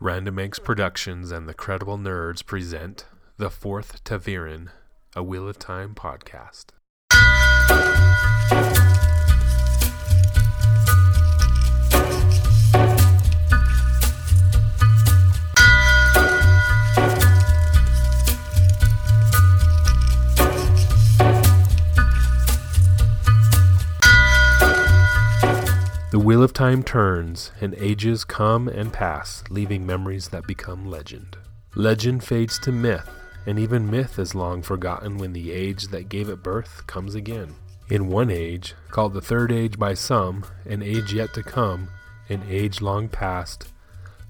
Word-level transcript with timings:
Random 0.00 0.38
Eggs 0.38 0.60
Productions 0.60 1.32
and 1.32 1.48
the 1.48 1.54
Credible 1.54 1.98
Nerds 1.98 2.46
present 2.46 3.06
The 3.36 3.50
Fourth 3.50 4.04
Ta'veren, 4.04 4.68
a 5.16 5.24
Wheel 5.24 5.48
of 5.48 5.58
Time 5.58 5.96
podcast. 5.96 6.66
Wheel 26.28 26.42
of 26.42 26.52
time 26.52 26.82
turns, 26.82 27.52
and 27.58 27.74
ages 27.76 28.22
come 28.22 28.68
and 28.68 28.92
pass, 28.92 29.42
leaving 29.48 29.86
memories 29.86 30.28
that 30.28 30.46
become 30.46 30.84
legend. 30.84 31.38
Legend 31.74 32.22
fades 32.22 32.58
to 32.58 32.70
myth, 32.70 33.08
and 33.46 33.58
even 33.58 33.90
myth 33.90 34.18
is 34.18 34.34
long 34.34 34.60
forgotten 34.60 35.16
when 35.16 35.32
the 35.32 35.50
age 35.50 35.84
that 35.84 36.10
gave 36.10 36.28
it 36.28 36.42
birth 36.42 36.86
comes 36.86 37.14
again. 37.14 37.54
In 37.88 38.08
one 38.08 38.30
age, 38.30 38.74
called 38.90 39.14
the 39.14 39.22
third 39.22 39.50
age 39.50 39.78
by 39.78 39.94
some, 39.94 40.44
an 40.66 40.82
age 40.82 41.14
yet 41.14 41.32
to 41.32 41.42
come, 41.42 41.88
an 42.28 42.42
age 42.46 42.82
long 42.82 43.08
past, 43.08 43.68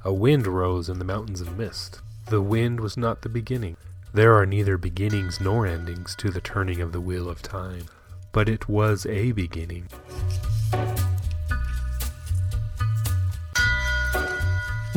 a 0.05 0.13
wind 0.13 0.47
rose 0.47 0.89
in 0.89 1.01
the 1.01 1.05
mountains 1.05 1.41
of 1.41 1.59
mist. 1.59 2.01
The 2.27 2.41
wind 2.41 2.79
was 2.79 2.97
not 2.97 3.23
the 3.23 3.29
beginning. 3.29 3.77
There 4.15 4.37
are 4.37 4.47
neither 4.47 4.79
beginnings 4.79 5.41
nor 5.41 5.67
endings 5.67 6.15
to 6.21 6.31
the 6.31 6.41
turning 6.41 6.81
of 6.81 6.93
the 6.93 7.01
wheel 7.01 7.29
of 7.29 7.43
time, 7.43 7.87
but 8.31 8.49
it 8.49 8.69
was 8.69 9.05
a 9.07 9.33
beginning. 9.33 9.89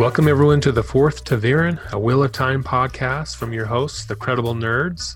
Welcome, 0.02 0.28
everyone, 0.28 0.62
to 0.62 0.72
the 0.72 0.82
fourth 0.82 1.26
Ta'veren, 1.26 1.80
a 1.92 2.00
Wheel 2.00 2.24
of 2.24 2.32
Time 2.32 2.64
podcast 2.64 3.36
from 3.36 3.54
your 3.54 3.68
hosts, 3.68 4.06
the 4.06 4.16
Credible 4.16 4.56
Nerds. 4.56 5.16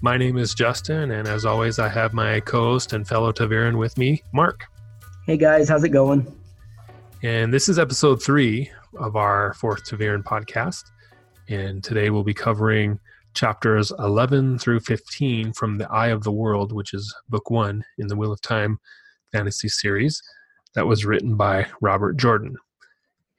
My 0.00 0.16
name 0.16 0.38
is 0.38 0.54
Justin, 0.54 1.10
and 1.10 1.26
as 1.26 1.44
always, 1.44 1.80
I 1.80 1.88
have 1.88 2.14
my 2.14 2.38
co 2.38 2.60
host 2.60 2.92
and 2.92 3.06
fellow 3.06 3.32
Ta'veren 3.32 3.78
with 3.78 3.98
me, 3.98 4.22
Mark. 4.32 4.66
Hey 5.26 5.36
guys, 5.36 5.68
how's 5.68 5.82
it 5.82 5.88
going? 5.88 6.32
And 7.24 7.52
this 7.52 7.68
is 7.68 7.80
episode 7.80 8.22
three 8.22 8.70
of 8.96 9.16
our 9.16 9.54
fourth 9.54 9.84
Ta'veren 9.86 10.22
podcast. 10.22 10.84
And 11.48 11.82
today 11.82 12.10
we'll 12.10 12.22
be 12.22 12.32
covering 12.32 13.00
chapters 13.34 13.92
11 13.98 14.60
through 14.60 14.80
15 14.80 15.52
from 15.52 15.78
The 15.78 15.90
Eye 15.90 16.10
of 16.10 16.22
the 16.22 16.30
World, 16.30 16.70
which 16.70 16.94
is 16.94 17.12
book 17.28 17.50
one 17.50 17.84
in 17.98 18.06
the 18.06 18.14
Wheel 18.14 18.30
of 18.30 18.40
Time 18.40 18.78
fantasy 19.32 19.68
series 19.68 20.22
that 20.76 20.86
was 20.86 21.04
written 21.04 21.36
by 21.36 21.66
Robert 21.80 22.16
Jordan. 22.16 22.54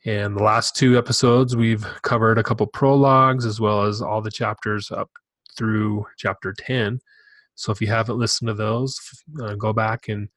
And 0.06 0.36
the 0.36 0.44
last 0.44 0.76
two 0.76 0.98
episodes, 0.98 1.56
we've 1.56 1.86
covered 2.02 2.38
a 2.38 2.44
couple 2.44 2.68
prologues 2.68 3.46
as 3.46 3.60
well 3.62 3.84
as 3.84 4.02
all 4.02 4.22
the 4.22 4.32
chapters 4.32 4.92
up 4.92 5.10
through 5.58 6.06
chapter 6.18 6.54
10. 6.54 7.00
So 7.56 7.72
if 7.72 7.80
you 7.80 7.88
haven't 7.88 8.18
listened 8.18 8.50
to 8.50 8.54
those, 8.54 9.00
uh, 9.42 9.56
go 9.56 9.72
back 9.72 10.10
and 10.10 10.28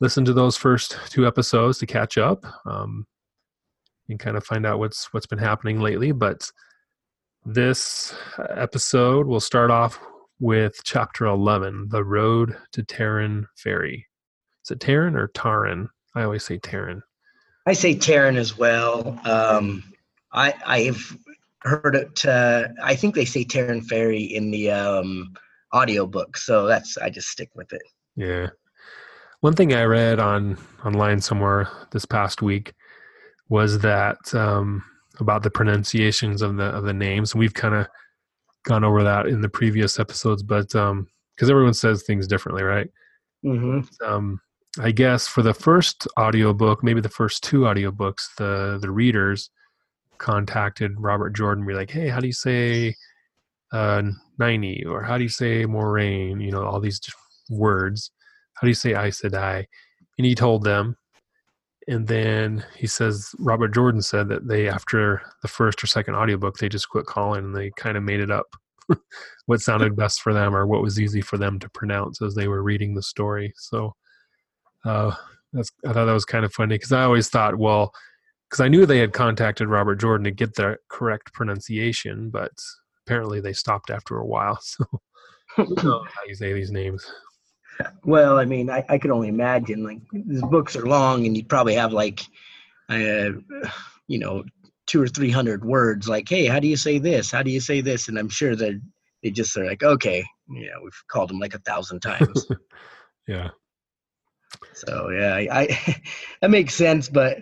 listen 0.00 0.24
to 0.24 0.32
those 0.32 0.56
first 0.56 0.98
two 1.08 1.26
episodes 1.26 1.78
to 1.78 1.86
catch 1.86 2.18
up 2.18 2.44
um, 2.66 3.06
and 4.08 4.18
kind 4.18 4.36
of 4.36 4.44
find 4.44 4.66
out 4.66 4.78
what's 4.78 5.12
what's 5.14 5.26
been 5.26 5.38
happening 5.38 5.80
lately. 5.80 6.12
But 6.12 6.50
this 7.46 8.14
episode 8.50 9.26
will 9.26 9.40
start 9.40 9.70
off 9.70 9.98
with 10.40 10.80
chapter 10.84 11.26
11, 11.26 11.88
The 11.90 12.04
Road 12.04 12.56
to 12.72 12.82
Terran 12.82 13.46
Ferry. 13.56 14.06
Is 14.64 14.70
it 14.70 14.80
Terran 14.80 15.16
or 15.16 15.28
Taran? 15.28 15.88
I 16.14 16.22
always 16.22 16.44
say 16.44 16.58
Terran. 16.58 17.02
I 17.66 17.72
say 17.72 17.94
Terran 17.94 18.36
as 18.36 18.56
well. 18.56 19.18
Um, 19.24 19.82
I 20.32 20.54
I've 20.66 21.16
heard 21.62 21.94
it. 21.94 22.24
Uh, 22.24 22.68
I 22.82 22.94
think 22.94 23.14
they 23.14 23.24
say 23.24 23.44
Terran 23.44 23.82
Ferry 23.82 24.22
in 24.22 24.50
the 24.50 24.70
um, 24.70 25.34
audiobook, 25.74 26.36
so 26.36 26.66
that's 26.66 26.96
I 26.98 27.10
just 27.10 27.28
stick 27.28 27.50
with 27.54 27.72
it. 27.72 27.82
Yeah. 28.16 28.48
One 29.40 29.54
thing 29.54 29.72
I 29.72 29.84
read 29.84 30.20
on 30.20 30.58
online 30.84 31.20
somewhere 31.20 31.68
this 31.92 32.04
past 32.04 32.42
week 32.42 32.74
was 33.48 33.78
that 33.80 34.34
um, 34.34 34.84
about 35.18 35.42
the 35.42 35.50
pronunciations 35.50 36.42
of 36.42 36.56
the 36.56 36.64
of 36.64 36.84
the 36.84 36.92
names. 36.92 37.34
We've 37.34 37.54
kind 37.54 37.74
of 37.74 37.86
gone 38.64 38.84
over 38.84 39.02
that 39.02 39.26
in 39.26 39.40
the 39.40 39.48
previous 39.48 39.98
episodes, 39.98 40.42
but 40.42 40.68
because 40.68 40.90
um, 40.90 41.06
everyone 41.40 41.74
says 41.74 42.02
things 42.02 42.26
differently, 42.26 42.62
right? 42.62 42.88
Mm-hmm. 43.44 43.80
Um, 44.04 44.40
I 44.78 44.92
guess 44.92 45.26
for 45.26 45.42
the 45.42 45.54
first 45.54 46.06
audiobook, 46.18 46.84
maybe 46.84 47.00
the 47.00 47.08
first 47.08 47.42
two 47.42 47.60
audiobooks, 47.60 48.34
the 48.36 48.78
the 48.80 48.90
readers 48.90 49.50
contacted 50.18 50.92
Robert 50.98 51.30
Jordan, 51.30 51.66
be 51.66 51.74
like, 51.74 51.90
"Hey, 51.90 52.08
how 52.08 52.20
do 52.20 52.26
you 52.28 52.32
say 52.32 52.94
uh, 53.72 54.02
90 54.38 54.84
or 54.86 55.02
how 55.02 55.16
do 55.18 55.24
you 55.24 55.28
say 55.28 55.64
Moiraine? 55.64 56.42
You 56.44 56.52
know, 56.52 56.64
all 56.64 56.80
these 56.80 57.00
words. 57.50 58.12
How 58.54 58.66
do 58.66 58.68
you 58.68 58.74
say 58.74 58.94
Aes 58.94 59.20
Sedai?" 59.20 59.66
And 60.18 60.26
he 60.26 60.34
told 60.34 60.64
them, 60.64 60.96
and 61.88 62.06
then 62.06 62.64
he 62.76 62.86
says 62.86 63.34
Robert 63.38 63.74
Jordan 63.74 64.02
said 64.02 64.28
that 64.28 64.46
they 64.46 64.68
after 64.68 65.22
the 65.42 65.48
first 65.48 65.82
or 65.82 65.88
second 65.88 66.14
audiobook, 66.14 66.58
they 66.58 66.68
just 66.68 66.88
quit 66.88 67.06
calling 67.06 67.44
and 67.44 67.56
they 67.56 67.70
kind 67.76 67.96
of 67.96 68.04
made 68.04 68.20
it 68.20 68.30
up. 68.30 68.46
what 69.46 69.60
sounded 69.60 69.96
best 69.96 70.20
for 70.20 70.32
them 70.32 70.54
or 70.54 70.66
what 70.66 70.82
was 70.82 71.00
easy 71.00 71.20
for 71.20 71.38
them 71.38 71.58
to 71.60 71.68
pronounce 71.70 72.20
as 72.22 72.34
they 72.34 72.48
were 72.48 72.62
reading 72.62 72.94
the 72.94 73.02
story. 73.02 73.52
So 73.56 73.94
uh, 74.84 75.14
that's 75.52 75.70
I 75.84 75.92
thought 75.92 76.06
that 76.06 76.12
was 76.12 76.24
kind 76.24 76.44
of 76.44 76.52
funny 76.52 76.76
because 76.76 76.92
I 76.92 77.02
always 77.02 77.28
thought, 77.28 77.56
well, 77.56 77.92
because 78.48 78.60
I 78.60 78.68
knew 78.68 78.86
they 78.86 78.98
had 78.98 79.12
contacted 79.12 79.68
Robert 79.68 79.96
Jordan 79.96 80.24
to 80.24 80.30
get 80.30 80.54
the 80.54 80.76
correct 80.88 81.32
pronunciation, 81.32 82.30
but 82.30 82.52
apparently 83.06 83.40
they 83.40 83.52
stopped 83.52 83.90
after 83.90 84.16
a 84.16 84.26
while. 84.26 84.58
So 85.56 86.04
how 86.06 86.22
you 86.28 86.36
say 86.36 86.52
these 86.52 86.70
names. 86.70 87.04
Well, 88.04 88.38
I 88.38 88.44
mean, 88.44 88.70
I, 88.70 88.84
I 88.88 88.98
could 88.98 89.10
only 89.10 89.26
imagine 89.26 89.82
like 89.82 89.98
these 90.12 90.42
books 90.42 90.76
are 90.76 90.86
long, 90.86 91.26
and 91.26 91.36
you'd 91.36 91.48
probably 91.48 91.74
have 91.74 91.92
like, 91.92 92.20
uh, 92.88 93.30
you 94.06 94.18
know, 94.20 94.44
two 94.86 95.02
or 95.02 95.08
three 95.08 95.30
hundred 95.30 95.64
words. 95.64 96.08
Like, 96.08 96.28
hey, 96.28 96.46
how 96.46 96.60
do 96.60 96.68
you 96.68 96.76
say 96.76 96.98
this? 96.98 97.32
How 97.32 97.42
do 97.42 97.50
you 97.50 97.60
say 97.60 97.80
this? 97.80 98.08
And 98.08 98.16
I'm 98.16 98.28
sure 98.28 98.54
that 98.54 98.80
they 99.22 99.30
just 99.30 99.56
are 99.56 99.66
like, 99.66 99.82
okay, 99.82 100.24
yeah, 100.48 100.74
we've 100.82 101.02
called 101.10 101.30
them 101.30 101.40
like 101.40 101.54
a 101.54 101.58
thousand 101.58 102.00
times. 102.00 102.46
yeah. 103.26 103.48
So 104.74 105.10
yeah, 105.10 105.34
I, 105.34 105.48
I 105.50 106.02
that 106.42 106.50
makes 106.50 106.74
sense, 106.74 107.08
but 107.08 107.38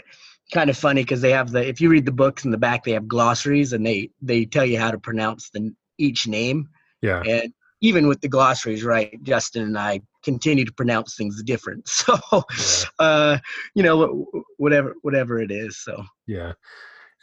kind 0.53 0.71
of 0.71 0.79
funny 0.79 1.03
because 1.03 1.21
they 1.21 1.33
have 1.33 1.51
the 1.51 1.67
if 1.67 1.81
you 1.81 1.91
read 1.91 2.07
the 2.07 2.13
books 2.13 2.45
in 2.45 2.51
the 2.51 2.57
back 2.57 2.83
they 2.83 2.93
have 2.93 3.07
glossaries 3.07 3.75
and 3.75 3.85
they 3.85 4.09
they 4.23 4.47
tell 4.47 4.65
you 4.65 4.79
how 4.79 4.91
to 4.91 4.99
pronounce 4.99 5.51
the 5.51 5.75
each 5.99 6.27
name. 6.27 6.69
Yeah. 7.03 7.23
And 7.23 7.53
even 7.81 8.09
with 8.09 8.21
the 8.21 8.29
glossaries, 8.29 8.83
right? 8.83 9.17
Justin 9.23 9.63
and 9.63 9.79
I 9.79 10.01
continue 10.25 10.65
to 10.65 10.73
pronounce 10.73 11.17
things 11.17 11.43
different. 11.43 11.89
So, 11.89 12.19
yeah. 12.33 12.85
uh, 12.99 13.39
you 13.75 13.83
know, 13.83 14.27
whatever 14.57 14.95
whatever 15.03 15.41
it 15.41 15.51
is. 15.51 15.83
So 15.83 16.05
yeah. 16.27 16.53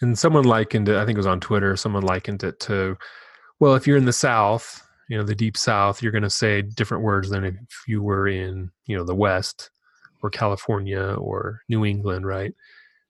And 0.02 0.18
someone 0.18 0.44
likened 0.44 0.90
it. 0.90 0.98
I 0.98 1.06
think 1.06 1.16
it 1.16 1.20
was 1.20 1.26
on 1.26 1.40
Twitter. 1.40 1.76
Someone 1.78 2.04
likened 2.04 2.44
it 2.44 2.60
to, 2.62 2.98
well, 3.62 3.76
if 3.76 3.88
you're 3.88 3.98
in 3.98 4.06
the 4.06 4.14
South, 4.14 4.86
you 5.10 5.18
know, 5.18 5.24
the 5.24 5.36
deep 5.36 5.56
South, 5.56 6.04
you're 6.04 6.12
going 6.12 6.22
to 6.24 6.30
say 6.30 6.62
different 6.62 7.04
words 7.04 7.30
than 7.30 7.46
if 7.46 7.84
you 7.88 8.02
were 8.02 8.28
in, 8.28 8.72
you 8.88 8.98
know, 8.98 9.06
the 9.06 9.16
West 9.16 9.70
or 10.26 10.30
California 10.30 11.16
or 11.18 11.62
New 11.70 11.86
England, 11.86 12.26
right? 12.26 12.54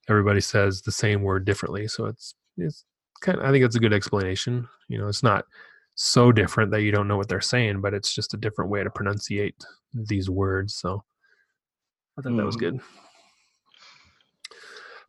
Everybody 0.09 0.41
says 0.41 0.81
the 0.81 0.91
same 0.91 1.21
word 1.21 1.45
differently. 1.45 1.87
So 1.87 2.05
it's 2.05 2.35
it's 2.57 2.85
kind 3.21 3.39
of 3.39 3.45
I 3.45 3.51
think 3.51 3.65
it's 3.65 3.75
a 3.75 3.79
good 3.79 3.93
explanation. 3.93 4.67
You 4.87 4.97
know, 4.97 5.07
it's 5.07 5.23
not 5.23 5.45
so 5.95 6.31
different 6.31 6.71
that 6.71 6.81
you 6.81 6.91
don't 6.91 7.07
know 7.07 7.17
what 7.17 7.29
they're 7.29 7.41
saying, 7.41 7.81
but 7.81 7.93
it's 7.93 8.13
just 8.13 8.33
a 8.33 8.37
different 8.37 8.69
way 8.69 8.83
to 8.83 8.89
pronunciate 8.89 9.55
these 9.93 10.29
words. 10.29 10.75
So 10.75 11.03
I 12.17 12.21
thought 12.21 12.33
mm. 12.33 12.37
that 12.37 12.45
was 12.45 12.57
mm-hmm. 12.57 12.77
good. 12.77 12.81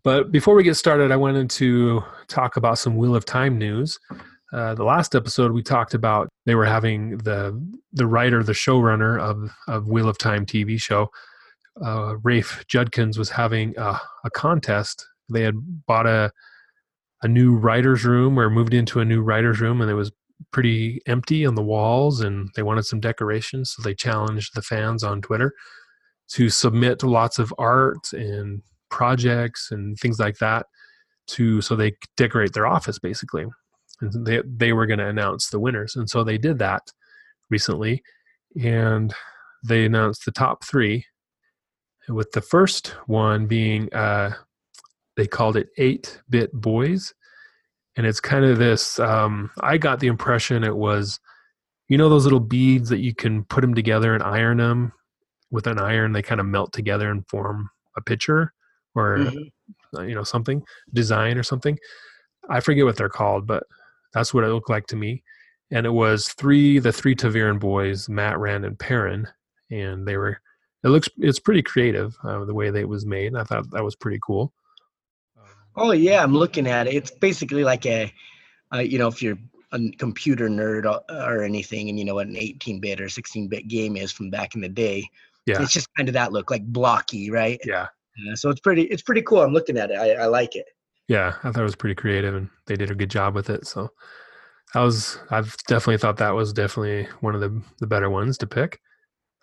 But 0.05 0.31
before 0.31 0.55
we 0.55 0.63
get 0.63 0.77
started, 0.77 1.11
I 1.11 1.17
wanted 1.17 1.51
to 1.51 2.01
talk 2.29 2.57
about 2.57 2.79
some 2.79 2.97
Wheel 2.97 3.17
of 3.17 3.25
Time 3.25 3.59
news. 3.59 3.99
Uh, 4.53 4.73
the 4.75 4.85
last 4.85 5.17
episode 5.17 5.51
we 5.51 5.65
talked 5.65 5.95
about 5.95 6.29
they 6.45 6.55
were 6.55 6.65
having 6.65 7.19
the 7.19 7.61
the 7.93 8.07
writer, 8.07 8.45
the 8.45 8.53
showrunner 8.53 9.21
of 9.21 9.51
of 9.67 9.89
Wheel 9.89 10.09
of 10.09 10.17
Time 10.17 10.47
TV 10.47 10.81
show 10.81 11.11
uh, 11.85 12.17
Rafe 12.23 12.65
Judkins 12.69 13.19
was 13.19 13.31
having 13.31 13.75
a, 13.77 14.01
a, 14.25 14.31
contest. 14.31 15.07
They 15.31 15.43
had 15.43 15.55
bought 15.87 16.07
a 16.07 16.33
a 17.23 17.29
new 17.29 17.57
writer's 17.57 18.05
room 18.05 18.39
or 18.39 18.51
moved 18.51 18.75
into 18.75 19.01
a 19.01 19.05
new 19.05 19.23
writer's 19.23 19.61
room, 19.61 19.81
and 19.81 19.91
it 19.91 19.95
was 19.95 20.13
pretty 20.53 21.01
empty 21.07 21.47
on 21.47 21.55
the 21.55 21.63
walls, 21.63 22.21
and 22.21 22.51
they 22.55 22.63
wanted 22.63 22.85
some 22.85 23.01
decorations. 23.01 23.73
So 23.73 23.83
they 23.83 23.95
challenged 23.95 24.55
the 24.55 24.63
fans 24.63 25.03
on 25.03 25.23
Twitter 25.23 25.53
to 26.29 26.51
submit 26.51 27.03
lots 27.03 27.39
of 27.39 27.55
art 27.59 28.13
and 28.13 28.63
projects 28.91 29.69
and 29.71 29.99
things 29.99 30.19
like 30.19 30.39
that 30.39 30.67
to 31.27 31.61
so 31.61 31.75
they 31.75 31.93
decorate 32.17 32.53
their 32.53 32.67
office 32.67 32.99
basically. 32.99 33.47
And 34.01 34.27
they 34.27 34.43
they 34.47 34.73
were 34.73 34.87
going 34.87 34.99
to 34.99 35.09
announce 35.09 35.49
the 35.49 35.61
winners, 35.61 35.97
and 35.97 36.09
so 36.09 36.23
they 36.23 36.39
did 36.39 36.59
that 36.59 36.83
recently, 37.51 38.03
and 38.63 39.15
they 39.65 39.87
announced 39.87 40.25
the 40.27 40.33
top 40.33 40.65
three 40.65 41.07
with 42.09 42.31
the 42.33 42.41
first 42.41 42.89
one 43.07 43.47
being 43.47 43.93
uh, 43.93 44.33
they 45.17 45.27
called 45.27 45.57
it 45.57 45.69
8 45.79 46.21
bit 46.29 46.53
boys 46.53 47.15
and 47.97 48.07
it's 48.07 48.21
kind 48.21 48.45
of 48.45 48.59
this. 48.59 48.99
Um, 48.99 49.51
I 49.61 49.79
got 49.79 50.01
the 50.01 50.07
impression 50.07 50.63
it 50.63 50.77
was, 50.77 51.19
you 51.89 51.97
know, 51.97 52.09
those 52.09 52.25
little 52.25 52.41
beads 52.41 52.91
that 52.91 53.01
you 53.01 53.15
can 53.15 53.45
put 53.45 53.63
them 53.63 53.75
together 53.75 54.15
and 54.15 54.23
iron 54.23 54.59
them 54.59 54.93
with 55.51 55.67
an 55.67 55.79
iron. 55.79 56.13
They 56.13 56.23
kind 56.23 56.41
of 56.41 56.47
melt 56.47 56.73
together 56.73 57.11
and 57.11 57.27
form 57.29 57.71
a 57.97 58.03
picture 58.03 58.53
or 58.95 59.19
mm-hmm. 59.19 60.09
you 60.09 60.15
know 60.15 60.25
something 60.25 60.63
design 60.93 61.39
or 61.39 61.43
something. 61.43 61.79
I 62.51 62.61
forget 62.61 62.85
what 62.85 62.97
they're 62.97 63.09
called, 63.09 63.47
but 63.47 63.65
that's 64.13 64.35
what 64.35 64.45
it 64.45 64.49
looked 64.49 64.71
like 64.71 64.87
to 64.89 64.97
me. 64.97 65.23
And 65.71 65.85
it 65.87 65.91
was 65.91 66.29
three, 66.29 66.79
the 66.79 66.93
three 66.93 67.15
ta'veren 67.15 67.59
boys, 67.59 68.09
Mat, 68.09 68.39
Rand, 68.39 68.65
and 68.65 68.79
Perrin, 68.79 69.27
and 69.71 70.07
they 70.07 70.17
were. 70.17 70.39
It 70.87 70.91
looks, 70.91 71.09
it's 71.19 71.41
pretty 71.41 71.63
creative 71.63 72.17
uh, 72.23 72.45
the 72.45 72.55
way 72.55 72.71
that 72.71 72.79
it 72.79 72.89
was 72.89 73.05
made. 73.05 73.35
I 73.35 73.43
thought 73.43 73.69
that 73.73 73.83
was 73.83 73.97
pretty 73.97 74.21
cool. 74.23 74.53
Oh 75.75 75.91
yeah, 75.91 76.23
I'm 76.23 76.33
looking 76.33 76.69
at 76.69 76.87
it. 76.87 76.95
It's 76.95 77.11
basically 77.11 77.65
like 77.65 77.85
a, 77.87 78.13
uh, 78.73 78.79
you 78.79 78.97
know, 78.97 79.09
if 79.09 79.21
you're 79.21 79.37
a 79.73 79.91
computer 79.99 80.49
nerd 80.49 80.85
or, 80.85 81.03
or 81.11 81.43
anything, 81.43 81.89
and 81.89 81.99
you 81.99 82.05
know 82.05 82.15
what 82.15 82.29
an 82.29 82.37
18-bit 82.37 83.01
or 83.01 83.07
16-bit 83.07 83.67
game 83.67 83.97
is 83.97 84.13
from 84.13 84.31
back 84.31 84.55
in 84.55 84.61
the 84.61 84.69
day. 84.69 85.11
Yeah, 85.45 85.61
it's 85.61 85.73
just 85.73 85.89
kind 85.97 86.09
of 86.09 86.13
that 86.13 86.33
look, 86.33 86.53
like 86.53 86.65
blocky, 86.65 87.33
right? 87.33 87.59
Yeah. 87.65 87.89
Uh, 88.31 88.37
so 88.37 88.49
it's 88.49 88.61
pretty, 88.61 88.83
it's 88.83 89.03
pretty 89.03 89.23
cool. 89.23 89.43
I'm 89.43 89.53
looking 89.53 89.77
at 89.77 89.91
it. 89.91 89.99
I, 89.99 90.13
I 90.13 90.27
like 90.27 90.55
it. 90.55 90.67
Yeah, 91.09 91.35
I 91.43 91.51
thought 91.51 91.63
it 91.63 91.65
was 91.65 91.75
pretty 91.75 91.97
creative, 91.97 92.37
and 92.37 92.49
they 92.67 92.77
did 92.77 92.93
a 92.93 92.95
good 92.95 93.11
job 93.11 93.35
with 93.35 93.51
it. 93.51 93.67
So 93.67 93.91
I 94.75 94.85
was, 94.85 95.19
I've 95.31 95.57
definitely 95.67 95.99
thought 95.99 96.19
that 96.19 96.35
was 96.35 96.53
definitely 96.53 97.09
one 97.23 97.35
of 97.35 97.41
the 97.41 97.61
the 97.81 97.89
better 97.89 98.09
ones 98.09 98.39
to 98.39 98.47
pick. 98.47 98.81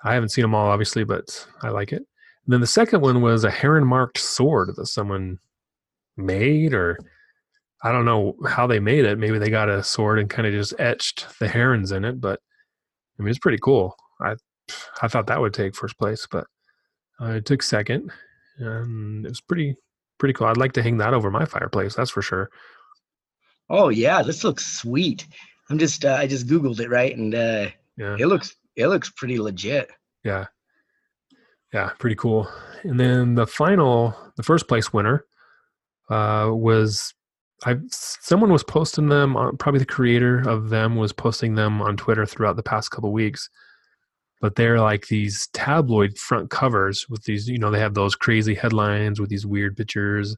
I 0.04 0.14
haven't 0.14 0.30
seen 0.30 0.44
them 0.44 0.56
all, 0.56 0.68
obviously, 0.68 1.04
but 1.04 1.48
I 1.62 1.70
like 1.70 1.94
it. 1.94 2.06
And 2.46 2.54
then 2.54 2.62
the 2.62 2.68
second 2.68 3.02
one 3.02 3.22
was 3.22 3.44
a 3.44 3.52
heron 3.52 3.86
marked 3.86 4.18
sword 4.18 4.76
that 4.76 4.88
someone 4.88 5.40
made 6.18 6.74
or 6.74 6.98
I 7.84 7.92
don't 7.92 8.06
know 8.06 8.36
how 8.48 8.68
they 8.68 8.80
made 8.80 9.06
it. 9.06 9.18
Maybe 9.18 9.38
they 9.40 9.50
got 9.50 9.70
a 9.70 9.84
sword 9.84 10.20
and 10.20 10.30
kind 10.30 10.48
of 10.48 10.54
just 10.54 10.74
etched 10.80 11.28
the 11.40 11.48
herons 11.48 11.92
in 11.92 12.06
it, 12.06 12.22
but 12.22 12.40
I 13.20 13.24
mean 13.24 13.30
it's 13.30 13.40
pretty 13.40 13.60
cool. 13.62 13.96
I 14.22 14.36
I 15.02 15.08
thought 15.08 15.28
that 15.28 15.42
would 15.42 15.54
take 15.54 15.76
first 15.76 15.98
place, 15.98 16.28
but 16.30 16.48
uh, 17.22 17.32
it 17.32 17.46
took 17.46 17.62
second, 17.62 18.12
and 18.58 19.26
it 19.26 19.30
was 19.30 19.42
pretty 19.42 19.76
pretty 20.18 20.34
cool. 20.34 20.48
I'd 20.48 20.58
like 20.58 20.74
to 20.74 20.84
hang 20.84 20.98
that 20.98 21.14
over 21.14 21.30
my 21.30 21.46
fireplace. 21.46 21.96
That's 21.96 22.12
for 22.12 22.22
sure. 22.22 22.50
Oh 23.70 23.90
yeah, 23.90 24.22
this 24.22 24.44
looks 24.44 24.66
sweet. 24.66 25.28
I'm 25.70 25.78
just 25.78 26.06
uh, 26.06 26.16
I 26.20 26.28
just 26.28 26.48
googled 26.48 26.80
it 26.80 26.90
right, 26.90 27.16
and 27.16 27.36
uh, 27.36 27.68
yeah, 27.98 28.16
it 28.18 28.28
looks 28.28 28.56
it 28.76 28.88
looks 28.88 29.10
pretty 29.10 29.40
legit. 29.40 29.92
Yeah, 30.24 30.48
yeah, 31.74 31.92
pretty 32.00 32.16
cool. 32.16 32.48
And 32.84 33.00
then 33.00 33.36
the 33.36 33.48
final, 33.48 34.16
the 34.38 34.44
first 34.44 34.68
place 34.68 34.94
winner 34.94 35.26
uh, 36.10 36.50
was 36.52 37.14
I 37.66 37.78
someone 37.90 38.52
was 38.52 38.64
posting 38.64 39.10
them 39.10 39.36
on 39.36 39.58
probably 39.58 39.80
the 39.80 39.86
creator 39.86 40.48
of 40.48 40.70
them 40.70 40.96
was 40.96 41.14
posting 41.14 41.56
them 41.56 41.82
on 41.82 41.98
Twitter 41.98 42.26
throughout 42.26 42.56
the 42.56 42.64
past 42.64 42.92
couple 42.92 43.12
weeks. 43.12 43.50
But 44.42 44.56
they're 44.56 44.82
like 44.82 45.08
these 45.08 45.48
tabloid 45.54 46.18
front 46.18 46.50
covers 46.50 47.08
with 47.10 47.24
these, 47.24 47.48
you 47.48 47.58
know, 47.58 47.72
they 47.72 47.80
have 47.80 47.94
those 47.94 48.16
crazy 48.16 48.54
headlines 48.54 49.20
with 49.20 49.30
these 49.30 49.46
weird 49.46 49.78
pictures. 49.78 50.36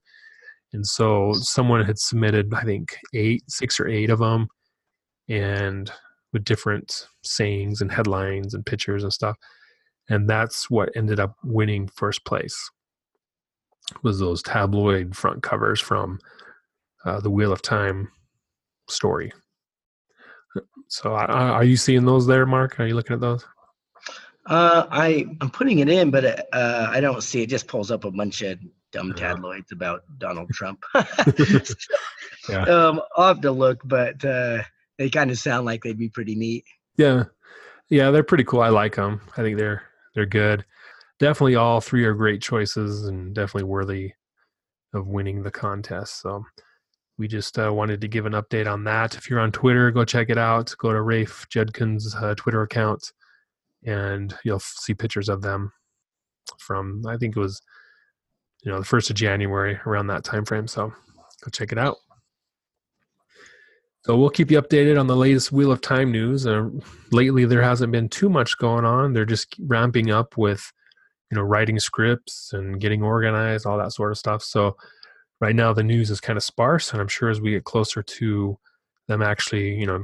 And 0.74 0.86
so 0.86 1.34
someone 1.34 1.84
had 1.84 1.98
submitted, 1.98 2.54
I 2.54 2.64
think, 2.64 2.96
eight, 3.16 3.44
six 3.48 3.80
or 3.80 3.88
eight 3.88 4.12
of 4.12 4.20
them, 4.20 4.48
and 5.28 5.92
with 6.36 6.44
different 6.44 7.08
sayings 7.24 7.80
and 7.80 7.90
headlines 7.90 8.54
and 8.54 8.66
pictures 8.66 9.04
and 9.04 9.14
stuff. 9.14 9.38
And 10.10 10.30
that's 10.30 10.70
what 10.70 10.90
ended 10.94 11.18
up 11.18 11.38
winning 11.46 11.88
first 11.88 12.26
place 12.26 12.70
was 14.04 14.20
those 14.20 14.44
tabloid 14.44 15.16
front 15.16 15.44
covers 15.44 15.80
from 15.80 16.20
uh, 17.06 17.22
the 17.22 17.30
Wheel 17.30 17.54
of 17.54 17.62
Time 17.62 18.12
story. 18.90 19.32
So, 20.90 21.16
uh, 21.16 21.26
are 21.26 21.64
you 21.64 21.78
seeing 21.78 22.04
those 22.04 22.28
there, 22.28 22.46
Mark? 22.46 22.82
Are 22.82 22.86
you 22.86 22.96
looking 22.96 23.14
at 23.14 23.22
those? 23.22 23.46
Uh, 24.48 24.86
I 24.92 25.26
I'm 25.40 25.50
putting 25.50 25.80
it 25.80 25.88
in, 25.88 26.12
but 26.12 26.54
uh, 26.54 26.88
I 26.90 27.00
don't 27.00 27.24
see 27.24 27.44
it. 27.44 27.50
Just 27.50 27.68
pulls 27.68 27.92
up 27.92 28.04
a 28.04 28.12
bunch 28.12 28.42
of 28.42 28.60
dumb 28.92 29.14
tabloids 29.14 29.72
about 29.72 30.04
Donald 30.18 30.50
Trump. 30.50 30.84
yeah. 32.50 32.64
Um, 32.64 33.02
I'll 33.16 33.30
have 33.30 33.42
to 33.42 33.52
look, 33.52 33.80
but 33.86 34.24
uh, 34.26 34.64
they 34.98 35.10
kind 35.10 35.32
of 35.32 35.38
sound 35.38 35.66
like 35.66 35.84
they'd 35.84 35.98
be 35.98 36.10
pretty 36.10 36.36
neat. 36.36 36.64
Yeah, 36.98 37.26
yeah, 37.90 38.12
they're 38.12 38.24
pretty 38.24 38.46
cool. 38.46 38.62
I 38.62 38.70
like 38.70 38.96
them. 38.96 39.22
I 39.38 39.42
think 39.42 39.58
they're 39.58 39.84
they're 40.14 40.26
good 40.26 40.66
definitely 41.20 41.56
all 41.56 41.82
three 41.82 42.06
are 42.06 42.14
great 42.14 42.42
choices 42.42 43.06
and 43.06 43.34
definitely 43.34 43.70
worthy 43.70 44.14
of 44.94 45.08
winning 45.08 45.44
the 45.44 45.52
contest. 45.52 46.22
So 46.22 46.44
we 47.18 47.28
just 47.28 47.58
uh, 47.58 47.72
wanted 47.74 48.02
to 48.02 48.08
give 48.08 48.26
an 48.26 48.34
update 48.34 48.72
on 48.72 48.84
that. 48.86 49.16
If 49.16 49.30
you're 49.30 49.40
on 49.40 49.52
Twitter, 49.52 49.92
go 49.92 50.04
check 50.04 50.30
it 50.30 50.38
out. 50.38 50.74
Go 50.78 50.92
to 50.92 51.02
Rafe 51.02 51.46
Judkins' 51.50 52.14
uh, 52.16 52.36
Twitter 52.36 52.62
account, 52.62 53.14
and 53.86 54.36
you'll 54.44 54.60
see 54.60 54.94
pictures 54.94 55.30
of 55.30 55.42
them 55.42 55.72
from 56.60 57.04
I 57.08 57.18
think 57.18 57.36
it 57.36 57.40
was 57.40 57.62
you 58.64 58.72
know 58.72 58.80
the 58.80 58.86
first 58.86 59.10
of 59.10 59.16
January 59.16 59.80
around 59.86 60.08
that 60.08 60.24
time 60.24 60.46
frame. 60.46 60.68
So 60.68 60.90
go 61.44 61.50
check 61.52 61.72
it 61.72 61.78
out. 61.78 61.98
So 64.06 64.16
we'll 64.16 64.30
keep 64.30 64.52
you 64.52 64.62
updated 64.62 65.00
on 65.00 65.08
the 65.08 65.16
latest 65.16 65.52
Wheel 65.52 65.72
of 65.72 65.82
Time 65.82 66.12
news. 66.12 66.46
Uh, 66.46 66.70
lately, 67.12 67.46
there 67.46 67.64
hasn't 67.64 67.92
been 67.92 68.08
too 68.08 68.30
much 68.30 68.56
going 68.60 68.86
on. 68.86 69.14
They're 69.14 69.26
just 69.26 69.56
ramping 69.60 70.12
up 70.12 70.38
with 70.38 70.72
you 71.32 71.36
know 71.36 71.44
writing 71.44 71.80
scripts 71.80 72.54
and 72.54 72.80
getting 72.80 73.02
organized 73.02 73.66
all 73.66 73.78
that 73.78 73.92
sort 73.92 74.12
of 74.12 74.18
stuff 74.18 74.44
so 74.44 74.76
right 75.42 75.56
now 75.56 75.74
the 75.74 75.84
news 75.84 76.10
is 76.10 76.22
kind 76.22 76.38
of 76.38 76.44
sparse 76.44 76.92
and 76.92 77.02
i'm 77.02 77.08
sure 77.08 77.30
as 77.30 77.42
we 77.42 77.52
get 77.52 77.64
closer 77.64 78.04
to 78.04 78.58
them 79.08 79.22
actually 79.22 79.76
you 79.76 79.86
know 79.86 80.04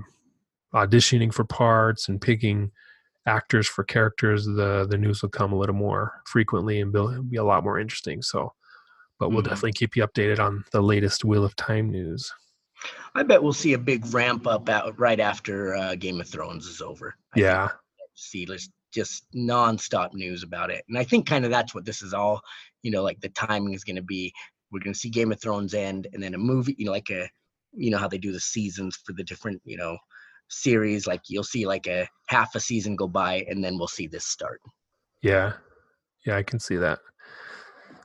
auditioning 0.73 1.33
for 1.33 1.43
parts 1.43 2.09
and 2.09 2.21
picking 2.21 2.71
actors 3.27 3.67
for 3.67 3.83
characters 3.83 4.45
the 4.45 4.87
the 4.89 4.97
news 4.97 5.21
will 5.21 5.29
come 5.29 5.53
a 5.53 5.57
little 5.57 5.75
more 5.75 6.21
frequently 6.25 6.81
and 6.81 6.91
be, 6.91 7.05
be 7.29 7.37
a 7.37 7.43
lot 7.43 7.63
more 7.63 7.79
interesting 7.79 8.21
so 8.21 8.51
but 9.19 9.29
we'll 9.29 9.41
mm-hmm. 9.41 9.49
definitely 9.49 9.73
keep 9.73 9.95
you 9.95 10.05
updated 10.05 10.39
on 10.39 10.63
the 10.71 10.81
latest 10.81 11.23
wheel 11.23 11.45
of 11.45 11.55
time 11.55 11.89
news 11.89 12.33
i 13.15 13.23
bet 13.23 13.41
we'll 13.41 13.53
see 13.53 13.73
a 13.73 13.77
big 13.77 14.05
ramp 14.13 14.47
up 14.47 14.69
out 14.69 14.97
right 14.99 15.19
after 15.19 15.75
uh, 15.75 15.95
game 15.95 16.19
of 16.19 16.27
thrones 16.27 16.67
is 16.67 16.81
over 16.81 17.15
I 17.35 17.39
yeah 17.39 17.69
see 18.15 18.45
let's 18.45 18.69
just 18.91 19.25
nonstop 19.33 20.13
news 20.13 20.43
about 20.43 20.69
it. 20.69 20.83
And 20.87 20.97
I 20.97 21.03
think 21.03 21.27
kind 21.27 21.45
of 21.45 21.51
that's 21.51 21.73
what 21.73 21.85
this 21.85 22.01
is 22.01 22.13
all, 22.13 22.41
you 22.83 22.91
know, 22.91 23.03
like 23.03 23.19
the 23.21 23.29
timing 23.29 23.73
is 23.73 23.83
going 23.83 23.95
to 23.95 24.01
be. 24.01 24.33
We're 24.71 24.79
going 24.79 24.93
to 24.93 24.99
see 24.99 25.09
Game 25.09 25.31
of 25.31 25.41
Thrones 25.41 25.73
end 25.73 26.07
and 26.13 26.23
then 26.23 26.33
a 26.33 26.37
movie, 26.37 26.75
you 26.77 26.85
know, 26.85 26.91
like 26.91 27.09
a, 27.09 27.29
you 27.73 27.91
know, 27.91 27.97
how 27.97 28.07
they 28.07 28.17
do 28.17 28.31
the 28.31 28.39
seasons 28.39 28.97
for 29.05 29.13
the 29.13 29.23
different, 29.23 29.61
you 29.65 29.77
know, 29.77 29.97
series. 30.49 31.07
Like 31.07 31.21
you'll 31.27 31.43
see 31.43 31.65
like 31.65 31.87
a 31.87 32.07
half 32.27 32.55
a 32.55 32.59
season 32.59 32.95
go 32.95 33.07
by 33.07 33.45
and 33.49 33.63
then 33.63 33.77
we'll 33.77 33.87
see 33.87 34.07
this 34.07 34.25
start. 34.25 34.61
Yeah. 35.21 35.53
Yeah, 36.25 36.37
I 36.37 36.43
can 36.43 36.59
see 36.59 36.77
that. 36.77 36.99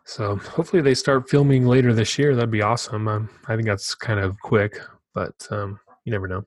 So 0.07 0.37
hopefully 0.37 0.83
they 0.83 0.95
start 0.95 1.29
filming 1.29 1.67
later 1.67 1.93
this 1.93 2.17
year. 2.17 2.35
That'd 2.35 2.51
be 2.51 2.63
awesome. 2.63 3.09
Um, 3.09 3.29
I 3.49 3.57
think 3.57 3.67
that's 3.67 3.93
kind 3.95 4.21
of 4.21 4.39
quick, 4.41 4.79
but 5.15 5.35
um, 5.51 5.81
you 6.05 6.13
never 6.13 6.29
know. 6.29 6.45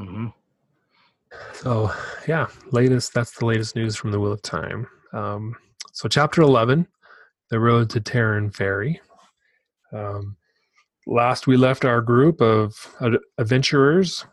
Mm-hmm. 0.00 0.26
So, 1.52 1.90
yeah, 2.28 2.46
latest. 2.70 3.12
That's 3.12 3.36
the 3.36 3.46
latest 3.46 3.74
news 3.74 3.96
from 3.96 4.12
the 4.12 4.20
Wheel 4.20 4.32
of 4.32 4.42
Time. 4.42 4.86
Um, 5.12 5.56
so, 5.92 6.08
chapter 6.08 6.40
eleven, 6.40 6.86
the 7.50 7.58
road 7.58 7.90
to 7.90 8.00
Taren 8.00 8.54
Ferry. 8.54 9.00
Um, 9.92 10.36
last 11.04 11.48
we 11.48 11.56
left 11.56 11.84
our 11.84 12.00
group 12.00 12.40
of 12.40 12.94
adventurers, 13.38 14.24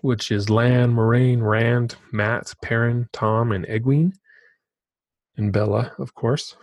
which 0.00 0.32
is 0.32 0.50
Lan, 0.50 0.92
Moiraine, 0.92 1.40
Rand, 1.40 1.94
Mat, 2.10 2.52
Perrin, 2.62 3.08
Tom, 3.12 3.52
and 3.52 3.64
Egwene, 3.66 4.12
and 5.36 5.52
Bella, 5.52 5.92
of 5.98 6.14
course. 6.14 6.56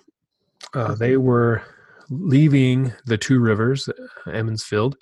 Uh, 0.74 0.96
they 0.96 1.18
were 1.18 1.64
leaving 2.10 2.94
the 3.06 3.18
two 3.18 3.40
rivers, 3.40 3.90
Emond's 4.32 4.64
Field, 4.64 4.96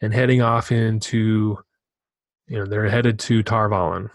and 0.00 0.12
heading 0.12 0.42
off 0.42 0.72
into 0.72 1.58
you 2.48 2.58
know 2.58 2.66
they're 2.66 2.88
headed 2.88 3.18
to 3.20 3.42
Tar 3.42 3.68
Valon 3.68 4.10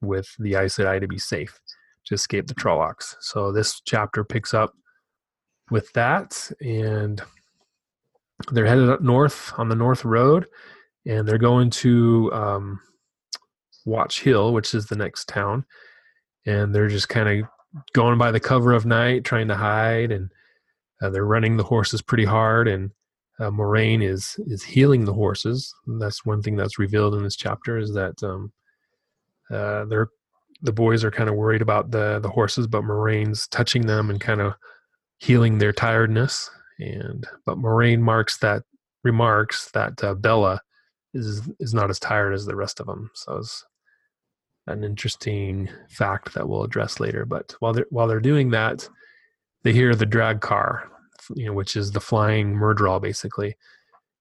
with 0.00 0.28
the 0.38 0.54
Aes 0.54 0.76
Sedai 0.76 1.00
to 1.00 1.08
be 1.08 1.18
safe 1.18 1.60
to 2.06 2.14
escape 2.14 2.46
the 2.46 2.54
Trollocs. 2.54 3.16
So 3.20 3.52
this 3.52 3.80
chapter 3.84 4.24
picks 4.24 4.54
up 4.54 4.72
with 5.70 5.92
that, 5.92 6.50
and 6.60 7.20
they're 8.52 8.66
headed 8.66 8.88
up 8.88 9.02
north 9.02 9.52
on 9.58 9.68
the 9.68 9.74
North 9.74 10.04
Road, 10.04 10.46
and 11.06 11.28
they're 11.28 11.38
going 11.38 11.70
to 11.70 12.32
um, 12.32 12.80
Watch 13.84 14.22
Hill, 14.22 14.52
which 14.52 14.74
is 14.74 14.86
the 14.86 14.96
next 14.96 15.28
town, 15.28 15.64
and 16.46 16.74
they're 16.74 16.88
just 16.88 17.08
kind 17.08 17.28
of 17.28 17.48
going 17.92 18.18
by 18.18 18.30
the 18.30 18.40
cover 18.40 18.72
of 18.72 18.86
night, 18.86 19.24
trying 19.24 19.48
to 19.48 19.56
hide, 19.56 20.12
and 20.12 20.30
uh, 21.02 21.10
they're 21.10 21.24
running 21.24 21.56
the 21.56 21.64
horses 21.64 22.02
pretty 22.02 22.24
hard, 22.24 22.68
and 22.68 22.90
uh, 23.40 23.50
Moiraine 23.50 24.02
is 24.02 24.38
is 24.46 24.62
healing 24.62 25.04
the 25.04 25.12
horses. 25.12 25.74
That's 25.86 26.24
one 26.24 26.42
thing 26.42 26.56
that's 26.56 26.78
revealed 26.78 27.14
in 27.14 27.22
this 27.22 27.36
chapter 27.36 27.78
is 27.78 27.92
that 27.94 28.22
um, 28.22 28.52
uh, 29.50 29.84
they're 29.84 30.08
the 30.62 30.72
boys 30.72 31.04
are 31.04 31.10
kind 31.10 31.28
of 31.28 31.36
worried 31.36 31.62
about 31.62 31.90
the 31.90 32.18
the 32.20 32.28
horses, 32.28 32.66
but 32.66 32.82
Moiraine's 32.82 33.46
touching 33.48 33.86
them 33.86 34.10
and 34.10 34.20
kind 34.20 34.40
of 34.40 34.54
healing 35.18 35.58
their 35.58 35.72
tiredness. 35.72 36.50
And 36.78 37.26
but 37.44 37.58
Moiraine 37.58 38.00
marks 38.00 38.38
that 38.38 38.62
remarks 39.04 39.70
that 39.72 40.02
uh, 40.02 40.14
Bella 40.14 40.60
is 41.14 41.48
is 41.60 41.74
not 41.74 41.90
as 41.90 41.98
tired 41.98 42.34
as 42.34 42.46
the 42.46 42.56
rest 42.56 42.80
of 42.80 42.86
them. 42.86 43.10
So 43.14 43.36
it's 43.36 43.64
an 44.68 44.84
interesting 44.84 45.68
fact 45.88 46.34
that 46.34 46.48
we'll 46.48 46.64
address 46.64 47.00
later. 47.00 47.24
But 47.24 47.54
while 47.60 47.72
they're 47.72 47.86
while 47.90 48.06
they're 48.06 48.20
doing 48.20 48.50
that, 48.50 48.88
they 49.62 49.72
hear 49.72 49.94
the 49.94 50.06
Draghkar, 50.06 50.82
you 51.34 51.46
know, 51.46 51.52
which 51.52 51.76
is 51.76 51.90
the 51.90 52.00
flying 52.00 52.54
Myrddraal 52.54 53.00
basically, 53.00 53.56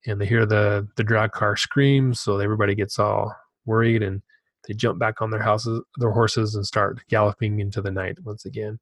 and 0.06 0.20
they 0.20 0.26
hear 0.26 0.46
the 0.46 0.88
the 0.96 1.04
Draghkar 1.04 1.58
scream. 1.58 2.14
So 2.14 2.40
everybody 2.40 2.76
gets 2.76 3.00
all 3.00 3.36
worried 3.66 4.04
and 4.04 4.22
they 4.68 4.74
jump 4.74 5.00
back 5.00 5.22
on 5.22 5.32
their 5.32 5.42
houses, 5.42 5.82
their 5.98 6.12
horses, 6.12 6.56
and 6.56 6.66
start 6.66 7.00
galloping 7.10 7.60
into 7.60 7.82
the 7.82 7.92
night 7.92 8.18
once 8.24 8.46
again. 8.46 8.80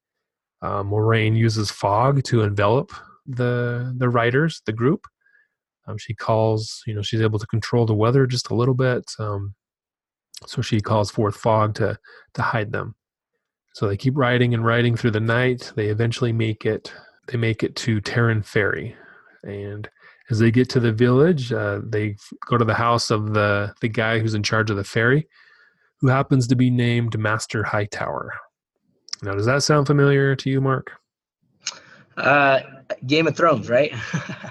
Um, 0.61 0.89
Moiraine 0.89 1.37
uses 1.37 1.69
fog 1.69 2.23
to 2.23 2.41
envelop 2.41 2.91
the 3.25 3.93
the 3.97 4.09
riders, 4.09 4.61
the 4.65 4.73
group. 4.73 5.05
Um, 5.87 5.97
she 5.97 6.15
calls, 6.15 6.81
you 6.87 6.95
know, 6.95 7.03
she's 7.03 7.21
able 7.21 7.37
to 7.37 7.45
control 7.47 7.85
the 7.85 7.93
weather 7.93 8.25
just 8.25 8.49
a 8.49 8.55
little 8.55 8.73
bit. 8.73 9.11
Um, 9.19 9.53
so 10.47 10.61
she 10.61 10.81
calls 10.81 11.11
forth 11.11 11.35
fog 11.35 11.75
to 11.75 11.97
to 12.33 12.41
hide 12.41 12.71
them. 12.71 12.95
So 13.73 13.87
they 13.87 13.97
keep 13.97 14.15
riding 14.15 14.53
and 14.53 14.65
riding 14.65 14.95
through 14.95 15.11
the 15.11 15.19
night. 15.19 15.73
They 15.75 15.87
eventually 15.87 16.31
make 16.31 16.65
it. 16.65 16.93
They 17.27 17.37
make 17.37 17.63
it 17.63 17.75
to 17.77 18.01
Taren 18.01 18.45
Ferry, 18.45 18.95
and 19.43 19.89
as 20.29 20.39
they 20.39 20.51
get 20.51 20.69
to 20.69 20.79
the 20.79 20.91
village, 20.91 21.51
uh, 21.51 21.81
they 21.83 22.15
go 22.47 22.57
to 22.57 22.65
the 22.65 22.73
house 22.73 23.11
of 23.11 23.33
the 23.33 23.73
the 23.81 23.89
guy 23.89 24.19
who's 24.19 24.33
in 24.33 24.43
charge 24.43 24.69
of 24.69 24.77
the 24.77 24.83
ferry, 24.83 25.27
who 25.99 26.07
happens 26.07 26.47
to 26.47 26.55
be 26.55 26.69
named 26.69 27.17
Master 27.17 27.63
Hightower. 27.63 28.33
Now, 29.21 29.33
does 29.33 29.45
that 29.45 29.63
sound 29.63 29.87
familiar 29.87 30.35
to 30.35 30.49
you, 30.49 30.61
Mark? 30.61 30.91
Uh, 32.17 32.61
Game 33.05 33.27
of 33.27 33.35
Thrones, 33.35 33.69
right? 33.69 33.91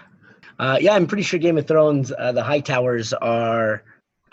uh, 0.58 0.78
yeah, 0.80 0.94
I'm 0.94 1.06
pretty 1.06 1.22
sure 1.22 1.38
Game 1.38 1.58
of 1.58 1.66
Thrones. 1.66 2.12
Uh, 2.16 2.32
the 2.32 2.42
Hightowers 2.42 3.12
are 3.20 3.84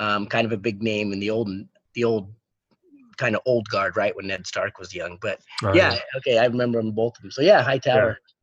um, 0.01 0.25
kind 0.25 0.45
of 0.45 0.51
a 0.51 0.57
big 0.57 0.81
name 0.81 1.13
in 1.13 1.19
the 1.19 1.29
old, 1.29 1.47
the 1.93 2.03
old, 2.03 2.33
kind 3.17 3.35
of 3.35 3.41
old 3.45 3.69
guard, 3.69 3.95
right? 3.95 4.15
When 4.15 4.27
Ned 4.27 4.47
Stark 4.47 4.79
was 4.79 4.95
young. 4.95 5.19
But 5.21 5.39
uh, 5.63 5.73
yeah, 5.73 5.99
okay, 6.17 6.39
I 6.39 6.45
remember 6.45 6.81
them 6.81 6.91
both 6.91 7.15
of 7.17 7.21
them. 7.21 7.31
So 7.31 7.43
yeah, 7.43 7.61
Hightower. 7.61 8.09
Yeah. 8.09 8.33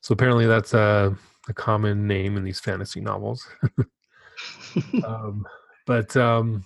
So 0.00 0.12
apparently, 0.14 0.46
that's 0.46 0.74
a, 0.74 1.16
a 1.48 1.54
common 1.54 2.08
name 2.08 2.36
in 2.36 2.42
these 2.42 2.58
fantasy 2.58 3.00
novels. 3.00 3.46
um, 5.06 5.46
but 5.86 6.16
um, 6.16 6.64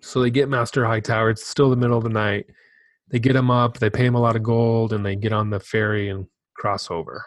so 0.00 0.22
they 0.22 0.30
get 0.30 0.48
Master 0.48 0.86
Hightower. 0.86 1.30
It's 1.30 1.46
still 1.46 1.68
the 1.68 1.76
middle 1.76 1.98
of 1.98 2.04
the 2.04 2.10
night. 2.10 2.46
They 3.10 3.18
get 3.18 3.36
him 3.36 3.50
up. 3.50 3.78
They 3.78 3.90
pay 3.90 4.06
him 4.06 4.14
a 4.14 4.20
lot 4.20 4.36
of 4.36 4.42
gold, 4.42 4.94
and 4.94 5.04
they 5.04 5.14
get 5.14 5.34
on 5.34 5.50
the 5.50 5.60
ferry 5.60 6.08
and 6.08 6.26
cross 6.56 6.90
over. 6.90 7.24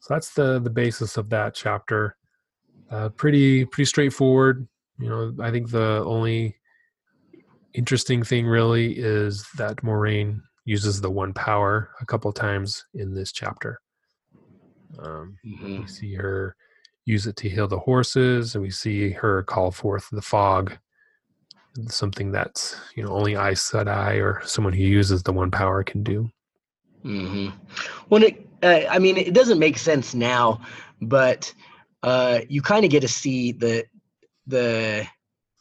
So 0.00 0.14
that's 0.14 0.34
the 0.34 0.58
the 0.58 0.70
basis 0.70 1.16
of 1.16 1.30
that 1.30 1.54
chapter. 1.54 2.16
Uh, 2.90 3.08
pretty 3.08 3.64
pretty 3.64 3.86
straightforward. 3.86 4.68
You 5.00 5.08
know, 5.08 5.34
I 5.40 5.50
think 5.50 5.70
the 5.70 6.02
only 6.04 6.56
interesting 7.74 8.22
thing 8.22 8.46
really 8.46 8.92
is 8.98 9.46
that 9.56 9.76
Moiraine 9.78 10.40
uses 10.64 11.00
the 11.00 11.10
one 11.10 11.32
power 11.32 11.90
a 12.00 12.06
couple 12.06 12.32
times 12.32 12.84
in 12.94 13.14
this 13.14 13.32
chapter. 13.32 13.80
Um, 14.98 15.36
mm-hmm. 15.46 15.80
We 15.82 15.86
see 15.86 16.14
her 16.14 16.54
use 17.06 17.26
it 17.26 17.36
to 17.36 17.48
heal 17.48 17.66
the 17.66 17.78
horses, 17.78 18.54
and 18.54 18.62
we 18.62 18.70
see 18.70 19.10
her 19.10 19.42
call 19.44 19.70
forth 19.70 20.06
the 20.12 20.22
fog 20.22 20.76
something 21.88 22.32
that's 22.32 22.76
you 22.96 23.02
know 23.02 23.10
only 23.10 23.34
Aes 23.34 23.70
Sedai 23.70 24.20
or 24.20 24.42
someone 24.44 24.72
who 24.72 24.82
uses 24.82 25.22
the 25.22 25.32
one 25.32 25.50
power 25.50 25.82
can 25.82 26.02
do. 26.02 26.28
Mm-hmm. 27.04 27.56
Well, 28.08 28.22
it, 28.22 28.46
uh, 28.62 28.82
I 28.90 28.98
mean, 28.98 29.16
it 29.16 29.32
doesn't 29.32 29.58
make 29.58 29.78
sense 29.78 30.14
now, 30.14 30.60
but 31.00 31.52
uh, 32.02 32.40
you 32.48 32.60
kind 32.60 32.84
of 32.84 32.90
get 32.90 33.00
to 33.00 33.08
see 33.08 33.52
the 33.52 33.84
the 34.50 35.06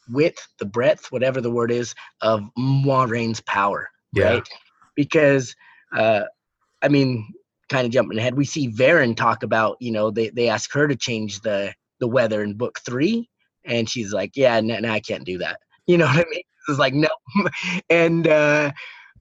width, 0.09 0.47
the 0.59 0.65
breadth, 0.65 1.11
whatever 1.11 1.41
the 1.41 1.51
word 1.51 1.71
is, 1.71 1.93
of 2.21 2.41
Moiraine's 2.57 3.41
power, 3.41 3.89
yeah. 4.13 4.33
right? 4.33 4.49
Because, 4.95 5.55
uh, 5.95 6.23
I 6.81 6.87
mean, 6.87 7.31
kind 7.69 7.85
of 7.85 7.91
jumping 7.91 8.17
ahead, 8.17 8.35
we 8.35 8.45
see 8.45 8.69
Verin 8.71 9.15
talk 9.15 9.43
about, 9.43 9.77
you 9.79 9.91
know, 9.91 10.11
they 10.11 10.29
they 10.29 10.49
ask 10.49 10.71
her 10.73 10.87
to 10.87 10.95
change 10.95 11.41
the 11.41 11.73
the 11.99 12.07
weather 12.07 12.43
in 12.43 12.55
book 12.55 12.79
three, 12.85 13.29
and 13.65 13.89
she's 13.89 14.13
like, 14.13 14.31
yeah, 14.35 14.59
no, 14.59 14.79
no 14.79 14.91
I 14.91 14.99
can't 14.99 15.25
do 15.25 15.37
that. 15.37 15.59
You 15.87 15.97
know 15.97 16.05
what 16.07 16.25
I 16.25 16.29
mean? 16.29 16.43
It's 16.67 16.79
like 16.79 16.93
no, 16.93 17.09
and 17.89 18.27
uh, 18.27 18.71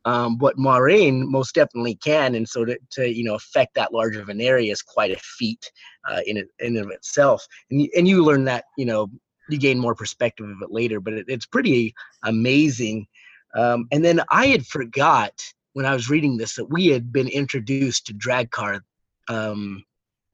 um, 0.04 0.38
what 0.38 0.56
Moiraine 0.56 1.26
most 1.26 1.54
definitely 1.54 1.96
can, 1.96 2.34
and 2.34 2.48
so 2.48 2.64
to, 2.64 2.78
to 2.92 3.08
you 3.08 3.25
know 3.25 3.34
affect 3.34 3.75
that 3.75 3.92
large 3.92 4.16
of 4.16 4.28
an 4.28 4.40
area 4.40 4.72
is 4.72 4.82
quite 4.82 5.10
a 5.10 5.18
feat 5.18 5.70
uh, 6.08 6.20
in 6.26 6.37
it, 6.38 6.48
in 6.60 6.76
of 6.76 6.90
itself. 6.90 7.46
And 7.70 7.82
you, 7.82 7.90
and 7.96 8.08
you 8.08 8.25
learn 8.25 8.44
that 8.44 8.64
you 8.76 8.87
know 8.87 9.10
you 9.49 9.59
gain 9.59 9.78
more 9.78 9.95
perspective 9.95 10.49
of 10.49 10.62
it 10.62 10.71
later, 10.71 11.00
but 11.00 11.14
it, 11.14 11.26
it's 11.28 11.47
pretty 11.47 11.95
amazing. 12.25 13.07
Um, 13.55 13.88
and 13.93 14.05
then 14.05 14.21
I 14.31 14.47
had 14.47 14.67
forgot 14.67 15.33
when 15.73 15.87
I 15.87 15.95
was 15.95 16.11
reading 16.11 16.37
this 16.37 16.55
that 16.57 16.71
we 16.71 16.87
had 16.87 17.12
been 17.12 17.28
introduced 17.28 18.07
to 18.07 18.14
Draghkar 18.14 18.81
um, 19.28 19.85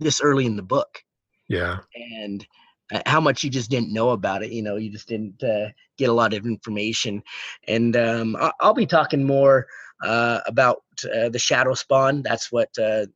this 0.00 0.20
early 0.20 0.46
in 0.46 0.56
the 0.56 0.62
book. 0.62 1.02
Yeah. 1.48 1.78
And 1.94 2.46
uh, 2.92 3.00
how 3.06 3.20
much 3.20 3.42
you 3.42 3.50
just 3.50 3.70
didn't 3.70 3.92
know 3.92 4.10
about 4.10 4.42
it. 4.42 4.52
You 4.52 4.62
know, 4.62 4.76
you 4.76 4.90
just 4.90 5.08
didn't 5.08 5.42
uh, 5.42 5.68
get 5.96 6.10
a 6.10 6.12
lot 6.12 6.34
of 6.34 6.46
information. 6.46 7.22
And 7.68 7.96
um, 7.96 8.36
I'll 8.60 8.74
be 8.74 8.86
talking 8.86 9.24
more 9.24 9.66
uh, 10.02 10.40
about 10.46 10.82
uh, 11.04 11.28
the 11.28 11.38
Shadow 11.38 11.74
Spawn. 11.74 12.22
That's 12.22 12.52
what 12.52 12.68
uh, 12.78 13.06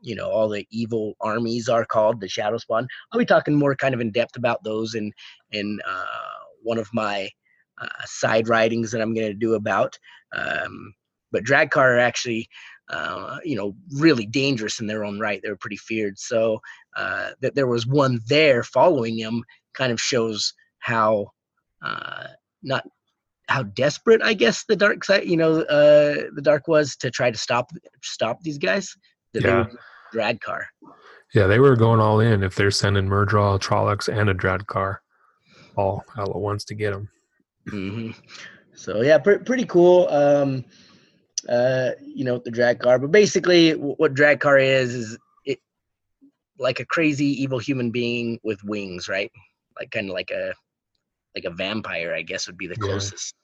you 0.00 0.14
know 0.14 0.30
all 0.30 0.48
the 0.48 0.66
evil 0.70 1.16
armies 1.20 1.68
are 1.68 1.84
called, 1.84 2.20
the 2.20 2.28
Shadow 2.28 2.58
Spawn. 2.58 2.86
I'll 3.12 3.18
be 3.18 3.26
talking 3.26 3.54
more 3.54 3.74
kind 3.74 3.94
of 3.94 4.00
in 4.00 4.10
depth 4.10 4.36
about 4.36 4.64
those 4.64 4.94
in 4.94 5.12
in 5.52 5.78
uh, 5.86 6.04
one 6.62 6.78
of 6.78 6.88
my 6.92 7.30
uh, 7.80 8.04
side 8.04 8.48
writings 8.48 8.90
that 8.90 9.00
I'm 9.00 9.14
going 9.14 9.28
to 9.28 9.34
do 9.34 9.54
about. 9.54 9.98
Um, 10.36 10.94
but 11.30 11.44
Draghkar 11.44 11.76
are 11.76 11.98
actually 11.98 12.48
uh, 12.90 13.38
you 13.44 13.54
know, 13.54 13.74
really 13.96 14.26
dangerous 14.26 14.80
in 14.80 14.86
their 14.86 15.04
own 15.04 15.20
right. 15.20 15.40
They 15.42 15.50
were 15.50 15.56
pretty 15.56 15.76
feared. 15.76 16.18
So 16.18 16.60
uh, 16.96 17.30
that 17.40 17.54
there 17.54 17.66
was 17.66 17.86
one 17.86 18.20
there 18.26 18.62
following 18.62 19.18
him 19.18 19.44
kind 19.74 19.92
of 19.92 20.00
shows 20.00 20.54
how 20.78 21.32
uh, 21.82 22.28
not 22.62 22.84
how 23.48 23.62
desperate 23.62 24.22
I 24.22 24.34
guess 24.34 24.64
the 24.64 24.76
dark 24.76 25.04
side, 25.04 25.26
you 25.26 25.36
know, 25.36 25.60
uh, 25.62 26.28
the 26.34 26.42
dark 26.42 26.68
was 26.68 26.96
to 26.96 27.10
try 27.10 27.30
to 27.30 27.38
stop 27.38 27.70
stop 28.02 28.40
these 28.42 28.58
guys. 28.58 28.94
That 29.34 29.42
yeah. 29.42 29.66
Draghkar. 30.14 30.64
Yeah, 31.34 31.46
they 31.46 31.58
were 31.58 31.76
going 31.76 32.00
all 32.00 32.20
in 32.20 32.42
if 32.42 32.54
they're 32.54 32.70
sending 32.70 33.06
Myrddraal, 33.06 33.60
Trollocs, 33.60 34.08
and 34.08 34.30
a 34.30 34.34
Draghkar 34.34 34.98
all 35.76 36.04
all 36.16 36.30
at 36.30 36.36
once 36.36 36.64
to 36.64 36.74
get 36.74 36.92
them. 36.92 37.08
Mm-hmm. 37.68 38.10
So 38.74 39.02
yeah, 39.02 39.18
pr- 39.18 39.44
pretty 39.44 39.64
cool. 39.64 40.08
Um, 40.08 40.64
uh, 41.48 41.90
you 42.00 42.24
know, 42.24 42.38
the 42.38 42.50
Draghkar, 42.50 43.00
But 43.00 43.12
basically, 43.12 43.72
what 43.72 44.14
Draghkar 44.14 44.62
is 44.62 44.94
is 44.94 45.18
it 45.44 45.58
like 46.58 46.80
a 46.80 46.86
crazy 46.86 47.42
evil 47.42 47.58
human 47.58 47.90
being 47.90 48.40
with 48.42 48.62
wings, 48.64 49.08
right? 49.08 49.30
Like 49.78 49.90
kind 49.90 50.08
of 50.08 50.14
like 50.14 50.30
a 50.30 50.54
like 51.34 51.44
a 51.44 51.50
vampire, 51.50 52.14
I 52.14 52.22
guess 52.22 52.46
would 52.46 52.58
be 52.58 52.66
the 52.66 52.76
closest. 52.76 53.34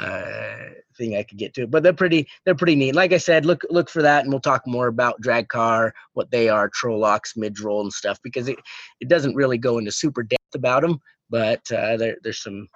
Uh, 0.00 0.70
thing 0.96 1.14
I 1.14 1.22
could 1.22 1.38
get 1.38 1.52
to. 1.54 1.66
But 1.66 1.82
they're 1.82 1.92
pretty 1.92 2.26
they're 2.44 2.54
pretty 2.54 2.74
neat. 2.74 2.94
Like 2.94 3.12
I 3.12 3.18
said, 3.18 3.44
look 3.44 3.62
look 3.68 3.90
for 3.90 4.02
that, 4.02 4.22
and 4.24 4.32
we'll 4.32 4.40
talk 4.40 4.62
more 4.66 4.86
about 4.86 5.20
Draghkar, 5.20 5.90
what 6.14 6.30
they 6.30 6.48
are, 6.48 6.70
Trollocs, 6.70 7.36
Myrddraal, 7.36 7.82
and 7.82 7.92
stuff, 7.92 8.18
because 8.22 8.48
it 8.48 8.58
it 9.00 9.08
doesn't 9.08 9.34
really 9.34 9.58
go 9.58 9.78
into 9.78 9.92
super 9.92 10.22
depth 10.22 10.54
about 10.54 10.82
them, 10.82 10.98
but 11.28 11.60
uh, 11.70 11.96
there, 11.96 12.16
there's 12.22 12.42
some 12.42 12.66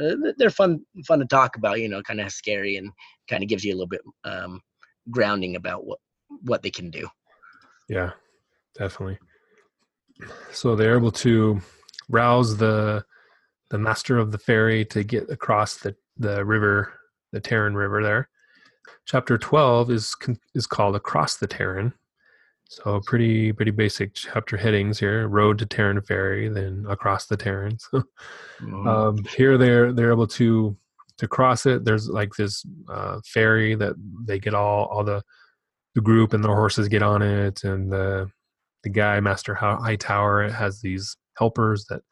uh, 0.00 0.14
they're 0.36 0.50
fun 0.50 0.84
fun 1.06 1.18
to 1.18 1.26
talk 1.26 1.56
about. 1.56 1.80
You 1.80 1.88
know, 1.88 2.02
kind 2.02 2.20
of 2.20 2.30
scary 2.30 2.76
and 2.76 2.90
kind 3.28 3.42
of 3.42 3.48
gives 3.48 3.64
you 3.64 3.72
a 3.72 3.76
little 3.76 3.88
bit 3.88 4.02
um, 4.24 4.60
grounding 5.10 5.56
about 5.56 5.86
what 5.86 5.98
what 6.42 6.62
they 6.62 6.70
can 6.70 6.90
do. 6.90 7.08
Yeah, 7.88 8.12
definitely. 8.76 9.18
So 10.52 10.76
they're 10.76 10.96
able 10.96 11.12
to 11.12 11.60
rouse 12.08 12.56
the 12.56 13.04
the 13.70 13.78
master 13.78 14.18
of 14.18 14.30
the 14.30 14.38
ferry 14.38 14.84
to 14.86 15.02
get 15.02 15.30
across 15.30 15.76
the 15.76 15.96
the 16.18 16.44
river, 16.44 16.92
the 17.32 17.40
Taren 17.40 17.74
River. 17.74 18.02
There, 18.02 18.28
chapter 19.06 19.38
twelve 19.38 19.90
is 19.90 20.14
is 20.54 20.66
called 20.66 20.96
"Across 20.96 21.38
the 21.38 21.48
Taren." 21.48 21.92
So 22.68 23.00
pretty 23.06 23.52
pretty 23.52 23.70
basic 23.70 24.14
chapter 24.14 24.56
headings 24.56 24.98
here: 24.98 25.28
road 25.28 25.58
to 25.58 25.66
Taren 25.66 26.04
Ferry, 26.04 26.48
then 26.48 26.84
across 26.88 27.26
the 27.26 27.36
Taren. 27.36 27.80
So, 27.80 27.98
mm-hmm. 28.60 28.86
um, 28.86 29.24
here 29.36 29.56
they're 29.56 29.92
they're 29.92 30.12
able 30.12 30.26
to 30.28 30.76
to 31.18 31.28
cross 31.28 31.66
it. 31.66 31.84
There's 31.84 32.08
like 32.08 32.34
this 32.34 32.64
uh, 32.88 33.20
ferry 33.24 33.74
that 33.76 33.94
they 34.26 34.38
get 34.38 34.54
all 34.54 34.86
all 34.86 35.04
the 35.04 35.22
the 35.94 36.00
group 36.00 36.34
and 36.34 36.44
the 36.44 36.48
horses 36.48 36.88
get 36.88 37.02
on 37.02 37.22
it, 37.22 37.64
and 37.64 37.90
the 37.90 38.30
the 38.82 38.90
guy 38.90 39.20
Master 39.20 39.54
How 39.54 39.76
Hightower 39.76 40.48
has 40.48 40.80
these 40.80 41.16
helpers 41.38 41.86
that 41.86 42.02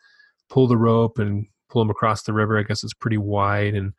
pull 0.49 0.67
the 0.67 0.77
rope 0.77 1.19
and 1.19 1.47
pull 1.75 1.83
them 1.83 1.91
across 1.91 2.23
the 2.23 2.33
river. 2.33 2.57
I 2.57 2.63
guess 2.63 2.85
it's 2.85 2.95
pretty 2.95 3.19
wide 3.19 3.75
and 3.75 3.93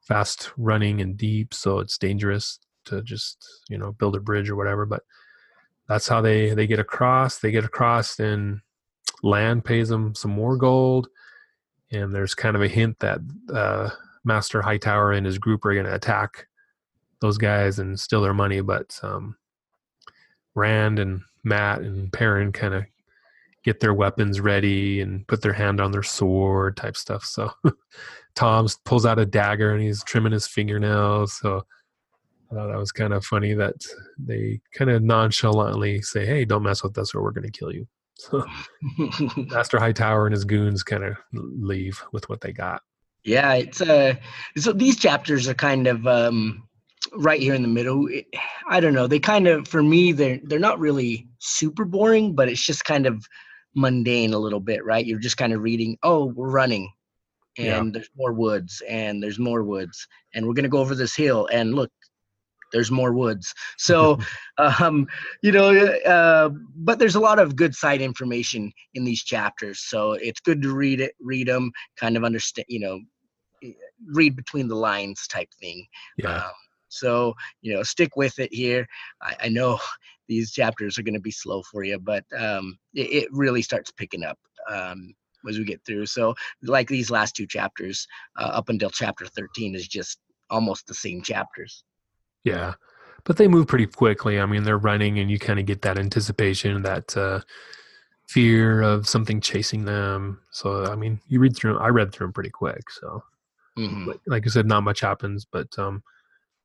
fast 0.00 0.52
running 0.56 1.00
and 1.00 1.16
deep, 1.16 1.52
so 1.52 1.80
it's 1.80 1.98
dangerous 1.98 2.60
to 2.84 3.02
just 3.02 3.44
you 3.68 3.76
know 3.76 3.92
build 3.92 4.14
a 4.14 4.20
bridge 4.20 4.48
or 4.48 4.54
whatever. 4.54 4.86
But 4.86 5.02
that's 5.88 6.06
how 6.06 6.20
they 6.20 6.54
they 6.54 6.68
get 6.68 6.78
across. 6.78 7.40
They 7.40 7.50
get 7.50 7.64
across 7.64 8.20
and 8.20 8.60
Lan 9.24 9.60
pays 9.60 9.88
them 9.88 10.14
some 10.14 10.30
more 10.30 10.56
gold, 10.56 11.08
and 11.90 12.14
there's 12.14 12.36
kind 12.36 12.54
of 12.54 12.62
a 12.62 12.68
hint 12.68 13.00
that 13.00 13.18
uh, 13.52 13.90
Master 14.24 14.62
Hightower 14.62 15.10
and 15.10 15.26
his 15.26 15.38
group 15.38 15.64
are 15.64 15.74
going 15.74 15.86
to 15.86 15.94
attack 15.94 16.46
those 17.20 17.38
guys 17.38 17.80
and 17.80 17.98
steal 17.98 18.22
their 18.22 18.34
money. 18.34 18.60
But 18.60 19.00
um, 19.02 19.36
Rand 20.54 21.00
and 21.00 21.22
Mat 21.42 21.80
and 21.80 22.12
Perrin 22.12 22.52
kind 22.52 22.74
of 22.74 22.84
get 23.66 23.80
their 23.80 23.92
weapons 23.92 24.40
ready 24.40 25.00
and 25.00 25.26
put 25.26 25.42
their 25.42 25.52
hand 25.52 25.80
on 25.80 25.90
their 25.90 26.04
sword 26.04 26.76
type 26.76 26.96
stuff. 26.96 27.24
So 27.24 27.50
Tom 28.36 28.68
pulls 28.84 29.04
out 29.04 29.18
a 29.18 29.26
dagger 29.26 29.72
and 29.72 29.82
he's 29.82 30.04
trimming 30.04 30.32
his 30.32 30.46
fingernails. 30.46 31.36
So 31.36 31.66
I 32.50 32.54
thought 32.54 32.68
that 32.68 32.78
was 32.78 32.92
kind 32.92 33.12
of 33.12 33.24
funny 33.24 33.54
that 33.54 33.74
they 34.16 34.60
kind 34.72 34.88
of 34.88 35.02
nonchalantly 35.02 36.00
say, 36.00 36.24
"Hey, 36.24 36.44
don't 36.44 36.62
mess 36.62 36.84
with 36.84 36.96
us, 36.96 37.12
or 37.12 37.22
we're 37.22 37.32
going 37.32 37.50
to 37.50 37.58
kill 37.58 37.72
you." 37.72 37.88
So 38.14 38.46
Master 39.36 39.80
Hightower 39.80 40.26
and 40.26 40.32
his 40.32 40.44
goons 40.44 40.84
kind 40.84 41.02
of 41.02 41.16
leave 41.32 42.00
with 42.12 42.28
what 42.28 42.40
they 42.40 42.52
got. 42.52 42.82
Yeah, 43.24 43.54
it's 43.54 43.80
uh, 43.80 44.14
so 44.56 44.72
these 44.72 44.96
chapters 44.96 45.48
are 45.48 45.54
kind 45.54 45.88
of 45.88 46.06
um, 46.06 46.68
right 47.16 47.40
here 47.40 47.54
in 47.54 47.62
the 47.62 47.68
middle. 47.68 48.08
I 48.68 48.78
don't 48.78 48.94
know. 48.94 49.08
They 49.08 49.18
kind 49.18 49.48
of, 49.48 49.66
for 49.66 49.82
me, 49.82 50.12
they're 50.12 50.38
they're 50.44 50.60
not 50.60 50.78
really 50.78 51.26
super 51.40 51.84
boring, 51.84 52.36
but 52.36 52.48
it's 52.48 52.64
just 52.64 52.84
kind 52.84 53.06
of 53.06 53.26
mundane 53.76 54.34
a 54.34 54.38
little 54.38 54.60
bit, 54.60 54.84
right? 54.84 55.06
You're 55.06 55.18
just 55.18 55.36
kind 55.36 55.52
of 55.52 55.62
reading. 55.62 55.96
Oh, 56.02 56.26
we're 56.26 56.50
running, 56.50 56.90
and 57.58 57.66
yeah. 57.66 57.90
there's 57.92 58.10
more 58.16 58.32
woods, 58.32 58.82
and 58.88 59.22
there's 59.22 59.38
more 59.38 59.62
woods, 59.62 60.06
and 60.34 60.46
we're 60.46 60.54
gonna 60.54 60.68
go 60.68 60.78
over 60.78 60.94
this 60.94 61.14
hill, 61.14 61.48
and 61.52 61.74
look, 61.74 61.90
there's 62.72 62.90
more 62.90 63.12
woods. 63.12 63.54
So, 63.78 64.18
um, 64.58 65.06
you 65.42 65.52
know, 65.52 65.70
uh, 65.70 66.50
but 66.76 66.98
there's 66.98 67.14
a 67.14 67.20
lot 67.20 67.38
of 67.38 67.56
good 67.56 67.74
side 67.74 68.00
information 68.00 68.72
in 68.94 69.04
these 69.04 69.22
chapters. 69.22 69.80
So 69.80 70.12
it's 70.12 70.40
good 70.40 70.62
to 70.62 70.74
read 70.74 71.00
it, 71.00 71.14
read 71.20 71.48
them, 71.48 71.70
kind 71.96 72.16
of 72.16 72.24
understand, 72.24 72.66
you 72.68 72.80
know, 72.80 73.00
read 74.08 74.36
between 74.36 74.68
the 74.68 74.74
lines 74.74 75.26
type 75.26 75.48
thing. 75.60 75.86
Yeah. 76.18 76.36
Um, 76.36 76.52
so, 76.96 77.34
you 77.62 77.74
know, 77.74 77.82
stick 77.82 78.16
with 78.16 78.38
it 78.38 78.52
here. 78.52 78.86
I, 79.22 79.36
I 79.44 79.48
know 79.48 79.78
these 80.28 80.52
chapters 80.52 80.98
are 80.98 81.02
going 81.02 81.14
to 81.14 81.20
be 81.20 81.30
slow 81.30 81.62
for 81.62 81.84
you, 81.84 81.98
but 81.98 82.24
um, 82.36 82.78
it, 82.94 83.24
it, 83.24 83.28
really 83.30 83.62
starts 83.62 83.92
picking 83.92 84.24
up 84.24 84.38
um, 84.68 85.14
as 85.48 85.58
we 85.58 85.64
get 85.64 85.84
through. 85.84 86.06
So, 86.06 86.34
like 86.62 86.88
these 86.88 87.10
last 87.10 87.36
two 87.36 87.46
chapters, 87.46 88.06
uh, 88.36 88.50
up 88.52 88.68
until 88.68 88.90
chapter 88.90 89.26
13, 89.26 89.74
is 89.74 89.86
just 89.86 90.18
almost 90.50 90.86
the 90.86 90.94
same 90.94 91.22
chapters. 91.22 91.84
Yeah. 92.44 92.74
But 93.24 93.36
they 93.36 93.48
move 93.48 93.66
pretty 93.66 93.86
quickly. 93.86 94.38
I 94.40 94.46
mean, 94.46 94.62
they're 94.62 94.78
running, 94.78 95.18
and 95.18 95.30
you 95.30 95.38
kind 95.38 95.58
of 95.58 95.66
get 95.66 95.82
that 95.82 95.98
anticipation, 95.98 96.82
that 96.82 97.16
uh, 97.16 97.40
fear 98.28 98.82
of 98.82 99.08
something 99.08 99.40
chasing 99.40 99.84
them. 99.84 100.40
So, 100.52 100.86
I 100.86 100.94
mean, 100.94 101.20
you 101.26 101.40
read 101.40 101.56
through. 101.56 101.78
I 101.78 101.88
read 101.88 102.12
through 102.12 102.28
them 102.28 102.32
pretty 102.32 102.50
quick. 102.50 102.88
So, 102.90 103.24
mm-hmm. 103.76 104.08
like, 104.08 104.20
like 104.26 104.46
I 104.46 104.50
said, 104.50 104.66
not 104.66 104.84
much 104.84 105.00
happens, 105.00 105.44
but 105.50 105.76
um, 105.76 106.04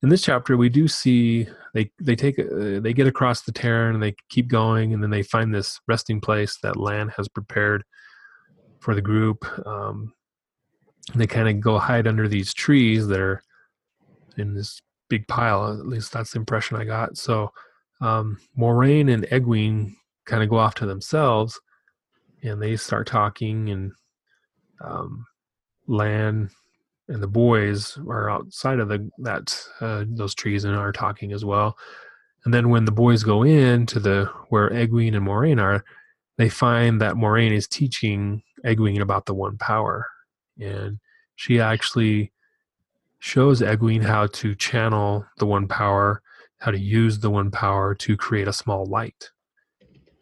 in 0.03 0.09
this 0.09 0.23
chapter 0.23 0.57
we 0.57 0.69
do 0.69 0.87
see 0.87 1.47
they 1.73 1.91
they 1.99 2.15
take 2.15 2.39
uh, 2.39 2.79
they 2.79 2.93
get 2.93 3.07
across 3.07 3.41
the 3.41 3.51
Taren 3.51 3.93
and 3.93 4.03
they 4.03 4.15
keep 4.29 4.47
going 4.47 4.93
and 4.93 5.01
then 5.01 5.09
they 5.09 5.23
find 5.23 5.53
this 5.53 5.79
resting 5.87 6.19
place 6.19 6.57
that 6.63 6.77
Lan 6.77 7.09
has 7.15 7.27
prepared 7.27 7.83
for 8.79 8.95
the 8.95 9.01
group. 9.01 9.45
Um, 9.65 10.13
they 11.15 11.27
kind 11.27 11.47
of 11.47 11.59
go 11.59 11.77
hide 11.77 12.07
under 12.07 12.27
these 12.27 12.53
trees 12.53 13.07
that 13.07 13.19
are 13.19 13.41
in 14.37 14.53
this 14.53 14.81
big 15.09 15.27
pile 15.27 15.67
at 15.77 15.85
least 15.85 16.13
that's 16.13 16.31
the 16.31 16.39
impression 16.39 16.77
i 16.77 16.85
got. 16.85 17.17
So 17.17 17.51
um, 17.99 18.39
moiraine 18.57 19.13
and 19.13 19.23
egwene 19.25 19.93
kind 20.25 20.41
of 20.41 20.49
go 20.49 20.57
off 20.57 20.75
to 20.75 20.85
themselves 20.85 21.59
and 22.43 22.61
they 22.61 22.75
start 22.75 23.07
talking 23.07 23.69
and 23.69 23.91
um, 24.81 25.25
Lan 25.87 26.49
and 27.11 27.21
the 27.21 27.27
boys 27.27 27.97
are 28.07 28.29
outside 28.29 28.79
of 28.79 28.87
the 28.87 29.09
that 29.19 29.67
uh, 29.81 30.05
those 30.07 30.33
trees 30.33 30.63
and 30.63 30.75
are 30.75 30.93
talking 30.93 31.33
as 31.33 31.43
well. 31.43 31.77
And 32.45 32.53
then 32.53 32.69
when 32.69 32.85
the 32.85 32.91
boys 32.91 33.23
go 33.23 33.43
in 33.43 33.85
to 33.87 33.99
the 33.99 34.25
where 34.49 34.69
Egwene 34.69 35.15
and 35.15 35.27
Moiraine 35.27 35.61
are, 35.61 35.83
they 36.37 36.49
find 36.49 37.01
that 37.01 37.15
Moiraine 37.15 37.51
is 37.51 37.67
teaching 37.67 38.41
Egwene 38.65 39.01
about 39.01 39.25
the 39.25 39.33
One 39.33 39.57
Power, 39.57 40.07
and 40.59 40.99
she 41.35 41.59
actually 41.59 42.31
shows 43.19 43.61
Egwene 43.61 44.03
how 44.03 44.27
to 44.27 44.55
channel 44.55 45.25
the 45.37 45.45
One 45.45 45.67
Power, 45.67 46.21
how 46.59 46.71
to 46.71 46.79
use 46.79 47.19
the 47.19 47.29
One 47.29 47.51
Power 47.51 47.93
to 47.95 48.15
create 48.15 48.47
a 48.47 48.53
small 48.53 48.85
light. 48.85 49.29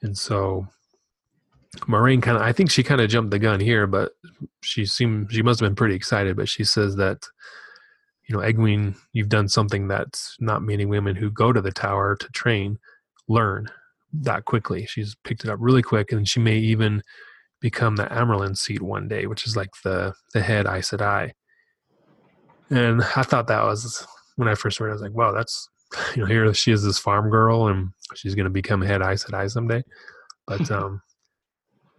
And 0.02 0.18
so 0.18 0.68
Moiraine 1.82 2.22
kind 2.22 2.38
of, 2.38 2.44
I 2.44 2.52
think 2.52 2.72
she 2.72 2.84
kind 2.84 3.02
of 3.02 3.10
jumped 3.10 3.32
the 3.32 3.40
gun 3.40 3.60
here, 3.60 3.86
but 3.88 4.14
she 4.62 4.86
seemed, 4.86 5.32
she 5.32 5.44
must 5.44 5.60
have 5.60 5.68
been 5.68 5.76
pretty 5.76 5.96
excited. 5.96 6.36
But 6.36 6.50
she 6.50 6.64
says 6.64 6.96
that, 6.96 7.26
you 8.28 8.36
know, 8.36 8.44
Egwene, 8.44 8.96
you've 9.14 9.30
done 9.30 9.48
something 9.48 9.88
that's 9.88 10.36
not 10.40 10.62
many 10.62 10.86
women 10.86 11.16
who 11.16 11.32
go 11.32 11.54
to 11.54 11.62
the 11.62 11.72
tower 11.72 12.16
to 12.16 12.28
train 12.30 12.80
learn 13.28 13.70
that 14.12 14.46
quickly. 14.46 14.86
She's 14.86 15.16
picked 15.24 15.46
it 15.46 15.50
up 15.50 15.60
really 15.62 15.82
quick, 15.82 16.12
and 16.12 16.28
she 16.28 16.40
may 16.40 16.58
even 16.58 17.02
become 17.62 17.96
the 17.96 18.06
Amyrlin 18.06 18.58
seat 18.58 18.82
one 18.82 19.08
day, 19.08 19.28
which 19.28 19.46
is 19.46 19.56
like 19.56 19.70
the 19.84 20.14
the 20.34 20.42
head 20.42 20.66
Aes 20.66 20.90
Sedai. 20.90 21.32
And 22.70 23.02
I 23.16 23.24
thought 23.24 23.48
that 23.48 23.64
was 23.64 24.06
when 24.36 24.48
I 24.48 24.56
first 24.56 24.80
read. 24.80 24.90
it, 24.90 24.92
I 24.92 24.94
was 24.94 25.02
like, 25.02 25.14
wow, 25.14 25.32
that's 25.32 25.70
you 26.16 26.22
know, 26.22 26.28
here 26.28 26.54
she 26.54 26.72
is, 26.72 26.84
this 26.84 27.00
farm 27.00 27.30
girl, 27.30 27.68
and 27.68 27.90
she's 28.16 28.36
going 28.36 28.46
to 28.46 28.52
become 28.52 28.82
head 28.82 29.02
Aes 29.02 29.24
Sedai 29.24 29.50
someday. 29.50 29.84
But 30.48 30.70
um, 30.72 31.02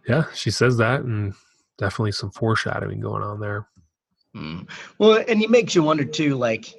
yeah, 0.07 0.25
she 0.33 0.51
says 0.51 0.77
that, 0.77 1.01
and 1.01 1.33
definitely 1.77 2.11
some 2.11 2.31
foreshadowing 2.31 2.99
going 2.99 3.23
on 3.23 3.39
there. 3.39 3.67
Mm. 4.35 4.69
Well, 4.97 5.23
and 5.27 5.41
it 5.41 5.49
makes 5.49 5.75
you 5.75 5.83
wonder 5.83 6.05
too, 6.05 6.35
like 6.35 6.73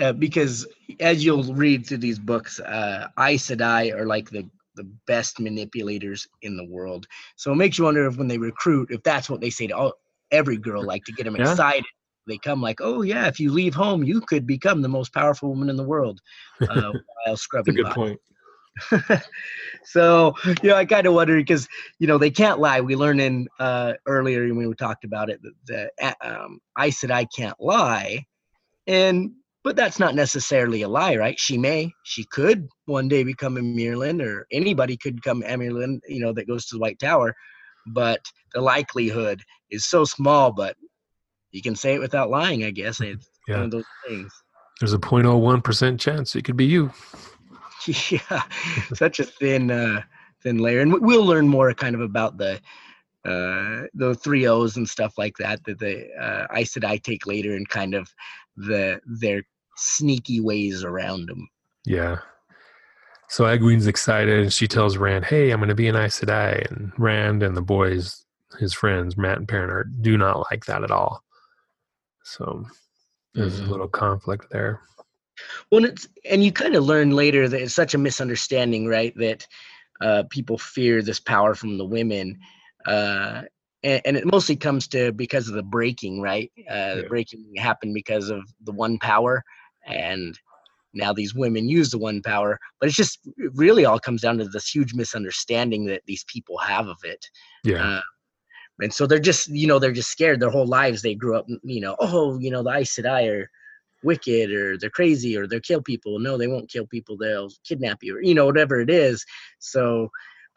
uh, 0.00 0.12
because 0.12 0.66
as 1.00 1.24
you'll 1.24 1.54
read 1.54 1.86
through 1.86 1.98
these 1.98 2.18
books, 2.18 2.60
uh, 2.60 3.08
Aes 3.18 3.48
Sedai 3.48 3.94
are 3.94 4.06
like 4.06 4.30
the 4.30 4.48
the 4.76 4.84
best 5.06 5.38
manipulators 5.38 6.26
in 6.42 6.56
the 6.56 6.64
world. 6.64 7.06
So 7.36 7.52
it 7.52 7.56
makes 7.56 7.78
you 7.78 7.84
wonder 7.84 8.06
if 8.06 8.16
when 8.16 8.26
they 8.26 8.38
recruit, 8.38 8.90
if 8.90 9.04
that's 9.04 9.30
what 9.30 9.40
they 9.40 9.50
say 9.50 9.68
to 9.68 9.76
all, 9.76 9.92
every 10.32 10.56
girl, 10.56 10.84
like 10.84 11.04
to 11.04 11.12
get 11.12 11.24
them 11.24 11.36
yeah. 11.36 11.50
excited. 11.50 11.84
They 12.26 12.38
come 12.38 12.60
like, 12.60 12.80
oh 12.80 13.02
yeah, 13.02 13.26
if 13.28 13.38
you 13.38 13.52
leave 13.52 13.74
home, 13.74 14.02
you 14.02 14.20
could 14.20 14.46
become 14.46 14.82
the 14.82 14.88
most 14.88 15.12
powerful 15.12 15.50
woman 15.50 15.68
in 15.68 15.76
the 15.76 15.84
world 15.84 16.20
uh, 16.68 16.92
while 17.24 17.36
scrubbing. 17.36 17.76
That's 17.76 17.82
a 17.82 17.94
good 17.94 17.94
by. 17.94 17.94
point. 17.94 18.20
so 19.84 20.34
you 20.62 20.70
know 20.70 20.76
i 20.76 20.84
kind 20.84 21.06
of 21.06 21.14
wonder 21.14 21.36
because 21.36 21.68
you 21.98 22.06
know 22.06 22.18
they 22.18 22.30
can't 22.30 22.58
lie. 22.58 22.80
We 22.80 22.96
learned 22.96 23.20
in 23.20 23.48
uh 23.60 23.94
earlier 24.06 24.42
when 24.52 24.68
we 24.68 24.74
talked 24.74 25.04
about 25.04 25.30
it 25.30 25.40
that, 25.66 25.90
that 25.98 26.16
um, 26.20 26.60
i 26.76 26.90
said 26.90 27.10
i 27.10 27.24
can't 27.26 27.56
lie 27.60 28.24
and 28.86 29.30
but 29.62 29.76
that's 29.76 29.98
not 29.98 30.14
necessarily 30.14 30.82
a 30.82 30.88
lie 30.88 31.16
right? 31.16 31.38
She 31.38 31.56
may 31.56 31.92
she 32.02 32.24
could 32.24 32.68
one 32.86 33.08
day 33.08 33.22
become 33.22 33.56
a 33.56 33.60
Amyrlin 33.60 34.22
or 34.22 34.46
anybody 34.52 34.96
could 34.96 35.16
become 35.16 35.42
Amyrlin 35.42 36.00
you 36.08 36.20
know 36.20 36.32
that 36.32 36.48
goes 36.48 36.66
to 36.66 36.76
the 36.76 36.80
white 36.80 36.98
tower 36.98 37.34
but 37.86 38.20
the 38.54 38.60
likelihood 38.60 39.42
is 39.70 39.86
so 39.86 40.04
small 40.04 40.52
but 40.52 40.76
you 41.52 41.62
can 41.62 41.76
say 41.76 41.94
it 41.94 42.00
without 42.00 42.30
lying 42.30 42.64
i 42.64 42.70
guess. 42.70 43.00
It's 43.00 43.28
yeah. 43.46 43.56
one 43.56 43.64
of 43.66 43.70
those 43.70 43.84
things. 44.06 44.32
There's 44.80 44.92
a 44.92 44.98
0.01% 44.98 46.00
chance 46.00 46.34
it 46.34 46.42
could 46.42 46.56
be 46.56 46.64
you 46.64 46.90
yeah, 48.10 48.42
such 48.94 49.20
a 49.20 49.24
thin 49.24 49.70
uh, 49.70 50.02
thin 50.42 50.58
layer, 50.58 50.80
and 50.80 51.00
we'll 51.00 51.24
learn 51.24 51.48
more 51.48 51.72
kind 51.74 51.94
of 51.94 52.00
about 52.00 52.38
the 52.38 52.60
uh, 53.24 53.86
the 53.94 54.14
three 54.22 54.46
Oaths 54.46 54.76
and 54.76 54.88
stuff 54.88 55.16
like 55.16 55.36
that 55.38 55.64
that 55.64 55.78
the 55.78 56.12
uh, 56.14 56.46
Aes 56.54 56.74
Sedai 56.74 57.02
take 57.02 57.26
later, 57.26 57.54
and 57.54 57.68
kind 57.68 57.94
of 57.94 58.12
the 58.56 59.00
their 59.06 59.42
sneaky 59.76 60.40
ways 60.40 60.84
around 60.84 61.28
them. 61.28 61.48
Yeah. 61.84 62.18
So 63.28 63.44
Egwene's 63.44 63.86
excited, 63.86 64.40
and 64.40 64.52
she 64.52 64.68
tells 64.68 64.96
Rand, 64.96 65.24
"Hey, 65.24 65.50
I'm 65.50 65.58
going 65.58 65.68
to 65.68 65.74
be 65.74 65.88
an 65.88 65.96
Aes 65.96 66.20
Sedai," 66.20 66.70
and 66.70 66.92
Rand 66.98 67.42
and 67.42 67.56
the 67.56 67.62
boys, 67.62 68.24
his 68.58 68.72
friends 68.72 69.16
Mat 69.16 69.38
and 69.38 69.48
Perrin, 69.48 69.70
are, 69.70 69.84
do 69.84 70.16
not 70.16 70.46
like 70.50 70.66
that 70.66 70.84
at 70.84 70.90
all. 70.90 71.24
So 72.22 72.64
there's 73.34 73.60
mm-hmm. 73.60 73.68
a 73.68 73.70
little 73.70 73.88
conflict 73.88 74.50
there. 74.50 74.80
Well, 75.70 75.84
it's 75.84 76.08
and 76.28 76.44
you 76.44 76.52
kind 76.52 76.74
of 76.74 76.84
learn 76.84 77.10
later 77.10 77.48
that 77.48 77.60
it's 77.60 77.74
such 77.74 77.94
a 77.94 77.98
misunderstanding, 77.98 78.86
right? 78.86 79.14
That 79.16 79.46
uh, 80.00 80.24
people 80.30 80.58
fear 80.58 81.02
this 81.02 81.20
power 81.20 81.54
from 81.54 81.78
the 81.78 81.84
women, 81.84 82.38
uh, 82.86 83.42
and, 83.82 84.02
and, 84.04 84.16
it 84.16 84.30
mostly 84.30 84.56
comes 84.56 84.88
to 84.88 85.12
because 85.12 85.48
of 85.48 85.54
the 85.54 85.62
breaking, 85.62 86.20
right? 86.20 86.50
Uh, 86.58 86.62
yeah. 86.74 86.94
The 86.96 87.04
breaking 87.04 87.52
happened 87.56 87.94
because 87.94 88.30
of 88.30 88.42
the 88.64 88.72
one 88.72 88.98
power, 88.98 89.42
and 89.86 90.38
now 90.92 91.12
these 91.12 91.34
women 91.34 91.68
use 91.68 91.90
the 91.90 91.98
one 91.98 92.22
power. 92.22 92.58
But 92.80 92.88
it's 92.88 92.96
just 92.96 93.20
it 93.36 93.52
really 93.54 93.84
all 93.84 93.98
comes 93.98 94.22
down 94.22 94.38
to 94.38 94.44
this 94.44 94.68
huge 94.68 94.94
misunderstanding 94.94 95.86
that 95.86 96.02
these 96.06 96.24
people 96.24 96.58
have 96.58 96.86
of 96.86 96.98
it. 97.04 97.24
Yeah. 97.64 97.84
Uh, 97.84 98.00
and 98.80 98.92
so 98.92 99.06
they're 99.06 99.20
just, 99.20 99.48
you 99.48 99.66
know, 99.66 99.78
they're 99.78 99.92
just 99.92 100.10
scared. 100.10 100.40
Their 100.40 100.50
whole 100.50 100.66
lives 100.66 101.00
they 101.02 101.14
grew 101.14 101.36
up, 101.36 101.46
you 101.62 101.80
know, 101.80 101.96
oh, 102.00 102.38
you 102.40 102.50
know, 102.50 102.62
the 102.62 102.70
Aes 102.70 102.94
Sedai 102.94 103.30
are 103.30 103.50
wicked 104.04 104.52
or 104.52 104.78
they're 104.78 104.90
crazy 104.90 105.36
or 105.36 105.46
they'll 105.46 105.60
kill 105.60 105.82
people. 105.82 106.18
No, 106.18 106.36
they 106.36 106.46
won't 106.46 106.70
kill 106.70 106.86
people. 106.86 107.16
They'll 107.16 107.50
kidnap 107.66 108.02
you 108.02 108.16
or, 108.16 108.22
you 108.22 108.34
know, 108.34 108.46
whatever 108.46 108.80
it 108.80 108.90
is. 108.90 109.24
So, 109.58 110.10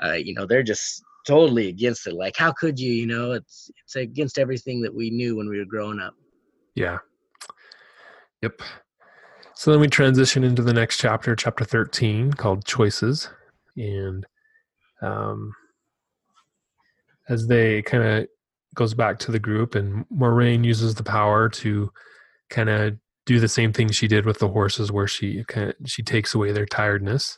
uh, 0.03 0.13
you 0.13 0.33
know, 0.33 0.45
they're 0.45 0.63
just 0.63 1.03
totally 1.25 1.67
against 1.67 2.07
it. 2.07 2.13
Like, 2.13 2.37
how 2.37 2.51
could 2.51 2.79
you? 2.79 2.91
You 2.91 3.07
know, 3.07 3.31
it's 3.33 3.69
it's 3.83 3.95
against 3.95 4.37
everything 4.37 4.81
that 4.81 4.93
we 4.93 5.09
knew 5.09 5.35
when 5.35 5.49
we 5.49 5.57
were 5.57 5.65
growing 5.65 5.99
up. 5.99 6.13
Yeah. 6.75 6.99
Yep. 8.41 8.61
So 9.55 9.71
then 9.71 9.79
we 9.79 9.87
transition 9.87 10.43
into 10.43 10.61
the 10.61 10.73
next 10.73 10.97
chapter, 10.97 11.35
chapter 11.35 11.65
13, 11.65 12.33
called 12.33 12.63
Choices. 12.63 13.29
And 13.75 14.23
um, 15.01 15.51
as 17.27 17.47
they 17.47 17.81
kind 17.81 18.03
of 18.03 18.27
goes 18.75 18.93
back 18.93 19.17
to 19.19 19.31
the 19.31 19.39
group, 19.39 19.73
and 19.73 20.05
Moiraine 20.09 20.63
uses 20.63 20.93
the 20.93 21.03
power 21.03 21.49
to 21.49 21.91
kind 22.49 22.69
of 22.69 22.97
do 23.27 23.39
the 23.39 23.47
same 23.47 23.73
thing 23.73 23.91
she 23.91 24.07
did 24.07 24.25
with 24.25 24.39
the 24.39 24.47
horses, 24.47 24.91
where 24.91 25.05
she 25.05 25.43
kind 25.43 25.69
of 25.69 25.75
she 25.85 26.01
takes 26.01 26.33
away 26.33 26.51
their 26.51 26.65
tiredness, 26.65 27.37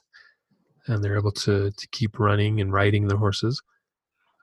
and 0.88 1.04
they're 1.04 1.17
able 1.17 1.34
to 1.34 1.71
to 1.71 1.88
keep 1.91 2.17
running 2.19 2.62
and 2.62 2.71
riding 2.71 3.08
the 3.08 3.17
horses. 3.17 3.62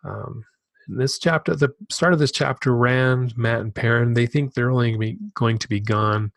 Um, 0.05 0.45
in 0.89 0.99
this 0.99 1.19
chapter, 1.19 1.55
the 1.55 1.71
start 1.91 2.13
of 2.13 2.19
this 2.19 2.33
chapter, 2.33 2.77
Rand, 2.77 3.37
Mat, 3.39 3.61
and 3.61 3.75
Perrin, 3.75 4.15
they 4.15 4.27
think 4.27 4.53
they're 4.53 4.71
only 4.71 4.91
going 4.91 5.01
to 5.01 5.07
be 5.07 5.19
going 5.35 5.59
to 5.59 5.69
be 5.69 5.81
gone 5.81 6.33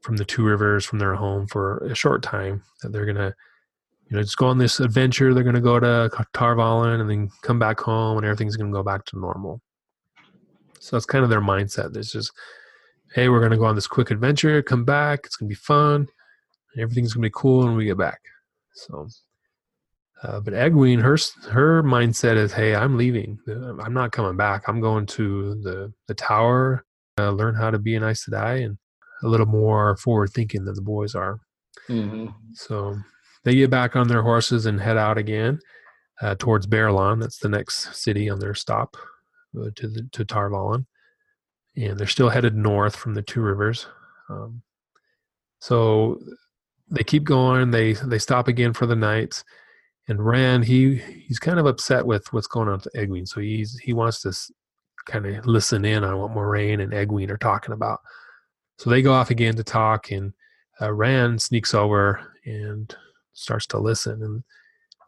from 0.00 0.16
the 0.16 0.24
two 0.24 0.44
rivers 0.44 0.84
from 0.84 1.00
their 1.00 1.14
home 1.14 1.46
for 1.48 1.78
a 1.78 1.94
short 1.94 2.22
time. 2.22 2.62
That 2.82 2.92
they're 2.92 3.06
gonna, 3.06 3.34
you 4.08 4.16
know, 4.16 4.22
just 4.22 4.36
go 4.36 4.46
on 4.46 4.58
this 4.58 4.78
adventure. 4.80 5.34
They're 5.34 5.44
gonna 5.44 5.60
go 5.60 5.80
to 5.80 6.08
Tar 6.32 6.54
Valon 6.54 7.00
and 7.00 7.10
then 7.10 7.30
come 7.42 7.58
back 7.58 7.80
home, 7.80 8.16
and 8.16 8.24
everything's 8.24 8.56
gonna 8.56 8.72
go 8.72 8.84
back 8.84 9.04
to 9.06 9.18
normal. 9.18 9.60
So 10.78 10.94
that's 10.94 11.06
kind 11.06 11.24
of 11.24 11.30
their 11.30 11.40
mindset. 11.40 11.96
It's 11.96 12.12
just, 12.12 12.30
hey, 13.14 13.28
we're 13.28 13.40
gonna 13.40 13.56
go 13.56 13.64
on 13.64 13.74
this 13.74 13.86
quick 13.86 14.10
adventure, 14.10 14.62
come 14.62 14.84
back, 14.84 15.20
it's 15.24 15.36
gonna 15.36 15.48
be 15.48 15.54
fun, 15.54 16.08
everything's 16.78 17.14
gonna 17.14 17.26
be 17.26 17.32
cool 17.34 17.64
when 17.64 17.76
we 17.76 17.86
get 17.86 17.98
back. 17.98 18.20
So 18.74 19.08
uh, 20.22 20.40
but 20.40 20.54
Egwene, 20.54 21.02
her 21.02 21.16
her 21.50 21.82
mindset 21.82 22.36
is, 22.36 22.52
"Hey, 22.52 22.74
I'm 22.74 22.96
leaving. 22.96 23.38
Uh, 23.48 23.76
I'm 23.76 23.92
not 23.92 24.12
coming 24.12 24.36
back. 24.36 24.64
I'm 24.66 24.80
going 24.80 25.06
to 25.06 25.60
the 25.62 25.92
the 26.08 26.14
tower, 26.14 26.84
uh, 27.18 27.30
learn 27.30 27.54
how 27.54 27.70
to 27.70 27.78
be 27.78 27.94
an 27.96 28.02
Aes 28.02 28.26
Sedai, 28.26 28.64
and 28.64 28.78
a 29.22 29.28
little 29.28 29.46
more 29.46 29.96
forward 29.98 30.30
thinking 30.30 30.64
than 30.64 30.74
the 30.74 30.82
boys 30.82 31.14
are." 31.14 31.40
Mm-hmm. 31.88 32.28
So 32.54 32.96
they 33.44 33.54
get 33.54 33.70
back 33.70 33.94
on 33.94 34.08
their 34.08 34.22
horses 34.22 34.64
and 34.64 34.80
head 34.80 34.96
out 34.96 35.18
again 35.18 35.60
uh, 36.22 36.34
towards 36.38 36.66
Baerlon. 36.66 37.20
That's 37.20 37.38
the 37.38 37.50
next 37.50 37.94
city 37.94 38.30
on 38.30 38.40
their 38.40 38.54
stop 38.54 38.96
uh, 39.58 39.68
to 39.76 39.88
the, 39.88 40.08
to 40.12 40.24
Tar 40.24 40.48
Valon, 40.50 40.86
and 41.76 41.98
they're 41.98 42.06
still 42.06 42.28
headed 42.28 42.56
north 42.56 42.96
from 42.96 43.14
the 43.14 43.22
two 43.22 43.40
rivers. 43.40 43.86
Um, 44.28 44.62
so 45.60 46.20
they 46.90 47.04
keep 47.04 47.24
going. 47.24 47.70
They 47.70 47.94
they 47.94 48.18
stop 48.18 48.48
again 48.48 48.72
for 48.72 48.86
the 48.86 48.96
night 48.96 49.42
and 50.08 50.24
Rand 50.24 50.64
he 50.64 50.96
he's 50.96 51.38
kind 51.38 51.58
of 51.58 51.66
upset 51.66 52.06
with 52.06 52.32
what's 52.32 52.46
going 52.46 52.68
on 52.68 52.80
to 52.80 52.90
Egwene, 52.96 53.26
so 53.26 53.40
he's 53.40 53.78
he 53.78 53.92
wants 53.92 54.20
to 54.22 54.32
kind 55.06 55.26
of 55.26 55.46
listen 55.46 55.84
in 55.84 56.04
on 56.04 56.18
what 56.18 56.30
Moiraine 56.30 56.82
and 56.82 56.92
Egwene 56.92 57.30
are 57.30 57.38
talking 57.38 57.72
about. 57.72 58.00
So 58.78 58.90
they 58.90 59.02
go 59.02 59.12
off 59.12 59.30
again 59.30 59.56
to 59.56 59.64
talk, 59.64 60.10
and 60.10 60.32
uh, 60.80 60.92
Rand 60.92 61.40
sneaks 61.40 61.74
over 61.74 62.20
and 62.44 62.94
starts 63.32 63.66
to 63.68 63.78
listen, 63.78 64.22
and 64.22 64.44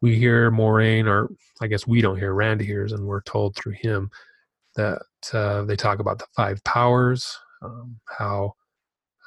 we 0.01 0.17
hear 0.17 0.51
Moiraine, 0.51 1.07
or 1.07 1.31
I 1.61 1.67
guess 1.67 1.87
we 1.87 2.01
don't 2.01 2.19
hear, 2.19 2.33
Rand 2.33 2.61
hears, 2.61 2.93
and 2.93 3.05
we're 3.05 3.23
told 3.23 3.57
through 3.57 3.73
him 3.73 4.11
that 4.79 5.03
uh, 5.35 5.62
they 5.64 5.77
talk 5.77 5.99
about 5.99 6.19
the 6.19 6.27
five 6.35 6.62
powers, 6.64 7.37
um, 7.62 8.01
how 8.19 8.55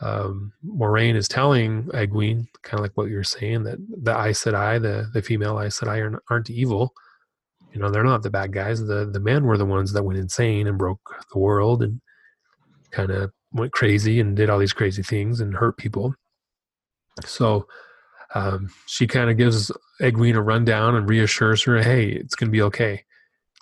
um, 0.01 0.51
Moiraine 0.65 1.15
is 1.15 1.27
telling 1.27 1.83
Egwene, 1.93 2.47
kind 2.63 2.79
of 2.79 2.79
like 2.79 2.95
what 2.95 3.09
you're 3.09 3.23
saying, 3.23 3.63
that 3.63 3.77
the 4.03 4.11
Aes 4.11 4.43
Sedai, 4.43 4.81
the 4.81 5.09
the 5.13 5.21
female 5.21 5.61
Aes 5.61 5.79
Sedai, 5.79 6.01
aren't, 6.01 6.23
aren't 6.29 6.49
evil. 6.49 6.93
You 7.73 7.79
know, 7.79 7.89
they're 7.89 8.03
not 8.03 8.23
the 8.23 8.29
bad 8.29 8.51
guys. 8.51 8.79
The 8.79 9.05
the 9.05 9.19
men 9.19 9.45
were 9.45 9.57
the 9.57 9.65
ones 9.65 9.93
that 9.93 10.03
went 10.03 10.19
insane 10.19 10.67
and 10.67 10.77
broke 10.77 11.01
the 11.31 11.39
world 11.39 11.83
and 11.83 12.01
kind 12.89 13.11
of 13.11 13.31
went 13.53 13.73
crazy 13.73 14.19
and 14.19 14.35
did 14.35 14.49
all 14.49 14.59
these 14.59 14.73
crazy 14.73 15.03
things 15.03 15.39
and 15.41 15.53
hurt 15.53 15.77
people. 15.77 16.15
So 17.25 17.67
um, 18.33 18.71
she 18.87 19.07
kind 19.07 19.29
of 19.29 19.37
gives 19.37 19.71
Egwene 20.01 20.35
a 20.35 20.41
rundown 20.41 20.95
and 20.95 21.07
reassures 21.07 21.63
her, 21.63 21.81
"Hey, 21.81 22.09
it's 22.09 22.35
going 22.35 22.49
to 22.49 22.51
be 22.51 22.61
okay. 22.63 23.03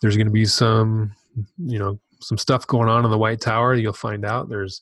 There's 0.01 0.15
going 0.15 0.27
to 0.27 0.31
be 0.31 0.45
some, 0.45 1.13
you 1.57 1.79
know, 1.79 1.99
some 2.21 2.37
stuff 2.37 2.67
going 2.67 2.89
on 2.89 3.05
in 3.05 3.11
the 3.11 3.17
White 3.17 3.41
Tower. 3.41 3.75
You'll 3.75 3.93
find 3.93 4.25
out. 4.25 4.49
There's 4.49 4.81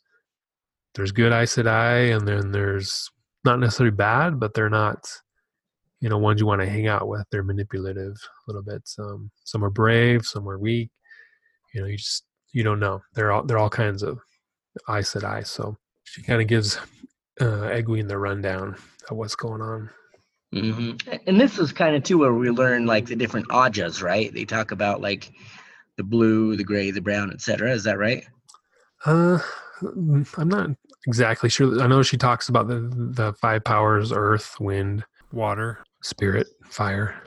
there's 0.96 1.12
good 1.12 1.32
Aes 1.32 1.56
Sedai, 1.56 2.16
and 2.16 2.28
then 2.28 2.52
there's 2.52 3.10
not 3.46 3.60
necessarily 3.60 3.96
bad, 3.96 4.40
but 4.40 4.54
they're 4.54 4.70
not, 4.70 5.08
you 6.02 6.10
know, 6.10 6.18
ones 6.18 6.40
you 6.40 6.48
want 6.48 6.62
to 6.62 6.70
hang 6.70 6.88
out 6.88 7.08
with. 7.08 7.24
They're 7.32 7.44
manipulative 7.44 8.16
a 8.16 8.44
little 8.48 8.64
bit. 8.64 8.82
Some 8.86 9.32
some 9.44 9.64
are 9.64 9.70
brave, 9.70 10.26
some 10.26 10.48
are 10.50 10.58
weak. 10.58 10.90
You 11.74 11.82
know, 11.82 11.88
you 11.88 11.98
just 11.98 12.24
you 12.54 12.64
don't 12.64 12.80
know. 12.80 13.02
They're 13.14 13.32
all 13.32 13.44
they're 13.44 13.60
all 13.60 13.70
kinds 13.70 14.04
of 14.04 14.20
Aes 14.90 15.14
Sedai. 15.14 15.46
So 15.46 15.78
she 16.04 16.24
kind 16.24 16.42
of 16.42 16.48
gives 16.48 16.78
uh, 17.40 17.70
Egwene 17.70 18.08
the 18.08 18.18
rundown 18.18 18.76
of 19.10 19.18
what's 19.18 19.36
going 19.36 19.62
on. 19.62 19.90
Mm-hmm. 20.54 21.18
And 21.28 21.40
this 21.40 21.60
is 21.60 21.74
kind 21.74 21.96
of 21.96 22.04
too 22.04 22.18
where 22.20 22.34
we 22.34 22.50
learn 22.50 22.86
like 22.86 23.06
the 23.06 23.16
different 23.16 23.50
Ajahs, 23.50 24.02
right? 24.02 24.34
They 24.34 24.46
talk 24.46 24.72
about 24.72 25.02
like 25.02 25.32
the 25.98 26.04
blue, 26.04 26.56
the 26.56 26.64
gray, 26.64 26.92
the 26.92 27.02
brown, 27.02 27.32
etc. 27.32 27.72
Is 27.72 27.84
that 27.84 27.98
right? 27.98 28.26
Uh, 29.06 29.40
I'm 29.82 30.50
not 30.50 30.70
exactly 31.06 31.50
sure. 31.50 31.82
I 31.82 31.88
know 31.88 32.02
she 32.04 32.18
talks 32.18 32.50
about 32.50 32.68
the 32.68 32.80
the 33.14 33.34
five 33.34 33.64
powers: 33.64 34.12
earth, 34.12 34.60
wind, 34.60 35.04
water, 35.32 35.84
spirit, 36.02 36.48
fire. 36.70 37.22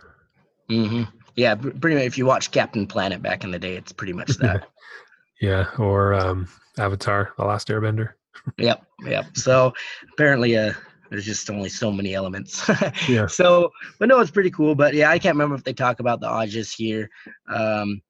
Mm-hmm. 0.70 1.04
Yeah, 1.36 1.54
pretty 1.54 1.96
much. 1.96 2.04
If 2.04 2.18
you 2.18 2.26
watch 2.26 2.50
Captain 2.50 2.86
Planet 2.86 3.22
back 3.22 3.44
in 3.44 3.50
the 3.50 3.58
day, 3.58 3.76
it's 3.76 3.92
pretty 3.92 4.12
much 4.12 4.36
that. 4.38 4.68
yeah, 5.40 5.66
or 5.78 6.14
um, 6.14 6.48
Avatar: 6.78 7.32
The 7.36 7.44
Last 7.44 7.68
Airbender. 7.68 8.10
yep, 8.58 8.84
yep. 9.04 9.26
So 9.34 9.72
apparently, 10.12 10.56
uh, 10.56 10.72
there's 11.10 11.24
just 11.24 11.50
only 11.50 11.68
so 11.68 11.90
many 11.90 12.14
elements. 12.14 12.68
yeah. 13.08 13.26
So, 13.26 13.70
but 13.98 14.08
no, 14.08 14.20
it's 14.20 14.30
pretty 14.30 14.50
cool. 14.50 14.74
But 14.74 14.94
yeah, 14.94 15.10
I 15.10 15.18
can't 15.18 15.34
remember 15.34 15.54
if 15.54 15.64
they 15.64 15.72
talk 15.72 16.00
about 16.00 16.20
the 16.20 16.28
Ajahs 16.28 16.74
here. 16.74 17.08
Um, 17.52 18.00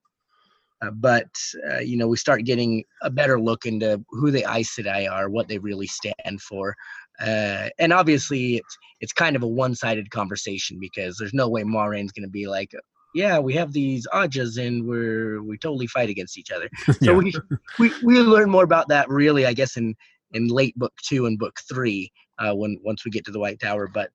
uh, 0.83 0.91
but 0.91 1.31
uh, 1.71 1.79
you 1.81 1.97
know, 1.97 2.09
we 2.09 2.17
start 2.17 2.45
getting 2.45 2.85
a 3.03 3.11
better 3.11 3.41
look 3.41 3.67
into 3.67 4.03
who 4.11 4.31
the 4.31 4.45
Aes 4.51 4.75
Sedai 4.75 5.11
are, 5.11 5.29
what 5.29 5.49
they 5.49 5.59
really 5.59 5.87
stand 5.87 6.41
for, 6.41 6.75
uh, 7.21 7.69
and 7.79 7.93
obviously 7.93 8.57
it's 8.57 8.79
it's 9.01 9.13
kind 9.13 9.37
of 9.37 9.43
a 9.43 9.49
one-sided 9.49 10.11
conversation 10.11 10.79
because 10.81 11.17
there's 11.19 11.35
no 11.35 11.49
way 11.49 11.63
Moiraine's 11.63 12.13
going 12.13 12.27
to 12.27 12.31
be 12.31 12.47
like, 12.47 12.73
yeah, 13.15 13.39
we 13.39 13.55
have 13.55 13.73
these 13.73 14.07
Ajahs 14.13 14.65
and 14.65 14.87
we're 14.87 15.43
we 15.43 15.59
totally 15.59 15.87
fight 15.87 16.09
against 16.09 16.39
each 16.39 16.51
other. 16.51 16.69
So 17.03 17.15
we, 17.15 17.33
we 17.79 17.93
we 18.03 18.21
learn 18.21 18.51
more 18.51 18.65
about 18.65 18.89
that 18.89 19.09
really, 19.09 19.47
I 19.47 19.53
guess, 19.53 19.77
in 19.77 19.95
in 20.33 20.49
late 20.49 20.79
book 20.79 20.95
two 21.03 21.27
and 21.27 21.39
book 21.39 21.59
three 21.69 22.11
uh, 22.39 22.55
when 22.55 22.79
once 22.83 23.05
we 23.05 23.11
get 23.11 23.25
to 23.27 23.33
the 23.33 23.41
White 23.41 23.61
Tower, 23.61 23.89
but. 23.93 24.13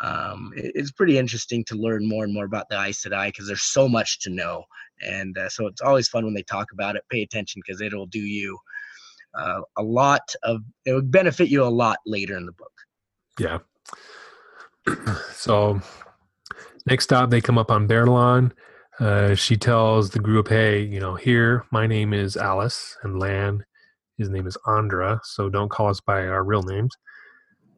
Um, 0.00 0.52
it's 0.54 0.92
pretty 0.92 1.18
interesting 1.18 1.64
to 1.64 1.74
learn 1.74 2.08
more 2.08 2.24
and 2.24 2.32
more 2.32 2.44
about 2.44 2.68
the 2.68 2.80
Aes 2.80 3.02
Sedai 3.02 3.28
because 3.28 3.48
there's 3.48 3.62
so 3.62 3.88
much 3.88 4.20
to 4.20 4.30
know 4.30 4.64
and 5.02 5.36
uh, 5.38 5.48
so 5.48 5.66
it's 5.66 5.80
always 5.80 6.08
fun 6.08 6.24
when 6.24 6.34
they 6.34 6.42
talk 6.42 6.72
about 6.72 6.96
it 6.96 7.02
pay 7.10 7.22
attention 7.22 7.62
because 7.64 7.80
it'll 7.80 8.06
do 8.06 8.20
you 8.20 8.58
uh, 9.34 9.60
a 9.76 9.82
lot 9.82 10.34
of 10.42 10.62
it 10.84 10.92
would 10.92 11.10
benefit 11.10 11.48
you 11.48 11.62
a 11.62 11.66
lot 11.66 11.98
later 12.06 12.36
in 12.36 12.46
the 12.46 12.52
book 12.52 12.72
yeah 13.38 13.58
so 15.32 15.80
next 16.86 17.04
stop 17.04 17.30
they 17.30 17.40
come 17.40 17.58
up 17.58 17.70
on 17.70 17.86
Baerlon. 17.86 18.52
Uh, 19.00 19.32
she 19.36 19.56
tells 19.56 20.10
the 20.10 20.18
group, 20.18 20.48
"Hey, 20.48 20.82
you 20.82 20.98
know, 20.98 21.14
here 21.14 21.64
my 21.70 21.86
name 21.86 22.12
is 22.12 22.36
Alys, 22.36 22.96
and 23.04 23.20
Lan, 23.20 23.64
his 24.16 24.28
name 24.28 24.44
is 24.44 24.56
Andra. 24.66 25.20
So 25.22 25.48
don't 25.48 25.68
call 25.68 25.88
us 25.88 26.00
by 26.00 26.26
our 26.26 26.42
real 26.42 26.62
names." 26.62 26.96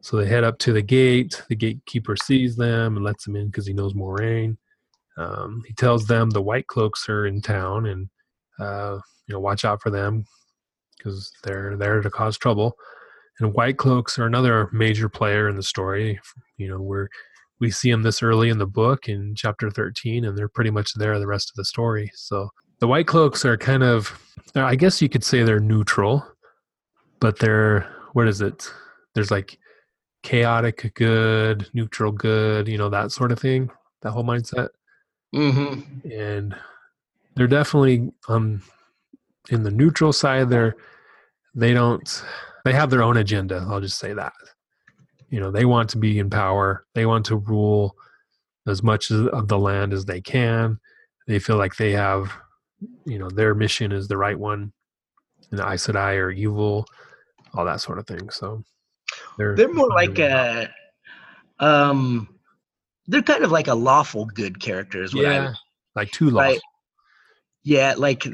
So 0.01 0.17
they 0.17 0.27
head 0.27 0.43
up 0.43 0.57
to 0.59 0.73
the 0.73 0.81
gate. 0.81 1.41
The 1.47 1.55
gatekeeper 1.55 2.15
sees 2.15 2.55
them 2.55 2.95
and 2.95 3.05
lets 3.05 3.25
them 3.25 3.35
in 3.35 3.47
because 3.47 3.67
he 3.67 3.73
knows 3.73 3.93
Moiraine. 3.93 4.57
Um, 5.17 5.63
he 5.67 5.73
tells 5.73 6.07
them 6.07 6.29
the 6.29 6.41
white 6.41 6.67
cloaks 6.67 7.07
are 7.07 7.27
in 7.27 7.41
town 7.41 7.85
and 7.85 8.09
uh, 8.59 8.99
you 9.27 9.33
know 9.33 9.39
watch 9.39 9.63
out 9.65 9.81
for 9.81 9.89
them 9.89 10.25
because 10.97 11.31
they're 11.43 11.77
there 11.77 12.01
to 12.01 12.09
cause 12.09 12.37
trouble. 12.37 12.75
And 13.39 13.53
white 13.53 13.77
cloaks 13.77 14.19
are 14.19 14.25
another 14.25 14.69
major 14.71 15.09
player 15.09 15.47
in 15.47 15.55
the 15.55 15.63
story. 15.63 16.19
You 16.57 16.69
know 16.69 16.81
where 16.81 17.09
we 17.59 17.69
see 17.69 17.91
them 17.91 18.01
this 18.01 18.23
early 18.23 18.49
in 18.49 18.57
the 18.57 18.67
book 18.67 19.07
in 19.07 19.35
chapter 19.35 19.69
13, 19.69 20.25
and 20.25 20.37
they're 20.37 20.49
pretty 20.49 20.71
much 20.71 20.93
there 20.95 21.19
the 21.19 21.27
rest 21.27 21.49
of 21.51 21.55
the 21.55 21.65
story. 21.65 22.11
So 22.15 22.49
the 22.79 22.87
white 22.87 23.05
cloaks 23.05 23.45
are 23.45 23.55
kind 23.55 23.83
of, 23.83 24.19
I 24.55 24.75
guess 24.75 25.01
you 25.01 25.09
could 25.09 25.23
say 25.23 25.43
they're 25.43 25.59
neutral, 25.59 26.25
but 27.19 27.37
they're 27.37 27.87
what 28.13 28.27
is 28.27 28.41
it? 28.41 28.69
There's 29.13 29.31
like 29.31 29.57
chaotic 30.23 30.93
good, 30.95 31.69
neutral 31.73 32.11
good, 32.11 32.67
you 32.67 32.77
know 32.77 32.89
that 32.89 33.11
sort 33.11 33.31
of 33.31 33.39
thing. 33.39 33.69
That 34.01 34.11
whole 34.11 34.23
mindset. 34.23 34.69
Mm-hmm. 35.33 36.11
And 36.11 36.55
they're 37.35 37.47
definitely 37.47 38.11
um 38.27 38.61
in 39.49 39.63
the 39.63 39.71
neutral 39.71 40.13
side. 40.13 40.49
They're 40.49 40.75
they 41.55 41.73
don't 41.73 42.23
they 42.65 42.73
have 42.73 42.89
their 42.89 43.03
own 43.03 43.17
agenda. 43.17 43.65
I'll 43.69 43.81
just 43.81 43.97
say 43.97 44.13
that. 44.13 44.33
You 45.29 45.39
know, 45.39 45.51
they 45.51 45.65
want 45.65 45.89
to 45.91 45.97
be 45.97 46.19
in 46.19 46.29
power. 46.29 46.85
They 46.93 47.05
want 47.05 47.25
to 47.27 47.37
rule 47.37 47.95
as 48.67 48.83
much 48.83 49.09
of 49.11 49.47
the 49.47 49.57
land 49.57 49.93
as 49.93 50.05
they 50.05 50.21
can. 50.21 50.79
they 51.27 51.39
feel 51.39 51.57
like 51.57 51.75
they 51.75 51.91
have, 51.91 52.31
you 53.05 53.17
know, 53.17 53.29
their 53.29 53.55
mission 53.55 53.91
is 53.91 54.07
the 54.07 54.17
right 54.17 54.37
one, 54.37 54.71
and 55.49 55.59
the 55.59 55.67
Aes 55.67 55.87
Sedai 55.87 56.17
are 56.17 56.31
evil, 56.31 56.85
all 57.53 57.65
that 57.65 57.81
sort 57.81 57.97
of 57.97 58.05
thing. 58.05 58.29
So 58.29 58.63
they're 59.37 59.55
they're 59.55 59.73
more 59.73 59.89
like 59.89 60.19
a, 60.19 60.69
um, 61.59 62.27
they're 63.07 63.21
kind 63.21 63.43
of 63.43 63.51
like 63.51 63.67
a 63.67 63.75
lawful 63.75 64.25
good 64.25 64.59
characters. 64.59 65.13
Yeah, 65.13 65.53
like 65.95 66.11
two 66.11 66.29
lawful. 66.29 66.53
Like, 66.53 66.61
yeah, 67.63 67.93
like 67.97 68.25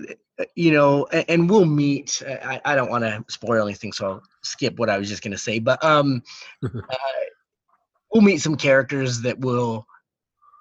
you 0.55 0.71
know, 0.71 1.05
and 1.07 1.49
we'll 1.49 1.65
meet. 1.65 2.21
I, 2.27 2.61
I 2.63 2.75
don't 2.75 2.89
want 2.89 3.03
to 3.03 3.23
spoil 3.27 3.65
anything, 3.65 3.91
so 3.91 4.07
I'll 4.07 4.23
skip 4.43 4.77
what 4.77 4.89
I 4.89 4.97
was 4.97 5.09
just 5.09 5.23
going 5.23 5.31
to 5.31 5.37
say. 5.37 5.59
But 5.59 5.83
um, 5.83 6.21
uh, 6.63 6.69
we'll 8.13 8.23
meet 8.23 8.41
some 8.41 8.55
characters 8.55 9.21
that 9.21 9.39
will 9.39 9.85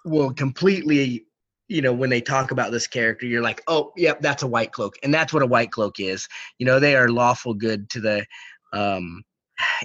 will 0.04 0.32
completely, 0.32 1.26
you 1.68 1.82
know, 1.82 1.92
when 1.92 2.10
they 2.10 2.20
talk 2.20 2.52
about 2.52 2.70
this 2.70 2.86
character, 2.86 3.26
you're 3.26 3.42
like, 3.42 3.62
oh, 3.66 3.92
yep, 3.96 4.20
that's 4.22 4.42
a 4.42 4.46
white 4.46 4.72
cloak, 4.72 4.96
and 5.02 5.12
that's 5.12 5.32
what 5.32 5.42
a 5.42 5.46
white 5.46 5.70
cloak 5.70 6.00
is. 6.00 6.26
You 6.58 6.66
know, 6.66 6.80
they 6.80 6.96
are 6.96 7.08
lawful 7.08 7.54
good 7.54 7.90
to 7.90 8.00
the. 8.00 8.26
Um, 8.72 9.22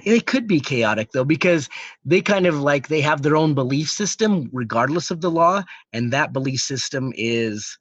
it 0.04 0.26
could 0.26 0.46
be 0.46 0.60
chaotic 0.60 1.12
though 1.12 1.24
because 1.24 1.68
they 2.04 2.20
kind 2.20 2.46
of 2.46 2.60
like 2.60 2.88
they 2.88 3.00
have 3.00 3.22
their 3.22 3.36
own 3.36 3.54
belief 3.54 3.88
system 3.88 4.48
regardless 4.52 5.10
of 5.10 5.20
the 5.20 5.30
law 5.30 5.62
and 5.92 6.12
that 6.12 6.32
belief 6.32 6.60
system 6.60 7.12
is 7.16 7.78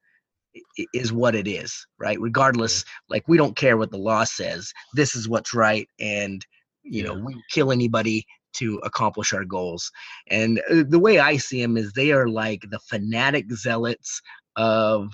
is 0.93 1.13
what 1.13 1.35
it 1.35 1.47
is, 1.47 1.85
right? 1.97 2.19
Regardless, 2.19 2.83
like 3.09 3.27
we 3.27 3.37
don't 3.37 3.55
care 3.55 3.77
what 3.77 3.91
the 3.91 3.97
law 3.97 4.23
says. 4.23 4.71
This 4.93 5.15
is 5.15 5.29
what's 5.29 5.53
right, 5.53 5.87
and 5.99 6.45
you 6.83 7.03
know 7.03 7.13
we 7.13 7.41
kill 7.51 7.71
anybody 7.71 8.25
to 8.53 8.79
accomplish 8.83 9.33
our 9.33 9.45
goals. 9.45 9.89
And 10.27 10.59
uh, 10.69 10.83
the 10.87 10.99
way 10.99 11.19
I 11.19 11.37
see 11.37 11.61
them 11.61 11.77
is 11.77 11.93
they 11.93 12.11
are 12.11 12.27
like 12.27 12.65
the 12.69 12.79
fanatic 12.79 13.51
zealots 13.53 14.21
of 14.55 15.11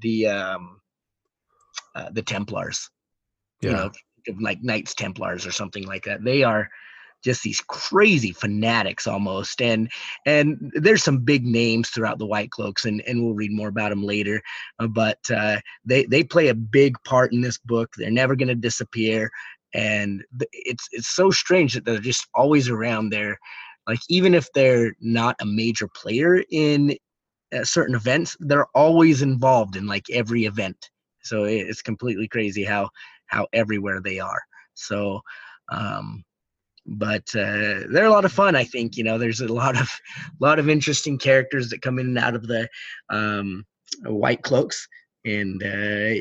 the 0.00 0.26
um, 0.26 0.80
uh, 1.94 2.10
the 2.10 2.22
Templars. 2.22 2.90
Yeah. 3.60 3.70
You 3.70 3.76
know, 3.76 3.90
like 4.40 4.62
Knights 4.62 4.94
Templars 4.94 5.46
or 5.46 5.52
something 5.52 5.86
like 5.86 6.04
that. 6.04 6.24
They 6.24 6.42
are 6.42 6.70
just 7.22 7.42
these 7.42 7.60
crazy 7.60 8.32
fanatics 8.32 9.06
almost 9.06 9.62
and 9.62 9.90
and 10.26 10.72
there's 10.74 11.04
some 11.04 11.18
big 11.18 11.46
names 11.46 11.88
throughout 11.88 12.18
the 12.18 12.26
white 12.26 12.50
cloaks 12.50 12.84
and 12.84 13.00
and 13.02 13.22
we'll 13.22 13.34
read 13.34 13.52
more 13.52 13.68
about 13.68 13.90
them 13.90 14.04
later 14.04 14.42
uh, 14.80 14.86
but 14.88 15.18
uh, 15.34 15.58
they 15.84 16.04
they 16.06 16.22
play 16.22 16.48
a 16.48 16.54
big 16.54 16.96
part 17.04 17.32
in 17.32 17.40
this 17.40 17.58
book. 17.58 17.90
They're 17.96 18.10
never 18.10 18.36
going 18.36 18.48
to 18.48 18.54
disappear 18.54 19.30
and 19.74 20.24
it's 20.52 20.88
it's 20.92 21.08
so 21.08 21.30
strange 21.30 21.74
that 21.74 21.84
they're 21.84 21.98
just 21.98 22.26
always 22.34 22.68
around 22.68 23.10
there. 23.10 23.38
Like 23.86 24.00
even 24.08 24.34
if 24.34 24.48
they're 24.52 24.94
not 25.00 25.36
a 25.40 25.46
major 25.46 25.88
player 25.88 26.42
in 26.50 26.96
uh, 27.54 27.64
certain 27.64 27.94
events 27.94 28.36
they're 28.40 28.66
always 28.74 29.22
involved 29.22 29.76
in 29.76 29.86
like 29.86 30.06
every 30.10 30.44
event. 30.44 30.90
So 31.24 31.44
it's 31.44 31.82
completely 31.82 32.26
crazy 32.26 32.64
how 32.64 32.90
how 33.32 33.46
everywhere 33.52 34.00
they 34.00 34.18
are 34.20 34.40
so 34.74 35.20
um 35.70 36.24
but 36.86 37.24
uh, 37.36 37.86
they're 37.90 38.06
a 38.06 38.10
lot 38.10 38.24
of 38.24 38.32
fun. 38.32 38.56
I 38.56 38.64
think 38.64 38.96
you 38.96 39.04
know 39.04 39.18
there's 39.18 39.40
a 39.40 39.52
lot 39.52 39.80
of 39.80 39.88
lot 40.40 40.58
of 40.58 40.68
interesting 40.68 41.18
characters 41.18 41.70
that 41.70 41.82
come 41.82 41.98
in 41.98 42.06
and 42.06 42.18
out 42.18 42.34
of 42.34 42.46
the 42.46 42.68
um, 43.10 43.64
white 44.04 44.42
cloaks, 44.42 44.86
and 45.24 45.62
uh, 45.62 45.66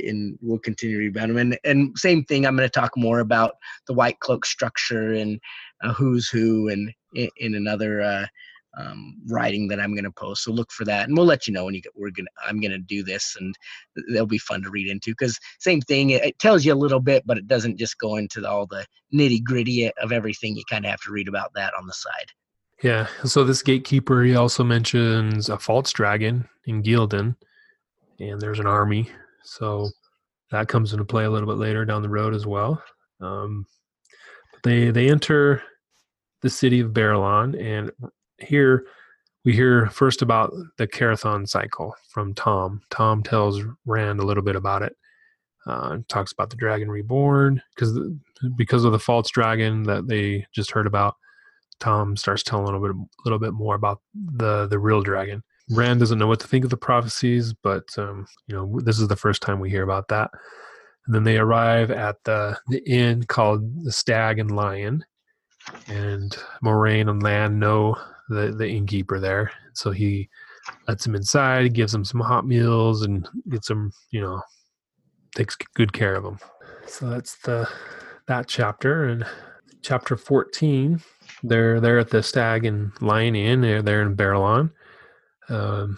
and 0.08 0.38
we'll 0.42 0.60
continue 0.60 1.00
to 1.02 1.08
about 1.08 1.28
them. 1.28 1.38
And 1.38 1.58
and 1.64 1.98
same 1.98 2.24
thing, 2.26 2.46
I'm 2.46 2.56
going 2.56 2.68
to 2.70 2.80
talk 2.80 2.92
more 2.96 3.20
about 3.20 3.54
the 3.88 3.94
white 3.94 4.20
cloak 4.20 4.46
structure 4.46 5.14
and 5.14 5.40
uh, 5.84 5.94
who's 5.94 6.30
who, 6.30 6.70
and 6.70 6.92
in, 7.16 7.30
in 7.38 7.56
another 7.56 8.02
uh, 8.02 8.28
um, 8.78 9.18
writing 9.28 9.68
that 9.68 9.80
I'm 9.80 9.94
going 9.94 10.06
to 10.06 10.12
post. 10.12 10.44
So 10.44 10.52
look 10.52 10.72
for 10.72 10.86
that, 10.86 11.08
and 11.08 11.18
we'll 11.18 11.26
let 11.26 11.48
you 11.48 11.54
know 11.54 11.66
when 11.66 11.74
you 11.74 11.82
get, 11.82 11.94
we're 11.96 12.12
going. 12.12 12.26
to 12.26 12.48
I'm 12.48 12.60
going 12.60 12.72
to 12.72 12.78
do 12.78 13.04
this, 13.04 13.36
and 13.40 13.56
they'll 14.12 14.26
be 14.26 14.38
fun 14.38 14.62
to 14.64 14.70
read 14.70 14.88
into. 14.88 15.12
Because 15.12 15.38
same 15.60 15.82
thing, 15.82 16.12
it, 16.12 16.24
it, 16.24 16.40
tells 16.40 16.66
you 16.66 16.74
a 16.74 16.76
little 16.76 17.00
bit, 17.00 17.24
but 17.26 17.38
it 17.38 17.48
doesn't 17.48 17.78
just 17.78 17.98
go 17.98 18.16
into 18.16 18.42
the, 18.42 18.50
all 18.50 18.66
the 18.66 18.86
nitty 19.14 19.44
gritty 19.44 19.92
of 20.02 20.12
everything. 20.12 20.56
You 20.56 20.64
kind 20.70 20.86
of 20.86 20.92
have 20.92 21.02
to 21.02 21.12
read 21.12 21.28
about 21.28 21.54
that 21.56 21.74
on 21.78 21.88
the 21.88 21.94
side. 21.94 22.32
Yeah. 22.82 23.08
So 23.26 23.44
this 23.44 23.62
gatekeeper, 23.62 24.24
he 24.24 24.36
also 24.36 24.64
mentions 24.64 25.50
a 25.50 25.60
false 25.60 25.92
dragon 25.92 26.48
in 26.66 26.82
Ghealdan, 26.82 27.36
and 28.20 28.42
there's 28.42 28.60
an 28.60 28.68
army. 28.68 29.10
So 29.44 29.90
that 30.52 30.68
comes 30.68 30.94
into 30.94 31.06
play 31.06 31.26
a 31.26 31.30
little 31.30 31.48
bit 31.48 31.60
later 31.60 31.86
down 31.86 32.02
the 32.02 32.10
road 32.10 32.34
as 32.34 32.46
well. 32.46 32.82
Um, 33.20 33.66
they 34.64 34.92
they 34.92 35.10
enter 35.10 35.64
the 36.42 36.50
city 36.50 36.80
of 36.80 36.92
Baerlon, 36.92 37.60
and 37.60 37.92
here 38.42 38.86
we 39.44 39.54
hear 39.54 39.88
first 39.88 40.22
about 40.22 40.54
the 40.78 40.88
Karaethon 40.88 41.48
cycle 41.48 41.96
from 42.10 42.34
Tom. 42.34 42.82
Tom 42.90 43.24
tells 43.24 43.62
Rand 43.86 44.20
a 44.20 44.26
little 44.26 44.44
bit 44.44 44.56
about 44.56 44.84
it. 44.84 44.96
Uh, 45.68 46.00
talks 46.08 46.32
about 46.32 46.50
the 46.50 46.56
dragon 46.56 46.90
reborn 46.90 47.62
because 47.76 48.00
because 48.58 48.84
of 48.84 48.92
the 48.92 49.00
false 49.00 49.30
dragon 49.30 49.84
that 49.84 50.08
they 50.08 50.46
just 50.54 50.72
heard 50.72 50.88
about. 50.88 51.16
Tom 51.80 52.16
starts 52.16 52.42
telling 52.44 52.64
a 52.64 52.80
little 52.80 52.94
bit, 52.94 52.96
a 52.96 53.22
little 53.26 53.40
bit 53.40 53.54
more 53.54 53.76
about 53.76 54.02
the 54.14 54.68
the 54.68 54.80
real 54.80 55.02
dragon. 55.02 55.44
Rand 55.70 56.00
doesn't 56.00 56.18
know 56.18 56.28
what 56.28 56.40
to 56.40 56.48
think 56.48 56.64
of 56.64 56.72
the 56.72 56.78
prophecies, 56.78 57.54
but 57.54 57.86
um, 57.98 58.26
you 58.48 58.56
know 58.56 58.80
this 58.84 59.00
is 59.00 59.08
the 59.08 59.16
first 59.16 59.42
time 59.42 59.60
we 59.60 59.70
hear 59.70 59.84
about 59.84 60.08
that. 60.08 60.32
And 61.06 61.14
then 61.16 61.24
they 61.24 61.38
arrive 61.38 61.92
at 61.92 62.18
the 62.24 62.58
the 62.70 62.84
inn 62.90 63.24
called 63.24 63.84
the 63.84 63.92
Stag 63.92 64.40
and 64.40 64.56
Lion, 64.56 65.06
and 65.88 66.36
Moiraine 66.64 67.10
and 67.10 67.22
Lan 67.22 67.60
know 67.60 67.96
the 68.30 68.54
the 68.58 68.68
innkeeper 68.68 69.20
there. 69.20 69.52
So 69.74 69.92
he 69.92 70.30
lets 70.88 71.06
him 71.06 71.16
inside, 71.16 71.74
gives 71.74 71.94
him 71.94 72.06
some 72.06 72.22
hot 72.22 72.46
meals, 72.46 73.04
and 73.04 73.28
gets 73.50 73.70
him, 73.70 73.92
you 74.12 74.22
know, 74.22 74.42
takes 75.36 75.56
good 75.76 75.94
care 75.94 76.16
of 76.16 76.26
him. 76.26 76.40
So 76.88 77.10
that's 77.10 77.38
the 77.38 77.68
that 78.28 78.48
chapter 78.48 79.06
and 79.06 79.26
chapter 79.82 80.18
fourteen. 80.18 81.02
They're 81.44 81.80
they're 81.80 82.00
at 82.00 82.10
the 82.10 82.24
Stag 82.24 82.66
and 82.66 82.92
Lion 83.02 83.36
Inn. 83.36 83.62
They're 83.62 83.82
there 83.82 84.02
in 84.02 84.16
Baerlon. 84.16 84.72
Um, 85.50 85.98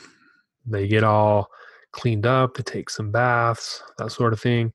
they 0.65 0.87
get 0.87 1.03
all 1.03 1.49
cleaned 1.91 2.25
up. 2.25 2.55
They 2.55 2.63
take 2.63 2.89
some 2.89 3.11
baths, 3.11 3.81
that 3.97 4.11
sort 4.11 4.33
of 4.33 4.41
thing. 4.41 4.73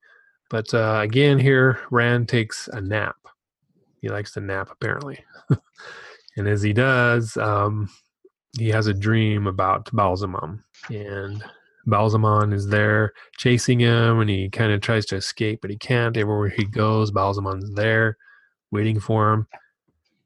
But 0.50 0.72
uh, 0.72 1.00
again, 1.02 1.38
here 1.38 1.80
Rand 1.90 2.28
takes 2.28 2.68
a 2.68 2.80
nap. 2.80 3.16
He 4.00 4.08
likes 4.08 4.32
to 4.32 4.40
nap 4.40 4.70
apparently. 4.70 5.18
And 6.36 6.46
as 6.48 6.62
he 6.62 6.72
does, 6.72 7.36
um, 7.36 7.88
he 8.58 8.68
has 8.68 8.86
a 8.86 8.94
dream 8.94 9.46
about 9.46 9.86
Ba'alzamon. 9.86 10.62
And 10.90 11.42
Ba'alzamon 11.86 12.52
is 12.52 12.68
there 12.68 13.12
chasing 13.38 13.80
him, 13.80 14.20
and 14.20 14.30
he 14.30 14.50
kind 14.50 14.72
of 14.72 14.80
tries 14.80 15.06
to 15.06 15.16
escape, 15.16 15.60
but 15.62 15.70
he 15.70 15.76
can't. 15.76 16.16
Everywhere 16.16 16.50
he 16.50 16.64
goes, 16.64 17.10
Ba'alzamon's 17.10 17.74
there 17.74 18.16
waiting 18.70 19.00
for 19.00 19.32
him. 19.32 19.46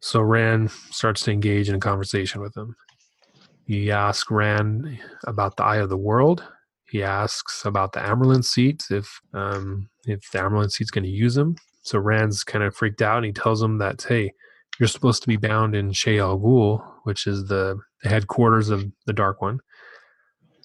So 0.00 0.20
Rand 0.20 0.70
starts 0.70 1.22
to 1.22 1.30
engage 1.30 1.68
in 1.68 1.76
a 1.76 1.80
conversation 1.80 2.40
with 2.40 2.56
him. 2.56 2.74
He 3.66 3.92
asks 3.92 4.30
Rand 4.30 4.98
about 5.26 5.56
the 5.56 5.64
Eye 5.64 5.76
of 5.76 5.88
the 5.88 5.96
World. 5.96 6.44
He 6.90 7.02
asks 7.02 7.64
about 7.64 7.92
the 7.92 8.00
Amyrlin 8.00 8.44
seats, 8.44 8.90
if 8.90 9.20
um, 9.32 9.88
if 10.04 10.28
the 10.32 10.40
Amyrlin 10.40 10.70
seat's 10.70 10.90
going 10.90 11.04
to 11.04 11.10
use 11.10 11.36
them. 11.36 11.54
So 11.82 11.98
Rand's 11.98 12.44
kind 12.44 12.64
of 12.64 12.74
freaked 12.74 13.00
out, 13.00 13.18
and 13.18 13.26
he 13.26 13.32
tells 13.32 13.62
him 13.62 13.78
that, 13.78 14.02
hey, 14.02 14.32
you're 14.82 14.88
supposed 14.88 15.22
to 15.22 15.28
be 15.28 15.36
bound 15.36 15.76
in 15.76 15.92
Shayol 15.92 16.42
Ghul, 16.42 16.84
which 17.04 17.28
is 17.28 17.46
the, 17.46 17.78
the 18.02 18.08
headquarters 18.08 18.68
of 18.68 18.84
the 19.06 19.12
Dark 19.12 19.40
One. 19.40 19.60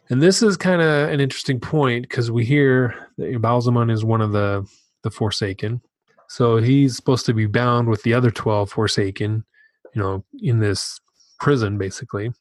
And 0.10 0.24
this 0.24 0.42
is 0.42 0.58
kind 0.58 0.82
of 0.82 1.10
an 1.10 1.22
interesting 1.22 1.60
point 1.60 2.10
because 2.10 2.32
we 2.32 2.44
hear 2.44 2.96
that 3.20 3.40
Ba'alzamon 3.40 3.92
is 3.92 4.04
one 4.04 4.22
of 4.22 4.32
the, 4.32 4.68
the 5.04 5.12
Forsaken. 5.12 5.82
So 6.30 6.58
he's 6.58 6.96
supposed 6.96 7.28
to 7.28 7.34
be 7.36 7.46
bound 7.46 7.90
with 7.90 8.02
the 8.02 8.16
other 8.16 8.32
12 8.32 8.72
Forsaken, 8.72 9.46
you 9.94 10.02
know, 10.02 10.26
in 10.42 10.62
this 10.62 11.00
prison, 11.40 11.78
basically. 11.78 12.32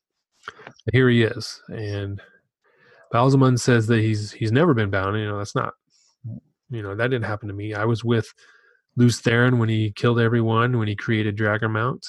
But 0.56 0.94
here 0.94 1.10
he 1.10 1.24
is. 1.24 1.60
And 1.68 2.22
Ba'alzamon 3.12 3.60
says 3.60 3.86
that 3.88 3.98
he's 3.98 4.32
he's 4.32 4.50
never 4.50 4.72
been 4.72 4.88
bound. 4.88 5.18
You 5.18 5.28
know, 5.28 5.36
that's 5.36 5.54
not, 5.54 5.74
you 6.70 6.82
know, 6.82 6.96
that 6.96 7.10
didn't 7.10 7.26
happen 7.26 7.48
to 7.48 7.54
me. 7.54 7.74
I 7.74 7.84
was 7.84 8.02
with 8.02 8.32
Lews 8.96 9.20
Therin 9.20 9.58
when 9.58 9.68
he 9.68 9.92
killed 9.92 10.20
everyone, 10.20 10.78
when 10.78 10.88
he 10.88 10.96
created 10.96 11.36
Dragonmount. 11.36 12.02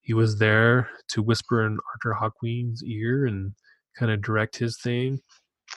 He 0.00 0.14
was 0.14 0.38
there 0.38 0.88
to 1.08 1.22
whisper 1.22 1.66
in 1.66 1.78
Arthur 1.94 2.16
Hawkwing's 2.18 2.82
ear 2.84 3.26
and 3.26 3.52
kind 3.98 4.10
of 4.10 4.22
direct 4.22 4.56
his 4.56 4.78
thing, 4.78 5.20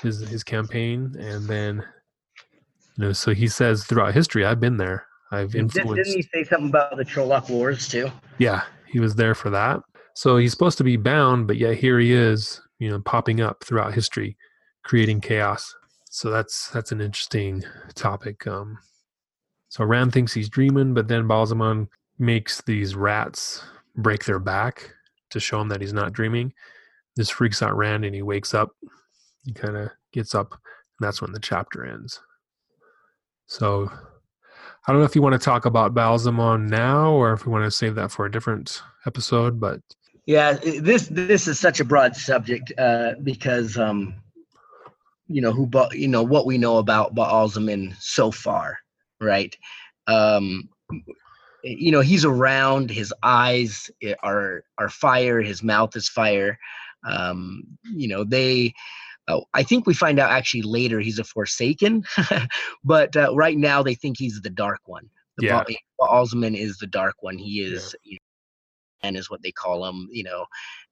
his 0.01 0.19
his 0.19 0.43
campaign, 0.43 1.15
and 1.19 1.47
then 1.47 1.83
you 2.97 3.05
know, 3.05 3.13
so 3.13 3.33
he 3.33 3.47
says 3.47 3.85
throughout 3.85 4.13
history, 4.13 4.45
I've 4.45 4.59
been 4.59 4.77
there. 4.77 5.05
I've 5.31 5.55
influenced. 5.55 5.95
Didn't 5.95 6.15
he 6.15 6.21
say 6.21 6.43
something 6.43 6.69
about 6.69 6.97
the 6.97 7.05
Trolloc 7.05 7.49
Wars 7.49 7.87
too? 7.87 8.11
Yeah, 8.37 8.63
he 8.85 8.99
was 8.99 9.15
there 9.15 9.33
for 9.33 9.49
that. 9.49 9.79
So 10.13 10.37
he's 10.37 10.51
supposed 10.51 10.77
to 10.79 10.83
be 10.83 10.97
bound, 10.97 11.47
but 11.47 11.57
yet 11.57 11.77
here 11.77 11.99
he 11.99 12.11
is, 12.11 12.61
you 12.79 12.89
know, 12.89 12.99
popping 12.99 13.39
up 13.39 13.63
throughout 13.63 13.93
history, 13.93 14.37
creating 14.83 15.21
chaos. 15.21 15.73
So 16.09 16.29
that's 16.29 16.69
that's 16.69 16.91
an 16.91 16.99
interesting 16.99 17.63
topic. 17.95 18.45
Um, 18.45 18.77
so 19.71 19.85
Rand 19.85 20.11
thinks 20.11 20.33
he's 20.33 20.49
dreaming, 20.49 20.93
but 20.93 21.07
then 21.07 21.29
Ba'alzamon 21.29 21.87
makes 22.19 22.61
these 22.63 22.93
rats 22.93 23.63
break 23.95 24.25
their 24.25 24.37
back 24.37 24.93
to 25.29 25.39
show 25.39 25.61
him 25.61 25.69
that 25.69 25.79
he's 25.79 25.93
not 25.93 26.11
dreaming. 26.11 26.51
This 27.15 27.29
freaks 27.29 27.61
out 27.61 27.77
Rand 27.77 28.03
and 28.03 28.13
he 28.13 28.21
wakes 28.21 28.53
up. 28.53 28.71
He 29.45 29.53
kind 29.53 29.77
of 29.77 29.89
gets 30.11 30.35
up, 30.35 30.51
and 30.51 30.59
that's 30.99 31.21
when 31.21 31.31
the 31.31 31.39
chapter 31.39 31.85
ends. 31.85 32.19
So 33.45 33.89
I 34.85 34.91
don't 34.91 34.99
know 34.99 35.05
if 35.05 35.15
you 35.15 35.21
want 35.21 35.39
to 35.39 35.45
talk 35.45 35.65
about 35.65 35.93
Ba'alzamon 35.93 36.67
now 36.67 37.13
or 37.13 37.31
if 37.31 37.45
we 37.45 37.53
want 37.53 37.63
to 37.63 37.71
save 37.71 37.95
that 37.95 38.11
for 38.11 38.25
a 38.25 38.31
different 38.31 38.81
episode, 39.05 39.57
but 39.57 39.79
yeah, 40.25 40.51
this 40.81 41.07
this 41.07 41.47
is 41.47 41.59
such 41.59 41.79
a 41.79 41.85
broad 41.85 42.17
subject 42.17 42.73
uh, 42.77 43.13
because 43.23 43.77
um, 43.77 44.15
you 45.27 45.39
know 45.39 45.53
who 45.53 45.71
you 45.93 46.09
know 46.09 46.23
what 46.23 46.45
we 46.45 46.57
know 46.57 46.77
about 46.77 47.15
Ba'alzamon 47.15 47.95
so 48.01 48.31
far, 48.31 48.77
right? 49.21 49.55
Um, 50.07 50.69
you 51.63 51.91
know 51.91 52.01
he's 52.01 52.25
around. 52.25 52.89
His 52.89 53.13
eyes 53.23 53.89
are 54.23 54.63
are 54.77 54.89
fire. 54.89 55.41
His 55.41 55.63
mouth 55.63 55.95
is 55.95 56.09
fire. 56.09 56.57
Um, 57.07 57.63
you 57.83 58.07
know 58.07 58.23
they. 58.23 58.73
Uh, 59.27 59.41
I 59.53 59.61
think 59.61 59.85
we 59.85 59.93
find 59.93 60.19
out 60.19 60.31
actually 60.31 60.63
later 60.63 60.99
he's 60.99 61.19
a 61.19 61.23
Forsaken, 61.23 62.03
but 62.83 63.15
uh, 63.15 63.33
right 63.35 63.57
now 63.57 63.83
they 63.83 63.93
think 63.93 64.17
he's 64.17 64.41
the 64.41 64.49
Dark 64.49 64.81
One. 64.85 65.07
The 65.37 65.45
yeah. 65.45 65.63
Ba'alzamon 65.99 66.57
is 66.57 66.77
the 66.77 66.87
Dark 66.87 67.15
One. 67.21 67.37
He 67.37 67.61
is. 67.61 67.95
Yeah. 68.03 68.13
You 68.13 68.15
know, 68.15 68.19
and 69.03 69.17
is 69.17 69.29
what 69.29 69.41
they 69.41 69.51
call 69.51 69.85
him, 69.85 70.07
you 70.11 70.23
know, 70.23 70.45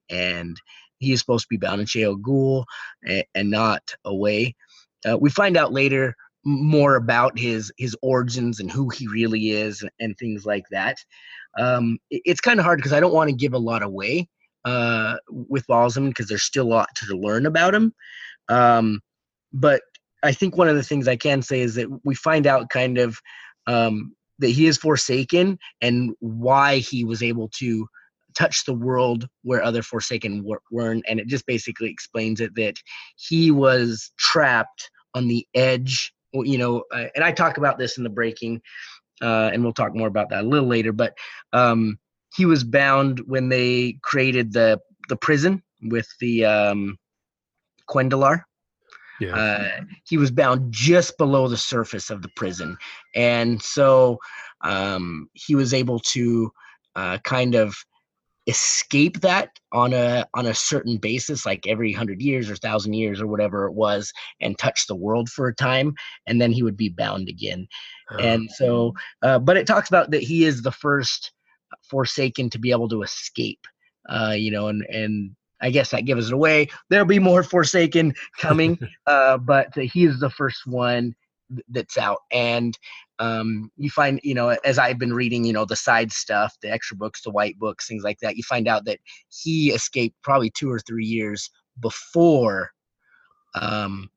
and 0.09 0.59
he 0.99 1.11
is 1.11 1.19
supposed 1.19 1.43
to 1.43 1.49
be 1.49 1.57
bound 1.57 1.81
in 1.81 1.87
Shayol 1.87 2.19
Ghul 2.19 2.65
and, 3.03 3.23
and, 3.35 3.49
not 3.49 3.95
away. 4.05 4.55
Uh, 5.07 5.17
we 5.17 5.29
find 5.29 5.55
out 5.55 5.71
later 5.71 6.15
more 6.45 6.95
about 6.95 7.37
his 7.37 7.71
his 7.77 7.95
origins 8.01 8.59
and 8.59 8.71
who 8.71 8.89
he 8.89 9.07
really 9.07 9.51
is 9.51 9.83
and, 9.99 10.17
things 10.17 10.45
like 10.45 10.65
that. 10.71 10.97
Um, 11.57 11.97
it, 12.09 12.21
it's 12.25 12.41
kind 12.41 12.59
of 12.59 12.65
hard 12.65 12.79
because 12.79 12.93
I 12.93 12.99
don't 12.99 13.13
want 13.13 13.29
to 13.29 13.35
give 13.35 13.53
a 13.53 13.59
lot 13.59 13.83
away 13.83 14.27
uh, 14.65 15.17
with 15.29 15.67
Ba'alzamon 15.67 16.09
because 16.09 16.27
there's 16.27 16.43
still 16.43 16.67
a 16.67 16.69
lot 16.69 16.89
to 16.95 17.15
learn 17.15 17.45
about 17.45 17.75
him. 17.75 17.93
Um, 18.47 19.01
but 19.53 19.81
I 20.23 20.31
think 20.31 20.57
one 20.57 20.69
of 20.69 20.75
the 20.75 20.83
things 20.83 21.07
I 21.07 21.15
can 21.15 21.41
say 21.41 21.61
is 21.61 21.75
that 21.75 21.87
we 22.03 22.15
find 22.15 22.45
out 22.45 22.69
kind 22.69 22.97
of 22.97 23.19
um, 23.67 24.15
that 24.39 24.49
he 24.49 24.67
is 24.67 24.77
forsaken 24.77 25.57
and 25.81 26.15
why 26.19 26.77
he 26.77 27.03
was 27.03 27.21
able 27.21 27.49
to 27.59 27.87
touch 28.37 28.65
the 28.65 28.73
world 28.73 29.27
where 29.43 29.63
other 29.63 29.81
Forsaken 29.81 30.45
weren't. 30.71 31.05
And 31.07 31.19
it 31.19 31.27
just 31.27 31.45
basically 31.45 31.89
explains 31.89 32.39
it 32.41 32.55
that 32.55 32.75
he 33.15 33.51
was 33.51 34.11
trapped 34.17 34.89
on 35.13 35.27
the 35.27 35.47
edge, 35.53 36.13
you 36.33 36.57
know, 36.57 36.83
uh, 36.91 37.05
and 37.15 37.23
I 37.23 37.31
talk 37.31 37.57
about 37.57 37.77
this 37.77 37.97
in 37.97 38.03
the 38.03 38.09
breaking, 38.09 38.61
uh, 39.21 39.49
and 39.53 39.63
we'll 39.63 39.73
talk 39.73 39.95
more 39.95 40.07
about 40.07 40.29
that 40.29 40.43
a 40.43 40.47
little 40.47 40.67
later, 40.67 40.91
but 40.91 41.17
um, 41.53 41.99
he 42.35 42.45
was 42.45 42.63
bound 42.63 43.21
when 43.25 43.49
they 43.49 43.97
created 44.01 44.53
the, 44.53 44.79
the 45.09 45.15
prison 45.15 45.63
with 45.81 46.07
the 46.19 46.45
um, 46.45 46.97
cuendillar. 47.89 48.43
Yeah. 49.19 49.35
Uh, 49.35 49.81
he 50.05 50.17
was 50.17 50.31
bound 50.31 50.71
just 50.71 51.17
below 51.17 51.49
the 51.49 51.57
surface 51.57 52.09
of 52.09 52.21
the 52.21 52.29
prison. 52.37 52.77
And 53.15 53.61
so 53.61 54.19
um, 54.61 55.29
he 55.33 55.55
was 55.55 55.73
able 55.73 55.99
to 55.99 56.51
uh, 56.95 57.17
kind 57.19 57.55
of 57.55 57.75
escape 58.49 59.21
that 59.21 59.49
on 59.71 59.93
a 59.93 60.25
on 60.33 60.47
a 60.47 60.53
certain 60.53 60.97
basis 60.97 61.45
like 61.45 61.67
every 61.67 61.91
100 61.91 62.21
years 62.21 62.49
or 62.49 62.53
1000 62.53 62.93
years 62.93 63.21
or 63.21 63.27
whatever 63.27 63.65
it 63.65 63.73
was 63.73 64.11
and 64.41 64.57
touch 64.57 64.87
the 64.87 64.95
world 64.95 65.29
for 65.29 65.47
a 65.47 65.55
time 65.55 65.93
and 66.27 66.41
then 66.41 66.51
he 66.51 66.63
would 66.63 66.77
be 66.77 66.89
bound 66.89 67.29
again 67.29 67.67
oh. 68.11 68.17
and 68.17 68.49
so 68.51 68.93
uh, 69.21 69.39
but 69.39 69.57
it 69.57 69.67
talks 69.67 69.89
about 69.89 70.11
that 70.11 70.23
he 70.23 70.43
is 70.43 70.61
the 70.61 70.71
first 70.71 71.31
forsaken 71.83 72.49
to 72.49 72.59
be 72.59 72.71
able 72.71 72.89
to 72.89 73.03
escape 73.03 73.65
uh, 74.09 74.33
you 74.35 74.51
know 74.51 74.67
and 74.67 74.83
and 74.89 75.35
I 75.61 75.71
guess 75.71 75.91
that 75.91 76.05
gives 76.05 76.27
it 76.27 76.33
away. 76.33 76.69
There'll 76.89 77.05
be 77.05 77.19
more 77.19 77.43
Forsaken 77.43 78.13
coming, 78.37 78.79
uh, 79.07 79.37
but 79.39 79.67
he 79.75 80.05
is 80.05 80.17
the 80.17 80.29
first 80.29 80.65
one 80.65 81.13
that's 81.69 81.97
out. 81.97 82.19
And 82.31 82.77
um, 83.19 83.71
you 83.77 83.89
find, 83.89 84.19
you 84.23 84.33
know, 84.33 84.49
as 84.63 84.77
I've 84.77 84.99
been 84.99 85.13
reading, 85.13 85.43
you 85.43 85.53
know, 85.53 85.65
the 85.65 85.75
side 85.75 86.11
stuff, 86.11 86.55
the 86.61 86.71
extra 86.71 86.95
books, 86.95 87.21
the 87.21 87.31
white 87.31 87.57
books, 87.59 87.87
things 87.87 88.03
like 88.03 88.19
that, 88.19 88.37
you 88.37 88.43
find 88.43 88.67
out 88.67 88.85
that 88.85 88.99
he 89.29 89.71
escaped 89.71 90.15
probably 90.23 90.49
two 90.49 90.71
or 90.71 90.79
three 90.79 91.05
years 91.05 91.49
before, 91.79 92.71
um, 93.55 94.09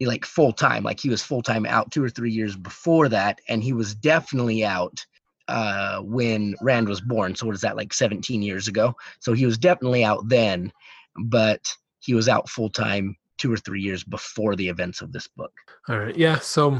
like 0.00 0.24
full 0.24 0.52
time, 0.52 0.82
like 0.82 1.00
he 1.00 1.08
was 1.08 1.22
full 1.22 1.42
time 1.42 1.64
out 1.64 1.90
two 1.90 2.02
or 2.02 2.10
three 2.10 2.32
years 2.32 2.56
before 2.56 3.08
that, 3.08 3.40
and 3.48 3.62
he 3.62 3.72
was 3.72 3.94
definitely 3.94 4.64
out 4.64 5.04
uh, 5.48 6.00
when 6.00 6.54
Rand 6.60 6.88
was 6.88 7.00
born. 7.00 7.34
So 7.34 7.46
what 7.46 7.54
is 7.54 7.60
that, 7.62 7.76
like 7.76 7.92
17 7.92 8.42
years 8.42 8.68
ago? 8.68 8.94
So 9.20 9.32
he 9.32 9.46
was 9.46 9.58
definitely 9.58 10.04
out 10.04 10.28
then, 10.28 10.72
but 11.16 11.72
he 12.00 12.14
was 12.14 12.28
out 12.28 12.48
full 12.48 12.70
time 12.70 13.16
two 13.38 13.52
or 13.52 13.56
three 13.56 13.80
years 13.80 14.04
before 14.04 14.56
the 14.56 14.68
events 14.68 15.00
of 15.00 15.12
this 15.12 15.28
book. 15.28 15.52
All 15.88 15.98
right, 15.98 16.16
yeah. 16.16 16.38
So 16.38 16.78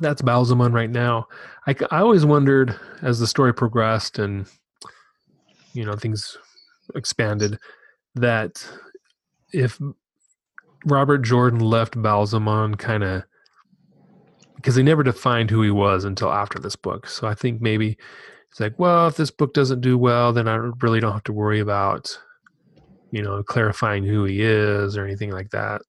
that's 0.00 0.22
Ba'alzamon 0.22 0.72
right 0.72 0.90
now. 0.90 1.26
I, 1.66 1.74
I 1.90 2.00
always 2.00 2.24
wondered 2.24 2.78
as 3.02 3.18
the 3.18 3.26
story 3.26 3.54
progressed 3.54 4.18
and 4.18 4.46
you 5.72 5.84
know 5.84 5.94
things 5.94 6.36
expanded 6.94 7.58
that 8.14 8.66
if 9.52 9.80
Robert 10.84 11.18
Jordan 11.18 11.60
left 11.60 11.94
Ba'alzamon 11.94 12.78
kind 12.78 13.02
of 13.02 13.24
because 14.56 14.74
they 14.74 14.82
never 14.82 15.02
defined 15.02 15.50
who 15.50 15.62
he 15.62 15.70
was 15.70 16.04
until 16.04 16.32
after 16.32 16.58
this 16.58 16.74
book. 16.74 17.06
So 17.06 17.28
I 17.28 17.34
think 17.34 17.60
maybe 17.60 17.96
it's 18.50 18.58
like, 18.58 18.76
well, 18.76 19.06
if 19.06 19.16
this 19.16 19.30
book 19.30 19.54
doesn't 19.54 19.82
do 19.82 19.96
well, 19.96 20.32
then 20.32 20.48
I 20.48 20.56
really 20.80 20.98
don't 20.98 21.12
have 21.12 21.24
to 21.24 21.32
worry 21.32 21.60
about 21.60 22.18
you 23.10 23.22
know 23.22 23.42
clarifying 23.42 24.04
who 24.04 24.24
he 24.24 24.42
is 24.42 24.96
or 24.96 25.04
anything 25.04 25.30
like 25.30 25.50
that. 25.50 25.82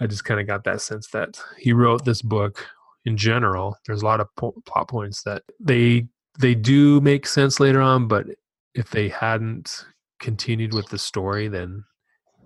I 0.00 0.06
just 0.06 0.24
kind 0.24 0.40
of 0.40 0.46
got 0.46 0.64
that 0.64 0.80
sense 0.80 1.08
that 1.08 1.40
he 1.58 1.72
wrote 1.72 2.04
this 2.04 2.22
book 2.22 2.66
in 3.04 3.16
general. 3.16 3.76
There's 3.86 4.02
a 4.02 4.06
lot 4.06 4.20
of 4.20 4.28
po- 4.36 4.62
plot 4.66 4.88
points 4.88 5.22
that 5.24 5.42
they 5.58 6.06
they 6.38 6.54
do 6.54 7.00
make 7.00 7.26
sense 7.26 7.60
later 7.60 7.80
on, 7.80 8.08
but 8.08 8.26
if 8.74 8.90
they 8.90 9.08
hadn't 9.08 9.84
continued 10.20 10.72
with 10.72 10.88
the 10.88 10.98
story, 10.98 11.48
then 11.48 11.84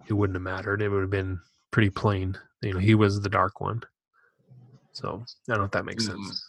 it 0.08 0.14
wouldn't 0.14 0.36
have 0.36 0.42
mattered. 0.42 0.82
It 0.82 0.88
would 0.88 1.02
have 1.02 1.10
been 1.10 1.40
pretty 1.70 1.90
plain. 1.90 2.36
You 2.62 2.74
know, 2.74 2.78
he 2.78 2.94
was 2.94 3.20
the 3.20 3.28
dark 3.28 3.60
one. 3.60 3.82
So 4.92 5.24
I 5.48 5.52
don't 5.52 5.58
know 5.58 5.64
if 5.64 5.70
that 5.72 5.84
makes 5.84 6.06
mm-hmm. 6.06 6.24
sense. 6.24 6.48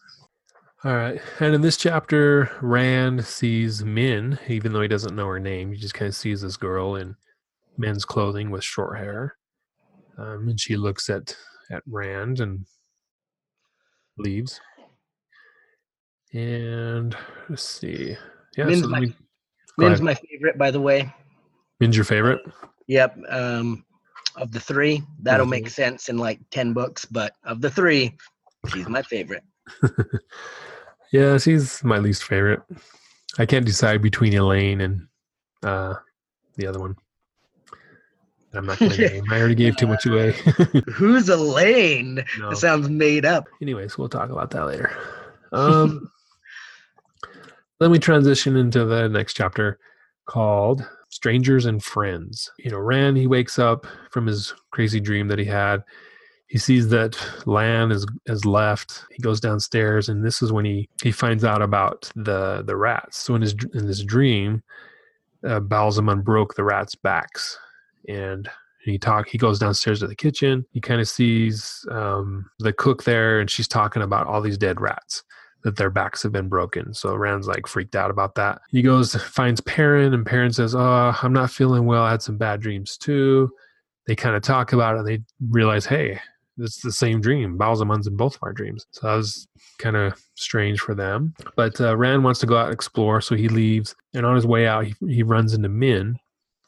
All 0.84 0.96
right. 0.96 1.20
And 1.40 1.56
in 1.56 1.62
this 1.62 1.78
chapter, 1.78 2.52
Rand 2.62 3.26
sees 3.26 3.84
Min, 3.84 4.38
even 4.48 4.72
though 4.72 4.82
he 4.82 4.88
doesn't 4.88 5.16
know 5.16 5.26
her 5.28 5.40
name. 5.40 5.72
He 5.72 5.80
just 5.80 5.96
kind 5.96 6.08
of 6.08 6.16
sees 6.16 6.42
this 6.42 6.58
girl 6.58 6.96
in 6.96 7.16
men's 7.78 8.06
clothing 8.06 8.52
with 8.52 8.64
short 8.64 8.98
hair. 8.98 9.36
Um, 10.18 10.48
and 10.50 10.60
she 10.60 10.78
looks 10.78 11.10
at, 11.10 11.36
at 11.72 11.84
Rand 11.86 12.40
and 12.40 12.66
leaves. 14.18 14.60
And 16.34 17.16
let's 17.50 17.64
see. 17.64 18.16
Yeah, 18.58 18.66
Min's, 18.66 18.82
so 18.82 18.88
my, 18.88 19.00
we, 19.00 19.16
Min's 19.78 20.02
my 20.02 20.16
favorite, 20.16 20.58
by 20.58 20.72
the 20.72 20.82
way. 20.82 21.14
Min's 21.80 21.96
your 21.96 22.06
favorite? 22.06 22.42
Yep. 22.88 23.18
Um, 23.30 23.86
of 24.38 24.52
the 24.52 24.60
three, 24.60 25.02
that'll 25.22 25.46
make 25.46 25.70
sense 25.70 26.10
in 26.10 26.18
like 26.18 26.40
10 26.52 26.74
books, 26.74 27.06
but 27.06 27.34
of 27.46 27.62
the 27.62 27.70
three, 27.70 28.18
she's 28.70 28.88
my 28.90 29.02
favorite. 29.02 29.44
yeah, 31.12 31.38
she's 31.38 31.84
my 31.84 31.98
least 31.98 32.24
favorite. 32.24 32.62
I 33.38 33.46
can't 33.46 33.66
decide 33.66 34.02
between 34.02 34.34
Elayne 34.34 34.82
and 34.82 35.08
uh, 35.64 35.96
the 36.58 36.68
other 36.68 36.80
one. 36.80 36.96
I'm 38.58 38.66
not 38.66 38.80
going 38.80 38.92
to 38.92 39.10
name. 39.10 39.24
I 39.32 39.40
already 39.40 39.56
gave 39.56 39.76
too 39.78 39.88
much 39.88 40.06
away. 40.06 40.32
Who's 40.94 41.30
Elayne? 41.30 42.26
No. 42.40 42.50
That 42.50 42.58
sounds 42.58 42.90
made 42.90 43.26
up. 43.26 43.48
Anyways, 43.62 43.98
we'll 43.98 44.10
talk 44.10 44.30
about 44.30 44.52
that 44.52 44.66
later. 44.66 44.92
Um, 45.52 46.10
then 47.80 47.92
we 47.92 48.00
transition 48.00 48.56
into 48.56 48.86
the 48.86 49.08
next 49.10 49.34
chapter 49.36 49.80
called 50.26 50.88
Strangers 51.10 51.66
and 51.66 51.84
Friends. 51.84 52.52
You 52.60 52.72
know, 52.72 52.80
Rand, 52.80 53.18
he 53.18 53.28
wakes 53.28 53.60
up 53.60 53.86
from 54.12 54.28
his 54.28 54.54
crazy 54.72 55.00
dream 55.00 55.28
that 55.30 55.40
he 55.40 55.46
had. 55.46 55.84
He 56.48 56.58
sees 56.58 56.90
that 56.90 57.18
Lan 57.46 57.92
is 57.92 58.06
has 58.28 58.46
left. 58.46 59.06
He 59.12 59.22
goes 59.22 59.40
downstairs, 59.40 60.10
and 60.10 60.24
this 60.24 60.42
is 60.42 60.52
when 60.52 60.64
he 60.64 60.88
he 61.02 61.12
finds 61.12 61.44
out 61.44 61.62
about 61.62 62.12
the 62.16 62.64
the 62.66 62.76
rats. 62.76 63.18
So 63.18 63.36
in 63.36 63.42
his 63.42 63.56
in 63.74 63.88
his 63.88 64.04
dream, 64.04 64.62
uh, 65.44 65.60
Ba'alzamon 65.60 66.24
broke 66.24 66.56
the 66.56 66.64
rats' 66.64 66.96
backs, 66.96 67.58
and 68.08 68.50
he 68.86 69.00
talk 69.00 69.28
he 69.28 69.38
goes 69.38 69.60
downstairs 69.60 70.00
to 70.00 70.08
the 70.08 70.16
kitchen. 70.16 70.66
He 70.72 70.80
kind 70.80 71.02
of 71.02 71.10
sees 71.10 71.86
um, 71.90 72.50
the 72.60 72.72
cook 72.72 73.04
there 73.04 73.40
and 73.40 73.50
she's 73.50 73.68
talking 73.68 74.04
about 74.04 74.28
all 74.28 74.42
these 74.42 74.58
dead 74.58 74.80
rats 74.80 75.24
that 75.64 75.76
their 75.76 75.90
backs 75.90 76.22
have 76.22 76.32
been 76.32 76.48
broken. 76.48 76.94
So 76.94 77.16
rand's 77.16 77.48
like 77.48 77.66
freaked 77.66 77.96
out 77.96 78.12
about 78.12 78.36
that. 78.36 78.62
He 78.70 78.84
goes 78.84 79.16
finds 79.16 79.60
perrin 79.62 80.14
and 80.14 80.26
perrin 80.26 80.54
says 80.54 80.76
oh 80.76 81.16
i'm 81.22 81.34
not 81.34 81.52
feeling 81.52 81.86
well. 81.86 82.04
I 82.04 82.12
had 82.12 82.22
some 82.22 82.38
bad 82.38 82.62
dreams 82.62 82.98
too. 82.98 83.52
They 84.06 84.16
kind 84.16 84.36
of 84.36 84.44
talk 84.44 84.74
about 84.74 84.96
it 84.96 85.00
and 85.00 85.08
they 85.08 85.22
realize 85.50 85.86
hey 85.86 86.20
it's 86.58 86.82
the 86.82 86.92
same 86.92 87.20
dream. 87.20 87.58
Ba'alzamon's 87.58 88.08
in 88.08 88.16
both 88.16 88.36
of 88.36 88.44
our 88.44 88.54
dreams. 88.54 88.86
So 88.92 89.08
that 89.08 89.16
was 89.16 89.46
kind 89.78 89.98
of 89.98 90.24
strange 90.36 90.80
for 90.80 90.96
them. 90.96 91.34
But 91.58 91.82
uh, 91.82 91.98
rand 91.98 92.24
wants 92.24 92.40
to 92.42 92.46
go 92.46 92.56
out 92.56 92.68
and 92.68 92.74
explore 92.74 93.20
so 93.20 93.36
he 93.36 93.50
leaves. 93.50 93.94
And 94.14 94.26
on 94.26 94.36
his 94.36 94.46
way 94.46 94.68
out 94.68 94.86
he, 94.86 94.96
he 95.06 95.24
runs 95.24 95.54
into 95.54 95.68
min 95.68 96.18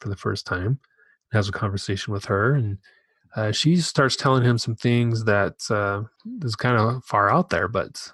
for 0.00 0.08
the 0.08 0.16
first 0.16 0.44
time 0.44 0.78
has 1.32 1.48
a 1.48 1.52
conversation 1.52 2.12
with 2.12 2.24
her 2.24 2.54
and 2.54 2.78
uh, 3.36 3.52
she 3.52 3.76
starts 3.76 4.16
telling 4.16 4.42
him 4.42 4.58
some 4.58 4.74
things 4.74 5.24
that 5.24 5.62
uh, 5.70 6.02
is 6.42 6.56
kind 6.56 6.78
of 6.78 7.04
far 7.04 7.30
out 7.30 7.50
there, 7.50 7.68
but 7.68 8.10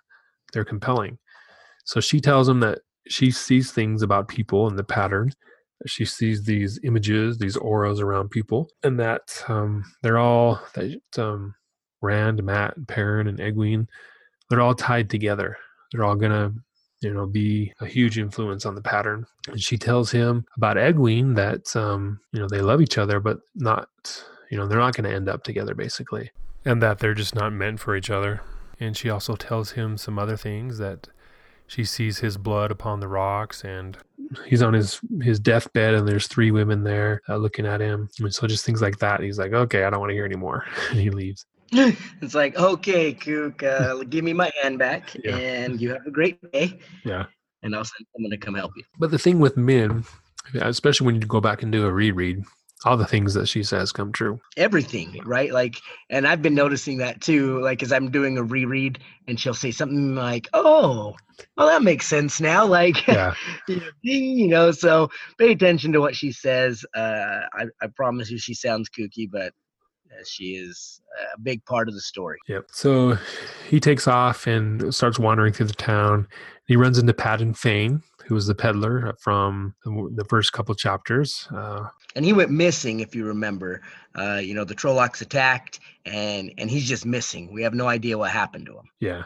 they're 0.53 0.65
compelling. 0.65 1.19
So 1.85 2.01
she 2.01 2.21
tells 2.21 2.49
him 2.49 2.61
that 2.61 2.81
she 3.09 3.31
sees 3.31 3.71
things 3.71 4.03
about 4.03 4.29
people 4.29 4.67
and 4.67 4.79
the 4.79 4.85
pattern. 4.85 5.33
She 5.87 6.05
sees 6.05 6.45
these 6.45 6.81
images, 6.83 7.39
these 7.39 7.57
auras 7.57 8.01
around 8.01 8.31
people, 8.31 8.71
and 8.83 8.99
that 9.01 9.45
um, 9.49 9.85
they're 10.03 10.19
all 10.19 10.61
that 10.75 11.01
um, 11.19 11.55
Rand, 12.01 12.43
Mat, 12.43 12.75
Perrin, 12.87 13.27
and 13.27 13.39
Egwene, 13.39 13.87
they're 14.49 14.61
all 14.61 14.75
tied 14.75 15.11
together. 15.11 15.57
They're 15.93 16.05
all 16.05 16.17
gonna, 16.17 16.53
you 17.05 17.13
know, 17.13 17.27
be 17.27 17.73
a 17.81 17.87
huge 17.87 18.19
influence 18.19 18.67
on 18.67 18.75
the 18.75 18.81
pattern. 18.81 19.27
And 19.49 19.63
she 19.63 19.77
tells 19.79 20.11
him 20.11 20.47
about 20.57 20.77
Egwene 20.77 21.35
that 21.37 21.75
um, 21.77 22.21
you 22.33 22.41
know 22.41 22.49
they 22.49 22.61
love 22.61 22.81
each 22.81 22.99
other, 22.99 23.21
but 23.21 23.41
not, 23.55 23.89
you 24.51 24.57
know, 24.57 24.67
they're 24.67 24.79
not 24.79 24.97
going 24.97 25.09
to 25.09 25.15
end 25.15 25.29
up 25.29 25.45
together, 25.45 25.75
basically, 25.75 26.31
and 26.65 26.83
that 26.83 26.99
they're 26.99 27.15
just 27.15 27.35
not 27.35 27.53
meant 27.53 27.81
for 27.81 27.95
each 27.95 28.11
other. 28.11 28.41
And 28.81 28.97
she 28.97 29.11
also 29.11 29.37
tells 29.37 29.73
him 29.73 29.97
some 29.97 30.19
other 30.19 30.37
things 30.37 30.79
that 30.79 31.09
she 31.67 31.85
sees 31.85 32.19
his 32.19 32.37
blood 32.37 32.71
upon 32.71 33.01
the 33.01 33.09
rocks 33.09 33.65
and 33.65 33.97
he's 34.47 34.63
on 34.63 34.75
his 34.75 35.01
his 35.23 35.41
deathbed 35.41 35.95
and 35.95 36.07
there's 36.07 36.27
three 36.27 36.51
women 36.51 36.85
there 36.85 37.23
uh, 37.29 37.37
looking 37.37 37.67
at 37.67 37.81
him. 37.81 38.09
And 38.19 38.35
so 38.35 38.47
just 38.47 38.67
things 38.67 38.83
like 38.83 38.99
that. 38.99 39.21
He's 39.21 39.39
like 39.39 39.53
okay 39.53 39.85
i 39.85 39.91
don't 39.91 40.01
want 40.01 40.11
to 40.11 40.15
hear 40.15 40.27
anymore. 40.27 40.65
And 40.91 41.01
he 41.01 41.11
leaves 41.11 41.47
it's 42.23 42.35
like 42.35 42.57
okay 42.57 43.13
kook 43.13 43.63
uh, 43.63 44.03
give 44.05 44.25
me 44.25 44.33
my 44.33 44.51
hand 44.63 44.79
back 44.79 45.15
yeah. 45.25 45.37
and 45.37 45.81
you 45.81 45.91
have 45.91 46.07
a 46.07 46.11
great 46.11 46.39
day 46.53 46.79
yeah. 47.05 47.25
and 47.63 47.75
i'll 47.75 47.85
send 47.85 48.07
someone 48.15 48.31
to 48.31 48.37
come 48.37 48.55
help 48.55 48.73
you. 48.77 48.85
But 48.99 49.11
the 49.11 49.19
thing 49.19 49.39
with 49.39 49.57
Min, 49.57 50.05
especially 50.55 51.07
when 51.07 51.15
you 51.17 51.27
go 51.27 51.41
back 51.41 51.63
and 51.63 51.73
do 51.73 51.87
a 51.87 51.93
reread 51.93 52.45
all 52.85 52.97
the 52.97 53.07
things 53.07 53.33
that 53.35 53.49
she 53.49 53.63
says 53.63 53.93
come 53.93 54.13
true. 54.13 54.39
Everything 54.57 55.21
right? 55.25 55.53
Like 55.53 55.77
and 56.11 56.27
i've 56.27 56.43
been 56.43 56.55
noticing 56.55 56.99
that 56.99 57.21
too 57.21 57.61
like 57.61 57.83
as 57.83 57.93
i'm 57.93 58.11
doing 58.11 58.37
a 58.37 58.43
reread 58.43 58.99
and 59.27 59.41
she'll 59.41 59.55
say 59.55 59.71
something 59.71 60.15
like 60.15 60.49
oh 60.53 61.15
well 61.57 61.67
that 61.67 61.83
makes 61.83 62.07
sense 62.07 62.41
now 62.41 62.65
like 62.81 63.07
yeah. 63.07 63.35
you 64.03 64.47
know 64.49 64.71
so 64.71 65.09
pay 65.39 65.53
attention 65.53 65.93
to 65.93 66.01
what 66.01 66.15
she 66.15 66.31
says. 66.31 66.85
Uh 66.95 67.41
I, 67.53 67.65
I 67.81 67.87
promise 67.97 68.31
you 68.31 68.39
she 68.39 68.55
sounds 68.55 68.89
kooky 68.89 69.31
but 69.31 69.53
uh, 70.19 70.25
she 70.27 70.55
is 70.55 71.01
a 71.35 71.41
big 71.41 71.65
part 71.65 71.89
of 71.89 71.95
the 71.95 72.01
story 72.01 72.39
yep 72.49 72.65
so 72.71 73.17
he 73.69 73.81
takes 73.81 74.07
off 74.07 74.47
and 74.47 74.95
starts 74.95 75.19
wandering 75.19 75.53
through 75.53 75.67
the 75.67 75.73
town 75.75 76.27
he 76.67 76.77
runs 76.77 76.99
into 76.99 77.13
Padan 77.13 77.55
Fain 77.55 78.03
who 78.27 78.35
was 78.35 78.47
the 78.47 78.55
peddler 78.55 79.15
from 79.21 79.75
the, 79.85 80.25
first 80.29 80.53
couple 80.53 80.75
chapters. 80.75 81.47
Uh, 81.55 81.87
and 82.17 82.25
he 82.25 82.33
went 82.33 82.51
missing, 82.51 83.01
if 83.01 83.15
you 83.15 83.25
remember. 83.25 83.83
Uh, 84.15 84.41
you 84.43 84.55
know, 84.55 84.65
the 84.65 84.75
Trollocs 84.75 85.21
attacked, 85.21 85.81
and 86.07 86.53
and 86.59 86.71
he's 86.71 86.89
just 86.89 87.05
missing. 87.05 87.53
We 87.53 87.63
have 87.63 87.75
no 87.75 87.87
idea 87.87 88.17
what 88.17 88.31
happened 88.31 88.67
to 88.67 88.73
him. 88.73 88.89
Yeah. 89.01 89.25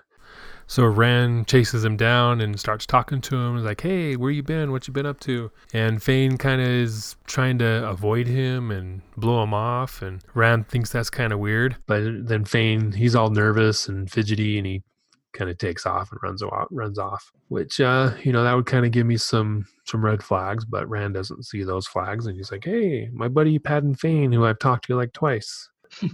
So 0.68 0.84
Rand 0.84 1.48
chases 1.48 1.82
him 1.82 1.96
down 1.96 2.42
and 2.42 2.60
starts 2.60 2.84
talking 2.84 3.22
to 3.22 3.36
him. 3.36 3.56
He's 3.56 3.64
like, 3.64 3.80
"Hey, 3.80 4.16
where 4.16 4.30
you 4.30 4.42
been? 4.42 4.70
What 4.70 4.86
you 4.86 4.92
been 4.92 5.06
up 5.06 5.18
to?" 5.20 5.50
And 5.72 6.02
Fain 6.02 6.36
kind 6.36 6.60
of 6.60 6.68
is 6.68 7.16
trying 7.26 7.58
to 7.58 7.88
avoid 7.88 8.26
him 8.26 8.70
and 8.70 9.00
blow 9.16 9.42
him 9.42 9.54
off. 9.54 10.02
And 10.02 10.22
Rand 10.34 10.68
thinks 10.68 10.90
that's 10.90 11.08
kind 11.08 11.32
of 11.32 11.38
weird. 11.38 11.76
But 11.86 12.28
then 12.28 12.44
Fain, 12.44 12.92
he's 12.92 13.16
all 13.16 13.30
nervous 13.30 13.88
and 13.88 14.10
fidgety, 14.10 14.58
and 14.58 14.66
he 14.66 14.82
kind 15.32 15.50
of 15.50 15.56
takes 15.56 15.86
off 15.86 16.10
and 16.10 16.20
runs 16.22 16.42
off 16.42 16.66
runs 16.70 16.98
off 16.98 17.30
which 17.48 17.80
uh 17.80 18.10
you 18.24 18.32
know 18.32 18.42
that 18.42 18.54
would 18.54 18.66
kind 18.66 18.86
of 18.86 18.92
give 18.92 19.06
me 19.06 19.16
some 19.16 19.66
some 19.84 20.04
red 20.04 20.22
flags 20.22 20.64
but 20.64 20.88
rand 20.88 21.14
doesn't 21.14 21.44
see 21.44 21.62
those 21.62 21.86
flags 21.86 22.26
and 22.26 22.36
he's 22.36 22.50
like 22.50 22.64
hey 22.64 23.08
my 23.12 23.28
buddy 23.28 23.58
Padan 23.58 23.94
Fain 23.94 24.32
who 24.32 24.46
i've 24.46 24.58
talked 24.58 24.86
to 24.86 24.96
like 24.96 25.12
twice 25.12 25.68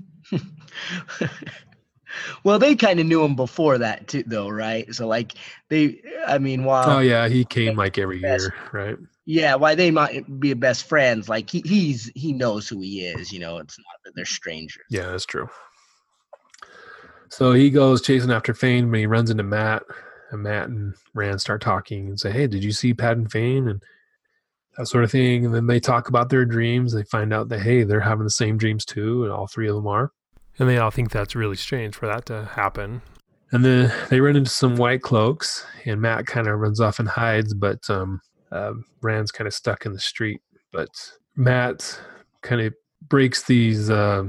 well 2.45 2.59
they 2.59 2.75
kind 2.75 3.01
of 3.01 3.07
knew 3.07 3.25
him 3.25 3.35
before 3.37 3.79
that 3.79 4.07
too 4.09 4.23
though 4.27 4.49
right 4.49 4.95
so 4.95 5.07
like 5.07 5.35
they 5.69 6.01
i 6.27 6.39
mean 6.39 6.65
while 6.65 6.89
oh 6.89 7.01
yeah 7.01 7.29
he 7.29 7.45
came 7.45 7.77
like 7.77 7.99
every 7.99 8.21
best, 8.21 8.45
year 8.45 8.55
right 8.73 8.97
yeah 9.27 9.55
why 9.55 9.75
they 9.75 9.91
might 9.91 10.41
be 10.41 10.53
best 10.55 10.87
friends 10.87 11.29
like 11.29 11.51
he, 11.51 11.63
he's 11.65 12.11
he 12.15 12.33
knows 12.33 12.69
who 12.69 12.81
he 12.81 13.07
is 13.07 13.33
you 13.33 13.41
know 13.41 13.59
it's 13.59 13.79
not 13.79 13.97
that 14.05 14.15
they're 14.15 14.25
strangers 14.25 14.85
yeah 14.91 15.07
that's 15.07 15.27
true 15.27 15.49
so 17.35 17.53
he 17.53 17.69
goes 17.69 18.01
chasing 18.01 18.31
after 18.31 18.55
Fain, 18.55 18.89
but 18.93 19.01
he 19.01 19.07
runs 19.07 19.29
into 19.29 19.43
Mat, 19.43 19.83
and 20.31 20.45
Mat 20.45 20.69
and 20.69 20.95
Rand 21.15 21.41
start 21.41 21.61
talking 21.61 22.07
and 22.07 22.21
say, 22.21 22.31
"Hey, 22.31 22.47
did 22.47 22.63
you 22.63 22.71
see 22.71 22.95
Padan 22.95 23.27
Fain?" 23.27 23.67
and 23.67 23.83
that 24.79 24.87
sort 24.87 25.03
of 25.03 25.11
thing. 25.11 25.45
And 25.45 25.53
then 25.53 25.67
they 25.67 25.81
talk 25.81 26.09
about 26.09 26.29
their 26.29 26.45
dreams. 26.45 26.93
They 26.93 27.03
find 27.03 27.33
out 27.33 27.49
that 27.49 27.61
hey, 27.61 27.83
they're 27.83 27.99
having 27.99 28.23
the 28.23 28.31
same 28.31 28.57
dreams 28.57 28.85
too, 28.85 29.25
and 29.25 29.33
all 29.33 29.49
three 29.49 29.69
of 29.69 29.75
them 29.75 29.89
are. 29.89 30.13
And 30.59 30.69
they 30.69 30.79
all 30.79 30.91
think 30.91 31.11
that's 31.11 31.35
really 31.35 31.57
strange 31.57 31.95
for 31.95 32.07
that 32.07 32.27
to 32.27 32.45
happen. 32.45 33.03
And 33.53 33.65
then 33.65 33.93
they 34.09 34.21
run 34.21 34.37
into 34.37 34.51
some 34.51 34.77
white 34.77 35.03
cloaks, 35.03 35.65
and 35.85 36.01
Mat 36.01 36.27
kind 36.27 36.49
of 36.49 36.59
runs 36.59 36.81
off 36.81 36.99
and 36.99 37.09
hides, 37.09 37.55
but 37.55 37.89
um, 37.89 38.21
uh, 38.51 38.73
Rand's 39.01 39.31
kind 39.31 39.47
of 39.47 39.55
stuck 39.55 39.87
in 39.87 39.93
the 39.93 40.01
street. 40.01 40.41
But 40.73 40.89
Mat 41.37 42.01
kind 42.43 42.61
of 42.61 42.75
breaks 43.09 43.43
these. 43.43 43.91
Uh, 43.91 44.25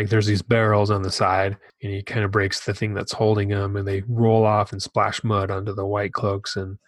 like 0.00 0.08
there's 0.08 0.26
these 0.26 0.40
barrels 0.40 0.90
on 0.90 1.02
the 1.02 1.10
side 1.10 1.58
and 1.82 1.92
he 1.92 2.02
kind 2.02 2.24
of 2.24 2.30
breaks 2.30 2.64
the 2.64 2.72
thing 2.72 2.94
that's 2.94 3.12
holding 3.12 3.48
them 3.48 3.76
and 3.76 3.86
they 3.86 4.02
roll 4.08 4.46
off 4.46 4.72
and 4.72 4.82
splash 4.82 5.22
mud 5.22 5.50
onto 5.50 5.74
the 5.74 5.84
white 5.84 6.14
cloaks 6.14 6.56
and 6.56 6.78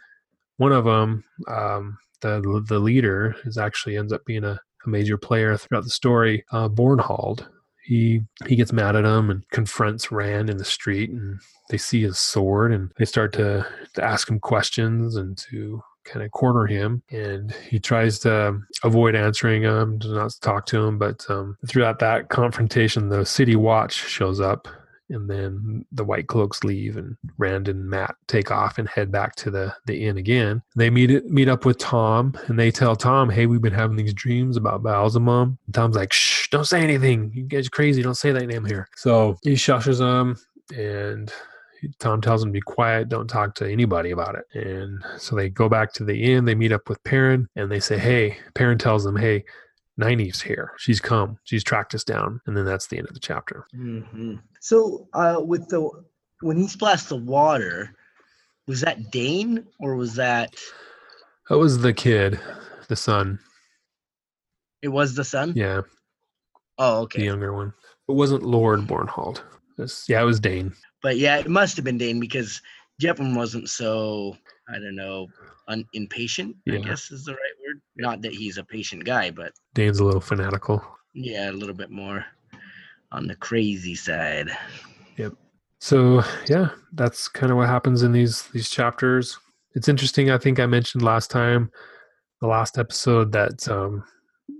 one 0.56 0.72
of 0.72 0.84
them 0.84 1.22
um, 1.48 1.98
the 2.20 2.64
the 2.68 2.78
leader 2.78 3.36
is 3.44 3.58
actually 3.58 3.98
ends 3.98 4.14
up 4.14 4.24
being 4.24 4.44
a, 4.44 4.58
a 4.86 4.88
major 4.88 5.18
player 5.18 5.58
throughout 5.58 5.84
the 5.84 5.90
story 5.90 6.42
uh, 6.52 6.68
bornhald 6.68 7.46
he 7.82 8.22
he 8.46 8.56
gets 8.56 8.72
mad 8.72 8.96
at 8.96 9.04
him 9.04 9.30
and 9.30 9.48
confronts 9.50 10.12
rand 10.12 10.48
in 10.48 10.56
the 10.56 10.64
street 10.64 11.10
and 11.10 11.40
they 11.68 11.76
see 11.76 12.02
his 12.02 12.18
sword 12.18 12.72
and 12.72 12.92
they 12.98 13.04
start 13.04 13.32
to, 13.32 13.66
to 13.94 14.04
ask 14.04 14.28
him 14.28 14.38
questions 14.38 15.16
and 15.16 15.36
to 15.36 15.82
kind 16.04 16.24
of 16.24 16.30
corner 16.32 16.66
him 16.66 17.02
and 17.10 17.52
he 17.68 17.78
tries 17.78 18.18
to 18.18 18.58
avoid 18.82 19.14
answering 19.14 19.62
him 19.62 19.98
does 19.98 20.10
not 20.10 20.34
talk 20.40 20.66
to 20.66 20.84
him 20.84 20.98
but 20.98 21.24
um, 21.30 21.56
throughout 21.66 22.00
that 22.00 22.28
confrontation 22.28 23.08
the 23.08 23.24
city 23.24 23.54
watch 23.54 23.92
shows 23.92 24.40
up 24.40 24.66
and 25.12 25.28
then 25.28 25.84
the 25.92 26.04
white 26.04 26.26
cloaks 26.26 26.64
leave 26.64 26.96
and 26.96 27.16
rand 27.38 27.68
and 27.68 27.88
Mat 27.88 28.14
take 28.26 28.50
off 28.50 28.78
and 28.78 28.88
head 28.88 29.10
back 29.12 29.36
to 29.36 29.50
the, 29.50 29.74
the 29.86 30.06
inn 30.06 30.18
again. 30.18 30.62
They 30.76 30.90
meet 30.90 31.24
meet 31.30 31.48
up 31.48 31.64
with 31.64 31.78
tom 31.78 32.36
and 32.46 32.58
they 32.58 32.70
tell 32.70 32.96
tom 32.96 33.30
hey 33.30 33.46
we've 33.46 33.62
been 33.62 33.72
having 33.72 33.96
these 33.96 34.14
dreams 34.14 34.56
about 34.56 34.82
Ba'alzamon 34.82 35.56
and 35.66 35.74
tom's 35.74 35.96
like 35.96 36.12
shh 36.12 36.48
don't 36.52 36.66
say 36.66 36.82
anything. 36.82 37.32
You 37.34 37.44
guys 37.44 37.68
crazy. 37.68 38.02
Don't 38.02 38.14
say 38.14 38.30
that 38.30 38.46
name 38.46 38.64
here. 38.64 38.88
So 38.94 39.38
he 39.42 39.52
shushes 39.52 39.98
them 39.98 40.36
and 40.76 41.32
Tom 41.98 42.20
tells 42.20 42.42
him 42.42 42.50
to 42.50 42.52
be 42.52 42.60
quiet, 42.60 43.08
don't 43.08 43.26
talk 43.26 43.54
to 43.56 43.68
anybody 43.68 44.12
about 44.12 44.36
it. 44.36 44.44
And 44.54 45.02
so 45.18 45.34
they 45.34 45.48
go 45.48 45.68
back 45.68 45.92
to 45.94 46.04
the 46.04 46.32
inn, 46.32 46.44
they 46.44 46.54
meet 46.54 46.72
up 46.72 46.88
with 46.88 47.02
Perrin, 47.04 47.48
and 47.56 47.70
they 47.70 47.80
say, 47.80 47.98
Hey, 47.98 48.38
Perrin 48.54 48.78
tells 48.78 49.02
them, 49.02 49.16
Hey, 49.16 49.44
Nynaeve's 50.00 50.40
here. 50.40 50.72
She's 50.78 51.00
come. 51.00 51.38
She's 51.44 51.62
tracked 51.64 51.94
us 51.94 52.04
down. 52.04 52.40
And 52.46 52.56
then 52.56 52.64
that's 52.64 52.86
the 52.86 52.98
end 52.98 53.08
of 53.08 53.14
the 53.14 53.20
chapter. 53.20 53.66
Mm-hmm. 53.74 54.36
So 54.60 55.08
uh, 55.14 55.40
with 55.44 55.68
the 55.68 55.88
when 56.40 56.56
he 56.56 56.66
splashed 56.66 57.08
the 57.08 57.16
water, 57.16 57.94
was 58.66 58.80
that 58.80 59.10
Dain 59.10 59.66
or 59.80 59.96
was 59.96 60.14
that 60.16 60.54
That 61.48 61.58
was 61.58 61.78
the 61.78 61.92
kid, 61.92 62.40
the 62.88 62.96
son. 62.96 63.38
It 64.82 64.88
was 64.88 65.14
the 65.14 65.24
son? 65.24 65.52
Yeah. 65.54 65.82
Oh, 66.78 67.02
okay. 67.02 67.20
The 67.20 67.26
younger 67.26 67.52
one. 67.52 67.72
It 68.08 68.12
wasn't 68.12 68.42
Lord 68.42 68.80
Bornhald. 68.80 69.42
yeah, 70.08 70.20
it 70.20 70.24
was 70.24 70.40
Dain. 70.40 70.72
but 71.02 71.18
yeah, 71.18 71.38
it 71.38 71.48
must 71.48 71.76
have 71.76 71.84
been 71.84 71.98
Dain 71.98 72.18
because 72.18 72.60
Geofram 73.00 73.36
wasn't 73.36 73.68
so 73.68 74.36
I 74.68 74.74
don't 74.74 74.96
know 74.96 75.28
un- 75.68 75.86
impatient. 75.92 76.56
Yeah. 76.66 76.78
I 76.78 76.82
guess 76.82 77.10
is 77.10 77.24
the 77.24 77.32
right 77.32 77.56
Not 77.96 78.22
that 78.22 78.32
he's 78.32 78.58
a 78.58 78.64
patient 78.64 79.04
guy, 79.04 79.30
but 79.30 79.52
Dain's 79.74 80.00
a 80.00 80.04
little 80.04 80.20
fanatical. 80.20 80.82
Yeah, 81.14 81.50
a 81.50 81.52
little 81.52 81.74
bit 81.74 81.90
more 81.90 82.24
on 83.10 83.26
the 83.26 83.36
crazy 83.36 83.94
side. 83.94 84.50
Yep. 85.16 85.34
So 85.80 86.22
yeah, 86.48 86.70
that's 86.92 87.28
kind 87.28 87.50
of 87.50 87.58
what 87.58 87.68
happens 87.68 88.02
in 88.02 88.12
these 88.12 88.42
these 88.52 88.70
chapters. 88.70 89.38
It's 89.74 89.88
interesting. 89.88 90.30
I 90.30 90.38
think 90.38 90.60
I 90.60 90.66
mentioned 90.66 91.02
last 91.02 91.30
time, 91.30 91.70
the 92.40 92.46
last 92.46 92.78
episode, 92.78 93.32
that 93.32 93.66
um, 93.68 94.04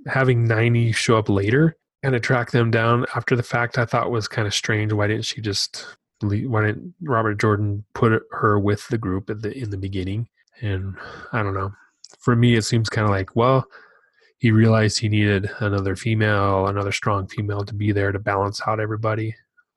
having 0.06 0.46
Nynaeve 0.46 0.94
show 0.94 1.18
up 1.18 1.28
later 1.28 1.76
and 2.02 2.14
of 2.14 2.22
track 2.22 2.50
them 2.50 2.70
down 2.70 3.06
after 3.14 3.36
the 3.36 3.42
fact, 3.42 3.78
I 3.78 3.84
thought 3.84 4.10
was 4.10 4.28
kind 4.28 4.46
of 4.46 4.54
strange. 4.54 4.92
Why 4.92 5.06
didn't 5.06 5.24
she 5.24 5.40
just 5.40 5.86
why 6.22 6.66
didn't 6.66 6.94
Robert 7.02 7.40
Jordan 7.40 7.84
put 7.94 8.22
her 8.32 8.58
with 8.58 8.86
the 8.88 8.98
group 8.98 9.30
at 9.30 9.42
the 9.42 9.56
in 9.56 9.70
the 9.70 9.78
beginning? 9.78 10.28
And 10.60 10.96
I 11.32 11.42
don't 11.42 11.54
know. 11.54 11.72
For 12.20 12.36
me, 12.36 12.56
it 12.56 12.62
seems 12.62 12.88
kind 12.88 13.04
of 13.04 13.10
like, 13.10 13.34
well, 13.36 13.64
he 14.38 14.50
realized 14.50 14.98
he 14.98 15.08
needed 15.08 15.50
another 15.60 15.96
female, 15.96 16.66
another 16.66 16.92
strong 16.92 17.26
female 17.26 17.64
to 17.64 17.74
be 17.74 17.92
there 17.92 18.12
to 18.12 18.18
balance 18.18 18.60
out 18.66 18.80
everybody, 18.80 19.34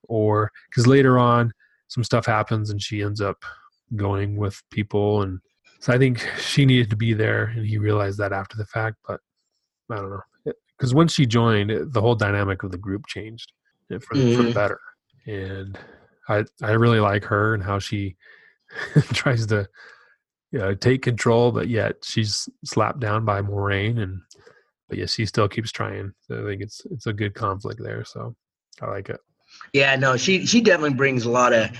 or 0.08 0.52
because 0.70 0.88
later 0.88 1.18
on 1.20 1.52
some 1.88 2.04
stuff 2.04 2.26
happens 2.26 2.70
and 2.72 2.82
she 2.82 3.02
ends 3.04 3.22
up 3.22 3.44
going 3.96 4.38
with 4.38 4.62
people, 4.72 5.22
and 5.22 5.40
so 5.80 5.94
I 5.94 5.98
think 5.98 6.28
she 6.40 6.66
needed 6.66 6.90
to 6.90 6.96
be 6.96 7.14
there, 7.14 7.46
and 7.56 7.66
he 7.66 7.78
realized 7.78 8.18
that 8.20 8.34
after 8.34 8.58
the 8.58 8.66
fact. 8.66 8.98
But 9.08 9.20
I 9.92 9.98
don't 9.98 10.10
know 10.10 10.22
because 10.78 10.94
once 10.94 11.14
she 11.14 11.26
joined, 11.26 11.72
the 11.94 12.02
whole 12.02 12.16
dynamic 12.16 12.64
of 12.64 12.72
the 12.72 12.78
group 12.78 13.08
changed. 13.08 13.52
for, 13.88 13.98
mm-hmm. 13.98 14.36
for 14.36 14.44
the 14.44 14.50
mm-hmm. 14.50 14.52
better. 14.52 14.80
And 15.26 15.78
I 16.28 16.46
I 16.62 16.72
really 16.72 17.00
like 17.00 17.24
her 17.26 17.54
and 17.54 17.64
how 17.64 17.80
she 17.80 18.16
tries 19.14 19.46
to 19.48 19.68
you 20.56 20.62
know, 20.62 20.74
take 20.74 21.02
control, 21.02 21.52
but 21.52 21.68
yet 21.68 21.98
she's 22.02 22.48
slapped 22.64 23.02
down 23.02 23.26
by 23.26 23.42
Moiraine, 23.42 24.02
and 24.02 24.22
but 24.88 24.98
yeah, 24.98 25.06
she 25.06 25.26
still 25.26 25.50
keeps 25.50 25.70
trying. 25.70 26.14
So 26.22 26.42
I 26.42 26.50
think 26.50 26.62
it's 26.62 26.82
it's 26.90 27.08
a 27.08 27.14
good 27.14 27.34
conflict 27.34 27.82
there. 27.84 28.06
So 28.06 28.34
I 28.82 28.86
like 28.86 29.10
it. 29.10 29.20
Yeah, 29.74 29.98
no, 29.98 30.16
she 30.16 30.46
she 30.46 30.62
definitely 30.62 30.94
brings 30.94 31.26
a 31.26 31.30
lot 31.30 31.52
of 31.52 31.72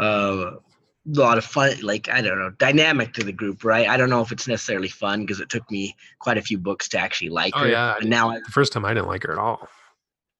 uh, 0.00 0.52
a 0.52 0.60
lot 1.04 1.36
of 1.36 1.44
fun, 1.44 1.78
like 1.82 2.08
I 2.08 2.22
don't 2.22 2.38
know, 2.38 2.48
dynamic 2.56 3.12
to 3.14 3.22
the 3.22 3.32
group, 3.32 3.64
right? 3.64 3.86
I 3.86 3.98
don't 3.98 4.08
know 4.08 4.22
if 4.22 4.32
it's 4.32 4.48
necessarily 4.48 4.88
fun 4.88 5.20
because 5.20 5.40
it 5.40 5.50
took 5.50 5.70
me 5.70 5.94
quite 6.18 6.38
a 6.38 6.42
few 6.42 6.56
books 6.56 6.88
to 6.88 6.98
actually 6.98 7.28
like 7.28 7.52
oh, 7.54 7.64
her. 7.64 7.68
yeah, 7.68 7.96
and 8.00 8.08
now 8.08 8.30
I, 8.30 8.36
the 8.36 8.50
first 8.50 8.72
time 8.72 8.86
I 8.86 8.94
didn't 8.94 9.08
like 9.08 9.24
her 9.24 9.32
at 9.32 9.38
all. 9.38 9.68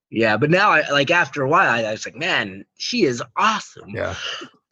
Yeah, 0.08 0.38
but 0.38 0.48
now 0.48 0.70
I 0.70 0.88
like 0.88 1.10
after 1.10 1.42
a 1.42 1.48
while 1.48 1.70
I, 1.70 1.82
I 1.82 1.90
was 1.90 2.06
like, 2.06 2.16
man, 2.16 2.64
she 2.78 3.02
is 3.02 3.22
awesome. 3.36 3.90
Yeah. 3.90 4.14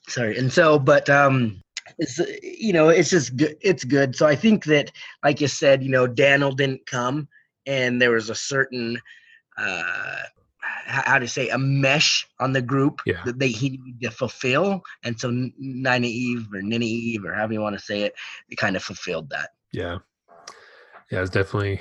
Sorry, 0.09 0.39
and 0.39 0.51
so, 0.51 0.79
but 0.79 1.11
um, 1.11 1.63
it's 1.99 2.19
you 2.43 2.73
know, 2.73 2.89
it's 2.89 3.11
just 3.11 3.37
good. 3.37 3.57
It's 3.61 3.85
good. 3.85 4.17
So 4.17 4.27
I 4.27 4.37
think 4.37 4.65
that, 4.65 4.93
like 5.25 5.41
you 5.41 5.49
said, 5.49 5.83
you 5.83 5.91
know, 5.91 6.07
Daniel 6.07 6.53
didn't 6.53 6.87
come, 6.87 7.29
and 7.67 8.01
there 8.01 8.13
was 8.13 8.31
a 8.31 8.35
certain 8.35 9.01
uh 9.59 10.17
how 10.87 11.19
to 11.19 11.29
say 11.29 11.49
a 11.49 11.59
mesh 11.59 12.27
on 12.41 12.53
the 12.53 12.63
group 12.63 13.01
yeah. 13.07 13.23
that 13.25 13.39
they 13.39 13.49
he 13.49 13.71
needed 13.71 14.01
to 14.03 14.11
fulfill, 14.11 14.83
and 15.05 15.19
so 15.19 15.31
Nynaeve 15.31 16.53
or 16.53 16.61
Eve 16.61 17.25
or 17.25 17.35
however 17.35 17.53
you 17.53 17.61
want 17.61 17.79
to 17.79 17.85
say 17.85 18.03
it, 18.03 18.15
it 18.49 18.57
kind 18.57 18.77
of 18.77 18.83
fulfilled 18.83 19.31
that. 19.31 19.51
Yeah, 19.73 19.99
yeah, 21.11 21.21
it's 21.21 21.31
definitely 21.31 21.81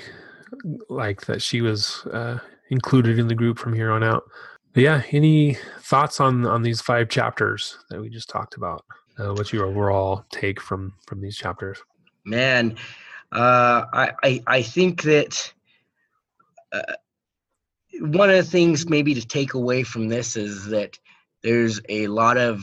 like 0.88 1.26
that. 1.26 1.42
She 1.42 1.60
was 1.60 2.06
uh, 2.12 2.38
included 2.70 3.18
in 3.18 3.28
the 3.28 3.34
group 3.34 3.58
from 3.58 3.74
here 3.74 3.90
on 3.90 4.02
out. 4.02 4.24
But 4.72 4.82
yeah, 4.84 5.02
any 5.10 5.54
thoughts 5.80 6.20
on 6.20 6.46
on 6.46 6.62
these 6.62 6.80
five 6.80 7.08
chapters 7.08 7.78
that 7.90 8.00
we 8.00 8.08
just 8.08 8.28
talked 8.28 8.56
about? 8.56 8.84
Uh, 9.20 9.34
what's 9.34 9.52
your 9.52 9.66
overall 9.66 10.24
take 10.30 10.60
from 10.60 10.94
from 11.06 11.20
these 11.20 11.36
chapters? 11.36 11.82
Man, 12.24 12.76
uh, 13.32 13.84
I, 13.92 14.12
I 14.22 14.42
I 14.46 14.62
think 14.62 15.02
that. 15.02 15.52
Uh, 16.72 16.94
one 18.00 18.30
of 18.30 18.36
the 18.36 18.50
things 18.50 18.88
maybe 18.88 19.14
to 19.14 19.26
take 19.26 19.54
away 19.54 19.82
from 19.82 20.08
this 20.08 20.36
is 20.36 20.66
that 20.66 20.96
there's 21.42 21.80
a 21.88 22.06
lot 22.06 22.38
of 22.38 22.62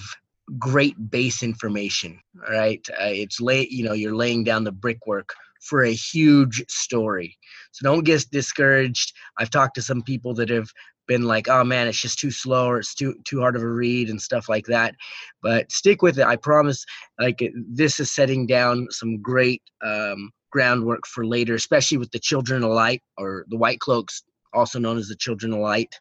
great 0.58 1.12
base 1.12 1.44
information 1.44 2.18
right 2.50 2.88
uh, 2.94 3.10
it's 3.10 3.42
lay 3.42 3.68
you 3.70 3.84
know 3.84 3.92
you're 3.92 4.16
laying 4.16 4.46
down 4.46 4.64
the 4.64 4.72
brickwork 4.72 5.34
for 5.62 5.84
a 5.84 5.92
huge 5.92 6.64
story 6.70 7.38
so 7.74 7.84
don't 7.84 8.06
get 8.06 8.26
discouraged 8.32 9.12
i've 9.38 9.50
talked 9.50 9.76
to 9.76 9.82
some 9.82 10.02
people 10.02 10.34
that 10.34 10.50
have 10.50 10.70
been 11.08 11.24
like 11.24 11.48
oh 11.50 11.64
man 11.64 11.88
it's 11.88 12.02
just 12.02 12.20
too 12.20 12.32
slow 12.32 12.68
or 12.68 12.80
it's 12.80 12.94
too 12.94 13.16
too 13.24 13.40
hard 13.40 13.56
of 13.56 13.62
a 13.62 13.68
read 13.68 14.10
and 14.10 14.22
stuff 14.22 14.50
like 14.50 14.66
that 14.66 14.94
but 15.42 15.72
stick 15.72 16.02
with 16.02 16.20
it 16.20 16.26
i 16.26 16.36
promise 16.36 16.86
like 17.20 17.42
this 17.70 18.00
is 18.00 18.12
setting 18.14 18.46
down 18.46 18.88
some 18.92 19.22
great 19.22 19.62
um, 19.84 20.32
groundwork 20.52 21.06
for 21.08 21.26
later 21.26 21.56
especially 21.56 21.98
with 21.98 22.12
the 22.12 22.20
children 22.20 22.64
of 22.64 22.72
light 22.72 23.02
or 23.18 23.46
the 23.50 23.58
white 23.58 23.80
cloaks 23.80 24.24
also 24.54 24.80
known 24.80 24.98
as 24.98 25.08
the 25.08 25.16
Children 25.16 25.54
of 25.54 25.60
Light. 25.60 25.94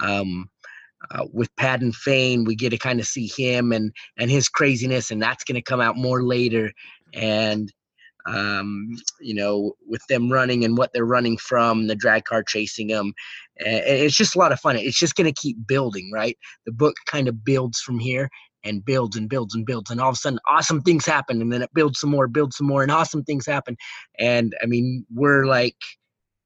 Um, 0.00 0.48
uh, 1.12 1.26
with 1.32 1.54
Padan 1.56 1.92
Fain, 1.92 2.44
we 2.44 2.56
get 2.56 2.70
to 2.70 2.78
kind 2.78 2.98
of 2.98 3.06
see 3.06 3.30
him 3.36 3.72
and 3.72 3.92
and 4.16 4.30
his 4.30 4.48
craziness, 4.48 5.10
and 5.10 5.22
that's 5.22 5.44
going 5.44 5.54
to 5.54 5.62
come 5.62 5.80
out 5.80 5.96
more 5.96 6.22
later. 6.22 6.72
And 7.14 7.72
um, 8.26 8.90
you 9.20 9.34
know, 9.34 9.74
with 9.86 10.02
them 10.08 10.30
running 10.30 10.64
and 10.64 10.76
what 10.76 10.90
they're 10.92 11.04
running 11.04 11.36
from, 11.38 11.86
the 11.86 11.96
Draghkar 11.96 12.46
chasing 12.46 12.88
them, 12.88 13.12
and 13.64 13.82
it's 13.86 14.16
just 14.16 14.36
a 14.36 14.38
lot 14.38 14.52
of 14.52 14.60
fun. 14.60 14.76
It's 14.76 14.98
just 14.98 15.16
going 15.16 15.32
to 15.32 15.40
keep 15.40 15.66
building, 15.66 16.10
right? 16.12 16.36
The 16.66 16.72
book 16.72 16.96
kind 17.06 17.28
of 17.28 17.44
builds 17.44 17.80
from 17.80 17.98
here 17.98 18.28
and 18.64 18.84
builds 18.84 19.16
and 19.16 19.28
builds 19.28 19.54
and 19.54 19.64
builds, 19.64 19.90
and 19.90 20.00
all 20.00 20.10
of 20.10 20.14
a 20.14 20.18
sudden, 20.18 20.40
awesome 20.48 20.82
things 20.82 21.06
happen, 21.06 21.40
and 21.40 21.52
then 21.52 21.62
it 21.62 21.70
builds 21.74 22.00
some 22.00 22.10
more, 22.10 22.28
builds 22.28 22.56
some 22.56 22.66
more, 22.66 22.82
and 22.82 22.92
awesome 22.92 23.24
things 23.24 23.46
happen. 23.46 23.76
And 24.18 24.54
I 24.62 24.66
mean, 24.66 25.06
we're 25.14 25.46
like 25.46 25.76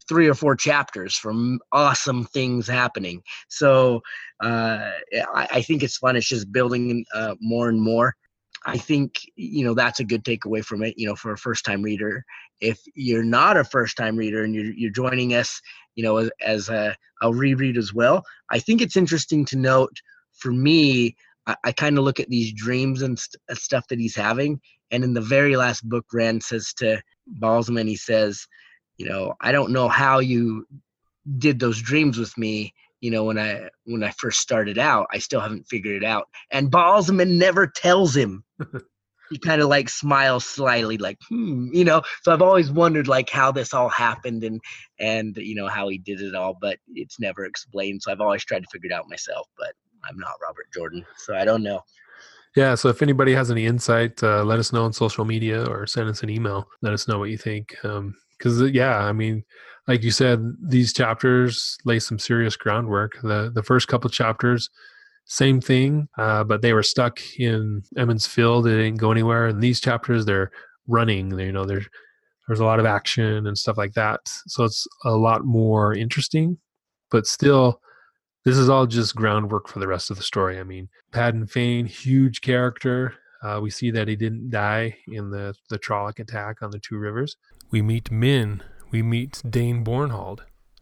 three 0.08 0.28
or 0.28 0.34
four 0.34 0.54
chapters 0.54 1.16
from 1.16 1.58
awesome 1.72 2.24
things 2.24 2.68
happening. 2.68 3.22
So 3.48 4.02
uh, 4.42 4.90
I, 5.34 5.48
I, 5.50 5.62
think 5.62 5.82
it's 5.82 5.96
fun. 5.96 6.16
It's 6.16 6.28
just 6.28 6.52
building 6.52 7.04
uh, 7.14 7.36
more 7.40 7.68
and 7.68 7.80
more. 7.80 8.16
I 8.64 8.78
think 8.78 9.20
you 9.36 9.64
know 9.64 9.74
that's 9.74 10.00
a 10.00 10.04
good 10.04 10.24
takeaway 10.24 10.64
from 10.64 10.82
it. 10.82 10.98
You 10.98 11.06
know, 11.06 11.16
for 11.16 11.32
a 11.32 11.38
first-time 11.38 11.82
reader, 11.82 12.24
if 12.60 12.80
you're 12.94 13.24
not 13.24 13.56
a 13.56 13.64
first-time 13.64 14.16
reader 14.16 14.44
and 14.44 14.54
you're 14.54 14.72
you're 14.72 14.90
joining 14.90 15.34
us, 15.34 15.60
you 15.94 16.02
know, 16.04 16.18
as, 16.18 16.30
as 16.40 16.68
a, 16.68 16.96
a 17.22 17.32
reread 17.32 17.76
as 17.76 17.92
well, 17.92 18.24
I 18.50 18.58
think 18.58 18.80
it's 18.80 18.96
interesting 18.96 19.44
to 19.46 19.58
note. 19.58 19.96
For 20.34 20.52
me, 20.52 21.16
I, 21.46 21.56
I 21.64 21.72
kind 21.72 21.98
of 21.98 22.04
look 22.04 22.20
at 22.20 22.30
these 22.30 22.52
dreams 22.52 23.02
and 23.02 23.18
st- 23.18 23.40
uh, 23.50 23.54
stuff 23.54 23.86
that 23.88 24.00
he's 24.00 24.16
having, 24.16 24.60
and 24.90 25.04
in 25.04 25.14
the 25.14 25.20
very 25.20 25.56
last 25.56 25.88
book, 25.88 26.06
Rand 26.12 26.42
says 26.42 26.72
to 26.78 27.02
Ba'alzamon, 27.38 27.88
he 27.88 27.96
says, 27.96 28.46
you 29.02 29.08
know 29.08 29.34
i 29.40 29.52
don't 29.52 29.72
know 29.72 29.88
how 29.88 30.18
you 30.18 30.66
did 31.38 31.58
those 31.58 31.80
dreams 31.80 32.18
with 32.18 32.36
me 32.36 32.72
you 33.02 33.10
know 33.10 33.24
when 33.24 33.38
i 33.38 33.68
when 33.84 34.02
i 34.02 34.10
first 34.12 34.40
started 34.40 34.78
out 34.78 35.06
i 35.12 35.18
still 35.18 35.40
haven't 35.40 35.68
figured 35.68 36.02
it 36.02 36.06
out. 36.06 36.28
And 36.50 36.70
Ba'alzamon 36.70 37.32
never 37.36 37.66
tells 37.66 38.16
him. 38.16 38.42
He 39.30 39.38
kind 39.38 39.62
of 39.62 39.68
like 39.68 39.88
smiles 39.88 40.44
slyly 40.44 40.98
like 40.98 41.18
hmm 41.30 41.68
you 41.72 41.84
know? 41.84 42.02
So 42.22 42.32
i've 42.32 42.42
always 42.42 42.70
wondered 42.70 43.08
like 43.08 43.30
how 43.30 43.50
this 43.50 43.72
all 43.72 43.88
happened 43.88 44.44
and 44.44 44.60
and 44.98 45.34
you 45.38 45.54
know 45.54 45.68
how 45.68 45.88
he 45.88 45.96
did 45.96 46.20
it 46.20 46.34
all 46.34 46.56
but 46.60 46.78
it's 46.94 47.18
never 47.18 47.46
explained. 47.46 48.02
So 48.02 48.12
i've 48.12 48.20
always 48.20 48.44
tried 48.44 48.62
to 48.62 48.68
figure 48.70 48.90
it 48.90 48.92
out 48.92 49.08
myself 49.08 49.48
but 49.56 49.72
i'm 50.04 50.18
not 50.18 50.34
robert 50.46 50.66
jordan 50.74 51.06
so 51.16 51.34
i 51.34 51.46
don't 51.46 51.62
know. 51.62 51.80
Yeah 52.56 52.74
so 52.74 52.90
if 52.90 53.00
anybody 53.00 53.32
has 53.32 53.50
any 53.50 53.64
insight 53.64 54.22
uh, 54.22 54.44
let 54.44 54.58
us 54.58 54.70
know 54.70 54.84
on 54.84 54.92
social 54.92 55.24
media 55.24 55.64
or 55.64 55.86
send 55.86 56.10
us 56.10 56.22
an 56.22 56.28
email. 56.28 56.68
Let 56.82 56.92
us 56.92 57.08
know 57.08 57.18
what 57.18 57.30
you 57.30 57.38
think 57.38 57.74
um, 57.86 58.14
because 58.36 58.60
uh, 58.60 58.66
yeah 58.66 58.98
i 58.98 59.12
mean 59.12 59.44
like 59.88 60.02
you 60.02 60.10
said 60.10 60.40
these 60.62 60.92
chapters 60.92 61.76
lay 61.84 61.98
some 61.98 62.18
serious 62.18 62.56
groundwork. 62.56 63.20
The 63.22 63.50
the 63.54 63.62
first 63.62 63.88
couple 63.88 64.10
chapters 64.10 64.68
same 65.24 65.60
thing 65.60 66.08
uh, 66.18 66.42
but 66.44 66.62
they 66.62 66.72
were 66.72 66.82
stuck 66.82 67.20
in 67.38 67.82
Emond's 67.96 68.26
Field. 68.26 68.64
They 68.64 68.70
didn't 68.70 68.98
go 68.98 69.12
anywhere. 69.12 69.46
And 69.46 69.62
these 69.62 69.80
chapters 69.80 70.24
they're 70.24 70.50
running. 70.88 71.30
They, 71.30 71.46
you 71.46 71.52
know 71.52 71.64
there's 71.64 71.88
there's 72.46 72.60
a 72.60 72.64
lot 72.64 72.80
of 72.80 72.86
action 72.86 73.46
and 73.46 73.56
stuff 73.56 73.78
like 73.78 73.94
that. 73.94 74.20
So 74.46 74.64
it's 74.64 74.86
a 75.04 75.12
lot 75.12 75.44
more 75.44 75.94
interesting 75.94 76.58
but 77.10 77.26
still 77.26 77.80
this 78.44 78.56
is 78.56 78.68
all 78.68 78.86
just 78.86 79.14
groundwork 79.14 79.68
for 79.68 79.78
the 79.78 79.86
rest 79.86 80.10
of 80.10 80.16
the 80.16 80.22
story. 80.24 80.58
I 80.58 80.64
mean 80.64 80.88
Padan 81.12 81.46
Fain 81.46 81.86
huge 81.86 82.40
character. 82.40 83.14
Uh, 83.42 83.58
we 83.60 83.70
see 83.70 83.90
that 83.90 84.06
he 84.06 84.16
didn't 84.16 84.50
die 84.50 84.96
in 85.08 85.30
the 85.30 85.54
the 85.70 85.78
Trolloc 85.78 86.18
attack 86.18 86.62
on 86.62 86.70
the 86.70 86.80
two 86.80 86.96
rivers. 86.96 87.36
We 87.70 87.82
meet 87.82 88.10
Min. 88.10 88.62
We 88.92 89.02
meet 89.02 89.42
Dain 89.48 89.84
Bornhald, 89.84 90.40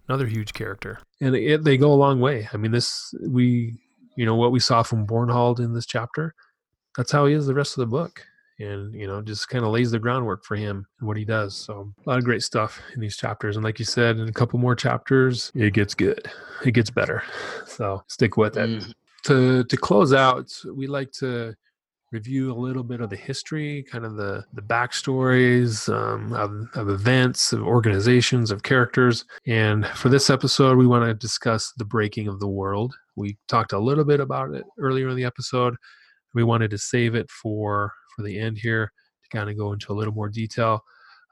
another 0.08 0.26
huge 0.26 0.52
character, 0.52 1.00
and 1.20 1.34
it, 1.34 1.64
they 1.64 1.76
go 1.76 1.92
a 1.92 1.94
long 1.94 2.20
way. 2.20 2.48
I 2.52 2.56
mean, 2.56 2.72
this 2.72 3.14
we, 3.26 3.78
you 4.16 4.26
know, 4.26 4.34
what 4.34 4.52
we 4.52 4.60
saw 4.60 4.82
from 4.82 5.06
Bornhald 5.06 5.60
in 5.60 5.72
this 5.72 5.86
chapter, 5.86 6.34
that's 6.96 7.12
how 7.12 7.26
he 7.26 7.34
is 7.34 7.46
the 7.46 7.54
rest 7.54 7.78
of 7.78 7.82
the 7.82 7.86
book, 7.86 8.26
and 8.58 8.92
you 8.94 9.06
know, 9.06 9.22
just 9.22 9.48
kind 9.48 9.64
of 9.64 9.70
lays 9.70 9.92
the 9.92 9.98
groundwork 10.00 10.44
for 10.44 10.56
him 10.56 10.86
and 10.98 11.06
what 11.06 11.16
he 11.16 11.24
does. 11.24 11.56
So 11.56 11.92
a 12.04 12.10
lot 12.10 12.18
of 12.18 12.24
great 12.24 12.42
stuff 12.42 12.80
in 12.94 13.00
these 13.00 13.16
chapters, 13.16 13.56
and 13.56 13.64
like 13.64 13.78
you 13.78 13.84
said, 13.84 14.18
in 14.18 14.28
a 14.28 14.32
couple 14.32 14.58
more 14.58 14.74
chapters, 14.74 15.52
it 15.54 15.72
gets 15.72 15.94
good, 15.94 16.28
it 16.64 16.72
gets 16.72 16.90
better. 16.90 17.22
So 17.66 18.02
stick 18.08 18.36
with 18.36 18.56
it. 18.56 18.68
Mm. 18.68 18.92
To 19.24 19.64
to 19.64 19.76
close 19.76 20.12
out, 20.12 20.50
we 20.74 20.86
like 20.86 21.12
to 21.12 21.54
review 22.12 22.52
a 22.52 22.54
little 22.54 22.82
bit 22.82 23.00
of 23.00 23.10
the 23.10 23.16
history, 23.16 23.84
kind 23.90 24.04
of 24.04 24.16
the 24.16 24.44
the 24.52 24.62
backstories 24.62 25.92
um, 25.92 26.32
of, 26.32 26.66
of 26.74 26.88
events, 26.88 27.52
of 27.52 27.62
organizations, 27.62 28.50
of 28.50 28.62
characters. 28.62 29.24
And 29.46 29.86
for 29.86 30.08
this 30.08 30.30
episode, 30.30 30.76
we 30.76 30.86
want 30.86 31.04
to 31.04 31.14
discuss 31.14 31.72
the 31.76 31.84
breaking 31.84 32.28
of 32.28 32.40
the 32.40 32.48
world. 32.48 32.94
We 33.16 33.38
talked 33.48 33.72
a 33.72 33.78
little 33.78 34.04
bit 34.04 34.20
about 34.20 34.54
it 34.54 34.64
earlier 34.78 35.08
in 35.08 35.16
the 35.16 35.24
episode. 35.24 35.76
We 36.34 36.44
wanted 36.44 36.70
to 36.70 36.78
save 36.78 37.14
it 37.14 37.30
for 37.30 37.92
for 38.16 38.22
the 38.22 38.38
end 38.38 38.58
here 38.58 38.92
to 39.22 39.36
kind 39.36 39.48
of 39.48 39.56
go 39.56 39.72
into 39.72 39.92
a 39.92 39.94
little 39.94 40.14
more 40.14 40.28
detail. 40.28 40.82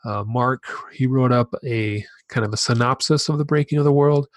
Uh, 0.05 0.23
Mark 0.25 0.63
he 0.93 1.07
wrote 1.07 1.33
up 1.33 1.53
a 1.65 2.05
kind 2.29 2.47
of 2.47 2.53
a 2.53 2.57
synopsis 2.57 3.29
of 3.29 3.39
the 3.39 3.45
breaking 3.45 3.79
of 3.79 3.85
the 3.85 3.93
world 3.93 4.29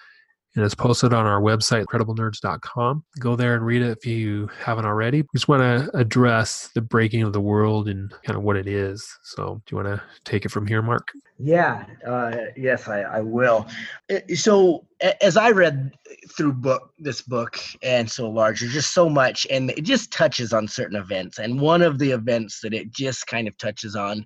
and 0.55 0.65
it's 0.65 0.75
posted 0.75 1.13
on 1.13 1.25
our 1.25 1.39
website, 1.39 1.85
crediblenerds.com. 1.85 3.03
Go 3.19 3.35
there 3.35 3.55
and 3.55 3.65
read 3.65 3.81
it 3.81 3.97
if 3.97 4.05
you 4.05 4.49
haven't 4.59 4.85
already. 4.85 5.21
We 5.21 5.27
just 5.33 5.47
want 5.47 5.61
to 5.61 5.97
address 5.97 6.69
the 6.75 6.81
breaking 6.81 7.23
of 7.23 7.31
the 7.31 7.39
world 7.39 7.87
and 7.87 8.11
kind 8.25 8.37
of 8.37 8.43
what 8.43 8.57
it 8.57 8.67
is. 8.67 9.07
So, 9.23 9.61
do 9.65 9.75
you 9.75 9.83
want 9.83 9.95
to 9.95 10.03
take 10.25 10.43
it 10.43 10.49
from 10.49 10.67
here, 10.67 10.81
Mark? 10.81 11.11
Yeah, 11.39 11.85
uh, 12.05 12.35
yes, 12.57 12.87
I, 12.89 13.01
I 13.01 13.21
will. 13.21 13.65
Uh, 14.11 14.19
so, 14.35 14.85
as 15.21 15.37
I 15.37 15.51
read 15.51 15.91
through 16.35 16.53
book 16.53 16.91
this 16.99 17.21
book 17.21 17.57
and 17.81 18.09
so 18.09 18.29
large, 18.29 18.59
there's 18.59 18.73
just 18.73 18.93
so 18.93 19.09
much, 19.09 19.47
and 19.49 19.71
it 19.71 19.83
just 19.83 20.11
touches 20.11 20.51
on 20.51 20.67
certain 20.67 20.97
events. 20.97 21.39
And 21.39 21.61
one 21.61 21.81
of 21.81 21.97
the 21.97 22.11
events 22.11 22.59
that 22.61 22.73
it 22.73 22.91
just 22.91 23.25
kind 23.27 23.47
of 23.47 23.57
touches 23.57 23.95
on 23.95 24.25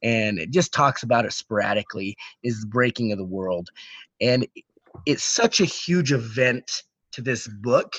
and 0.00 0.38
it 0.38 0.52
just 0.52 0.72
talks 0.72 1.02
about 1.02 1.24
it 1.24 1.32
sporadically 1.32 2.16
is 2.44 2.60
the 2.60 2.68
breaking 2.68 3.10
of 3.10 3.18
the 3.18 3.24
world 3.24 3.68
and 4.20 4.46
it's 5.06 5.24
such 5.24 5.60
a 5.60 5.64
huge 5.64 6.12
event 6.12 6.82
to 7.12 7.22
this 7.22 7.48
book 7.48 7.94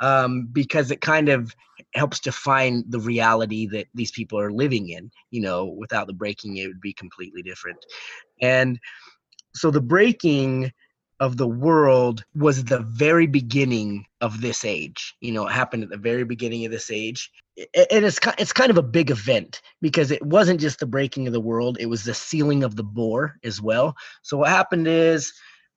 um, 0.00 0.48
because 0.52 0.90
it 0.90 1.00
kind 1.00 1.28
of 1.28 1.54
helps 1.94 2.20
define 2.20 2.84
the 2.88 3.00
reality 3.00 3.66
that 3.68 3.86
these 3.94 4.10
people 4.10 4.38
are 4.38 4.52
living 4.52 4.90
in. 4.90 5.10
You 5.30 5.42
know, 5.42 5.64
without 5.64 6.06
the 6.06 6.12
breaking, 6.12 6.56
it 6.56 6.66
would 6.66 6.80
be 6.80 6.92
completely 6.92 7.42
different. 7.42 7.78
And 8.40 8.78
so 9.54 9.70
the 9.70 9.80
breaking 9.80 10.72
of 11.20 11.36
the 11.36 11.46
world 11.46 12.24
was 12.34 12.64
the 12.64 12.80
very 12.80 13.26
beginning 13.26 14.04
of 14.20 14.40
this 14.40 14.64
age. 14.64 15.14
You 15.20 15.32
know, 15.32 15.46
it 15.46 15.52
happened 15.52 15.84
at 15.84 15.90
the 15.90 15.96
very 15.96 16.24
beginning 16.24 16.64
of 16.64 16.72
this 16.72 16.90
age. 16.90 17.30
And 17.56 18.04
it's 18.04 18.18
it's 18.36 18.52
kind 18.52 18.70
of 18.70 18.78
a 18.78 18.82
big 18.82 19.10
event 19.10 19.62
because 19.80 20.10
it 20.10 20.24
wasn't 20.26 20.60
just 20.60 20.80
the 20.80 20.86
breaking 20.86 21.28
of 21.28 21.32
the 21.32 21.40
world; 21.40 21.76
it 21.78 21.86
was 21.86 22.02
the 22.02 22.14
sealing 22.14 22.64
of 22.64 22.74
the 22.74 22.82
bore 22.82 23.36
as 23.44 23.62
well. 23.62 23.94
So 24.22 24.38
what 24.38 24.48
happened 24.48 24.88
is 24.88 25.32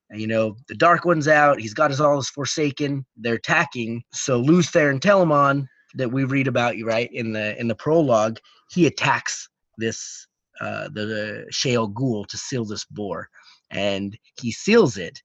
and, 0.09 0.21
you 0.21 0.27
know, 0.27 0.55
the 0.67 0.75
Dark 0.75 1.05
One's 1.05 1.27
out. 1.27 1.59
He's 1.59 1.73
got 1.73 1.91
us 1.91 1.99
all 1.99 2.17
as 2.17 2.29
Forsaken. 2.29 3.05
They're 3.17 3.35
attacking. 3.35 4.03
So 4.13 4.39
Lews 4.39 4.71
Therin 4.71 4.99
Telamon 4.99 5.67
that 5.95 6.11
we 6.11 6.23
read 6.23 6.47
about, 6.47 6.77
you 6.77 6.85
right 6.85 7.09
in 7.11 7.33
the 7.33 7.59
in 7.59 7.67
the 7.67 7.75
prologue, 7.75 8.39
he 8.69 8.87
attacks 8.87 9.49
this 9.77 10.27
uh, 10.61 10.89
the, 10.93 11.05
the 11.05 11.47
Shayol 11.51 11.93
Ghul 11.93 12.25
to 12.27 12.37
seal 12.37 12.65
this 12.65 12.85
bore, 12.85 13.29
and 13.71 14.17
he 14.39 14.51
seals 14.51 14.97
it. 14.97 15.21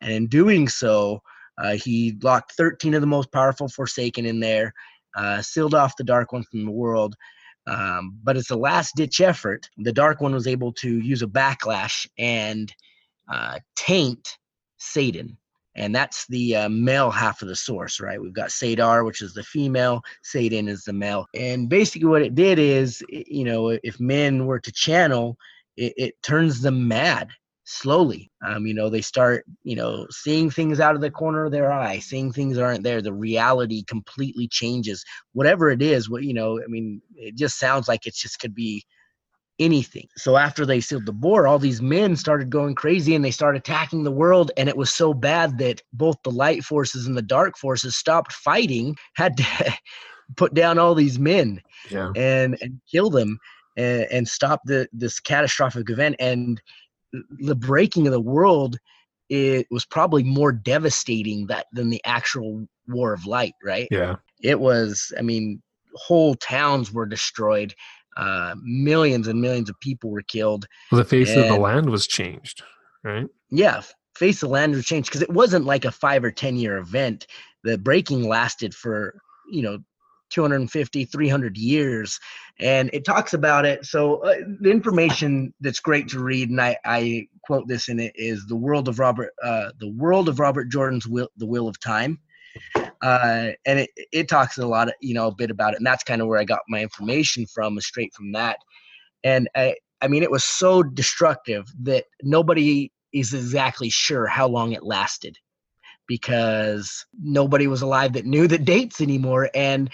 And 0.00 0.12
in 0.12 0.26
doing 0.26 0.68
so, 0.68 1.22
uh, 1.58 1.74
he 1.74 2.16
locked 2.22 2.52
13 2.52 2.94
of 2.94 3.00
the 3.00 3.06
most 3.06 3.32
powerful 3.32 3.68
Forsaken 3.68 4.24
in 4.24 4.40
there, 4.40 4.72
uh, 5.16 5.42
sealed 5.42 5.74
off 5.74 5.96
the 5.96 6.04
Dark 6.04 6.32
One 6.32 6.44
from 6.44 6.64
the 6.64 6.70
world. 6.70 7.16
Um, 7.66 8.18
but 8.22 8.36
it's 8.36 8.50
a 8.50 8.56
last 8.56 8.94
ditch 8.96 9.20
effort. 9.20 9.68
The 9.78 9.92
Dark 9.92 10.20
One 10.20 10.32
was 10.32 10.46
able 10.46 10.72
to 10.74 10.98
use 11.00 11.22
a 11.22 11.26
backlash 11.26 12.06
and 12.16 12.72
uh, 13.30 13.58
taint 13.76 14.38
saidin. 14.80 15.36
and 15.74 15.94
that's 15.94 16.26
the 16.28 16.56
uh, 16.56 16.68
male 16.68 17.10
half 17.10 17.42
of 17.42 17.48
the 17.48 17.56
source 17.56 18.00
right 18.00 18.20
we've 18.20 18.32
got 18.32 18.50
saidar, 18.50 19.04
which 19.04 19.22
is 19.22 19.34
the 19.34 19.42
female 19.42 20.02
saidin 20.22 20.68
is 20.68 20.84
the 20.84 20.92
male 20.92 21.26
and 21.34 21.68
basically 21.68 22.08
what 22.08 22.22
it 22.22 22.34
did 22.34 22.58
is 22.58 23.02
you 23.08 23.44
know 23.44 23.68
if 23.82 23.98
men 24.00 24.46
were 24.46 24.60
to 24.60 24.72
channel 24.72 25.36
it, 25.76 25.92
it 25.96 26.22
turns 26.22 26.60
them 26.60 26.86
mad 26.86 27.28
slowly 27.70 28.30
um, 28.46 28.66
you 28.66 28.72
know 28.72 28.88
they 28.88 29.02
start 29.02 29.44
you 29.62 29.76
know 29.76 30.06
seeing 30.10 30.48
things 30.48 30.80
out 30.80 30.94
of 30.94 31.02
the 31.02 31.10
corner 31.10 31.44
of 31.44 31.52
their 31.52 31.70
eye 31.70 31.98
seeing 31.98 32.32
things 32.32 32.56
aren't 32.56 32.82
there 32.82 33.02
the 33.02 33.12
reality 33.12 33.82
completely 33.82 34.48
changes 34.48 35.04
whatever 35.34 35.68
it 35.68 35.82
is 35.82 36.08
what 36.08 36.22
you 36.22 36.32
know 36.32 36.58
i 36.62 36.66
mean 36.66 37.02
it 37.14 37.34
just 37.34 37.58
sounds 37.58 37.86
like 37.86 38.06
it 38.06 38.14
just 38.14 38.40
could 38.40 38.54
be 38.54 38.82
anything. 39.58 40.08
So 40.16 40.36
after 40.36 40.64
they 40.64 40.80
sealed 40.80 41.06
the 41.06 41.12
bore, 41.12 41.46
all 41.46 41.58
these 41.58 41.82
men 41.82 42.16
started 42.16 42.50
going 42.50 42.74
crazy 42.74 43.14
and 43.14 43.24
they 43.24 43.30
started 43.30 43.58
attacking 43.58 44.04
the 44.04 44.10
world. 44.10 44.50
And 44.56 44.68
it 44.68 44.76
was 44.76 44.90
so 44.90 45.12
bad 45.14 45.58
that 45.58 45.82
both 45.92 46.16
the 46.22 46.30
light 46.30 46.64
forces 46.64 47.06
and 47.06 47.16
the 47.16 47.22
dark 47.22 47.56
forces 47.56 47.96
stopped 47.96 48.32
fighting, 48.32 48.96
had 49.14 49.36
to 49.36 49.44
put 50.36 50.54
down 50.54 50.78
all 50.78 50.94
these 50.94 51.18
men 51.18 51.60
yeah. 51.90 52.12
and, 52.16 52.56
and 52.60 52.80
kill 52.90 53.10
them 53.10 53.38
and, 53.76 54.06
and 54.10 54.28
stop 54.28 54.60
the, 54.64 54.88
this 54.92 55.20
catastrophic 55.20 55.90
event. 55.90 56.16
And 56.18 56.60
the 57.12 57.56
breaking 57.56 58.06
of 58.06 58.12
the 58.12 58.20
world 58.20 58.78
it 59.28 59.66
was 59.70 59.84
probably 59.84 60.22
more 60.22 60.52
devastating 60.52 61.46
that 61.46 61.66
than 61.72 61.90
the 61.90 62.00
actual 62.04 62.66
war 62.86 63.12
of 63.12 63.26
light 63.26 63.54
right 63.62 63.88
yeah 63.90 64.16
it 64.42 64.58
was 64.58 65.12
i 65.18 65.22
mean 65.22 65.62
whole 65.94 66.34
towns 66.34 66.92
were 66.92 67.06
destroyed 67.06 67.74
uh, 68.18 68.54
millions 68.62 69.28
and 69.28 69.40
millions 69.40 69.70
of 69.70 69.78
people 69.80 70.10
were 70.10 70.22
killed. 70.22 70.66
Well, 70.90 70.98
the 70.98 71.08
face 71.08 71.30
and, 71.30 71.40
of 71.40 71.48
the 71.48 71.58
land 71.58 71.88
was 71.88 72.06
changed, 72.06 72.62
right? 73.04 73.26
Yeah, 73.50 73.80
face 74.16 74.42
of 74.42 74.48
the 74.48 74.52
land 74.52 74.74
was 74.74 74.84
changed 74.84 75.08
because 75.08 75.22
it 75.22 75.32
wasn't 75.32 75.64
like 75.64 75.84
a 75.84 75.92
five 75.92 76.24
or 76.24 76.32
ten 76.32 76.56
year 76.56 76.76
event. 76.78 77.26
The 77.64 77.78
breaking 77.78 78.28
lasted 78.28 78.74
for 78.74 79.20
you 79.50 79.62
know 79.62 79.78
250 80.30 81.04
300 81.06 81.56
years 81.56 82.20
and 82.60 82.90
it 82.92 83.04
talks 83.04 83.32
about 83.32 83.64
it 83.64 83.84
so 83.86 84.16
uh, 84.24 84.34
the 84.60 84.70
information 84.70 85.54
that's 85.60 85.80
great 85.80 86.08
to 86.08 86.20
read 86.20 86.50
and 86.50 86.60
I, 86.60 86.76
I 86.84 87.28
quote 87.44 87.66
this 87.66 87.88
in 87.88 87.98
it 87.98 88.12
is 88.14 88.46
the 88.46 88.56
world 88.56 88.88
of 88.88 88.98
robert 88.98 89.32
uh, 89.42 89.70
the 89.80 89.90
world 89.92 90.28
of 90.28 90.38
robert 90.38 90.68
jordan's 90.68 91.06
will 91.06 91.28
the 91.38 91.46
will 91.46 91.66
of 91.68 91.80
time 91.80 92.18
uh, 93.02 93.50
and 93.66 93.80
it, 93.80 93.90
it 94.12 94.28
talks 94.28 94.58
a 94.58 94.66
lot, 94.66 94.88
of, 94.88 94.94
you 95.00 95.14
know, 95.14 95.28
a 95.28 95.34
bit 95.34 95.50
about 95.50 95.74
it, 95.74 95.78
and 95.78 95.86
that's 95.86 96.04
kind 96.04 96.20
of 96.20 96.28
where 96.28 96.38
I 96.38 96.44
got 96.44 96.60
my 96.68 96.80
information 96.82 97.46
from, 97.46 97.80
straight 97.80 98.12
from 98.14 98.32
that. 98.32 98.58
And 99.24 99.48
I, 99.56 99.76
I 100.00 100.08
mean, 100.08 100.22
it 100.22 100.30
was 100.30 100.44
so 100.44 100.82
destructive 100.82 101.66
that 101.82 102.04
nobody 102.22 102.92
is 103.12 103.34
exactly 103.34 103.90
sure 103.90 104.26
how 104.26 104.46
long 104.46 104.72
it 104.72 104.82
lasted, 104.82 105.36
because 106.06 107.04
nobody 107.20 107.66
was 107.66 107.82
alive 107.82 108.12
that 108.14 108.26
knew 108.26 108.46
the 108.46 108.58
dates 108.58 109.00
anymore, 109.00 109.50
and 109.54 109.90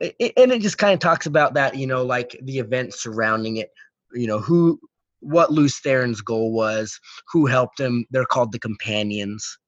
it, 0.00 0.32
and 0.36 0.52
it 0.52 0.62
just 0.62 0.78
kind 0.78 0.94
of 0.94 1.00
talks 1.00 1.26
about 1.26 1.54
that, 1.54 1.76
you 1.76 1.86
know, 1.86 2.04
like 2.04 2.38
the 2.42 2.58
events 2.58 3.02
surrounding 3.02 3.56
it, 3.56 3.70
you 4.12 4.26
know, 4.26 4.38
who, 4.38 4.80
what 5.20 5.52
Lews 5.52 5.78
Therin's 5.78 6.20
goal 6.20 6.52
was, 6.52 7.00
who 7.32 7.46
helped 7.46 7.80
him. 7.80 8.04
They're 8.10 8.24
called 8.24 8.52
the 8.52 8.58
companions 8.58 9.58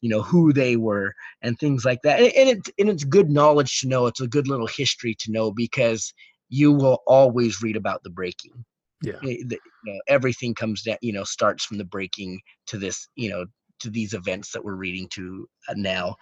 you 0.00 0.08
know 0.08 0.22
who 0.22 0.52
they 0.52 0.76
were 0.76 1.14
and 1.42 1.58
things 1.58 1.84
like 1.84 2.00
that 2.02 2.20
and, 2.20 2.32
and 2.32 2.48
it's 2.48 2.70
and 2.78 2.88
it's 2.88 3.04
good 3.04 3.30
knowledge 3.30 3.80
to 3.80 3.88
know 3.88 4.06
it's 4.06 4.20
a 4.20 4.28
good 4.28 4.48
little 4.48 4.66
history 4.66 5.14
to 5.18 5.30
know 5.30 5.50
because 5.50 6.12
you 6.48 6.72
will 6.72 7.02
always 7.06 7.62
read 7.62 7.76
about 7.76 8.02
the 8.02 8.10
breaking. 8.10 8.64
Yeah. 9.02 9.18
It, 9.22 9.48
the, 9.48 9.58
you 9.84 9.92
know, 9.92 10.00
everything 10.08 10.54
comes 10.54 10.82
down 10.82 10.96
you 11.02 11.12
know 11.12 11.24
starts 11.24 11.64
from 11.64 11.78
the 11.78 11.84
breaking 11.84 12.40
to 12.66 12.78
this 12.78 13.08
you 13.14 13.30
know 13.30 13.44
to 13.80 13.90
these 13.90 14.14
events 14.14 14.52
that 14.52 14.64
we're 14.64 14.74
reading 14.74 15.08
to 15.10 15.48
uh, 15.68 15.74
now. 15.76 16.16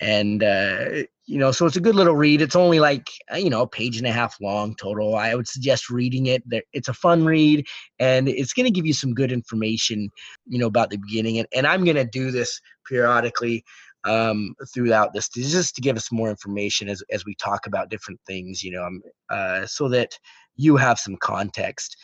And 0.00 0.42
uh, 0.42 1.04
you 1.26 1.38
know 1.38 1.52
so 1.52 1.64
it's 1.64 1.76
a 1.76 1.80
good 1.80 1.94
little 1.94 2.16
read. 2.16 2.42
It's 2.42 2.56
only 2.56 2.80
like 2.80 3.08
uh, 3.32 3.36
you 3.36 3.48
know 3.48 3.62
a 3.62 3.68
page 3.68 3.96
and 3.96 4.06
a 4.06 4.12
half 4.12 4.36
long 4.40 4.74
total. 4.76 5.14
I 5.16 5.34
would 5.34 5.48
suggest 5.48 5.88
reading 5.88 6.26
it. 6.26 6.42
It's 6.72 6.88
a 6.88 6.94
fun 6.94 7.24
read 7.24 7.66
and 7.98 8.28
it's 8.28 8.52
going 8.52 8.66
to 8.66 8.72
give 8.72 8.86
you 8.86 8.92
some 8.92 9.14
good 9.14 9.32
information 9.32 10.10
you 10.46 10.58
know 10.58 10.66
about 10.66 10.90
the 10.90 10.98
beginning. 10.98 11.38
And, 11.38 11.48
and 11.54 11.66
i'm 11.66 11.84
going 11.84 11.96
to 11.96 12.04
do 12.04 12.30
this 12.30 12.60
periodically 12.86 13.64
um, 14.04 14.54
throughout 14.74 15.14
this 15.14 15.28
just 15.30 15.74
to 15.76 15.80
give 15.80 15.96
us 15.96 16.12
more 16.12 16.28
information 16.28 16.88
as, 16.88 17.02
as 17.10 17.24
we 17.24 17.34
talk 17.36 17.66
about 17.66 17.88
different 17.88 18.20
things 18.26 18.62
you 18.62 18.72
know 18.72 18.84
um, 18.84 19.02
uh, 19.30 19.66
so 19.66 19.88
that 19.88 20.18
you 20.56 20.76
have 20.76 20.98
some 20.98 21.16
context 21.16 21.96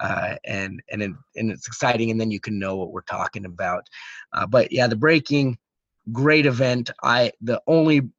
uh, 0.00 0.34
and 0.44 0.82
and 0.90 1.02
it, 1.02 1.12
and 1.36 1.50
it's 1.50 1.66
exciting 1.66 2.10
and 2.10 2.20
then 2.20 2.30
you 2.30 2.40
can 2.40 2.58
know 2.58 2.76
what 2.76 2.92
we're 2.92 3.00
talking 3.02 3.44
about 3.44 3.86
uh, 4.32 4.46
but 4.46 4.72
yeah 4.72 4.86
the 4.86 4.96
breaking 4.96 5.56
great 6.12 6.46
event. 6.46 6.90
I 7.02 7.32
the 7.40 7.60
only 7.66 8.10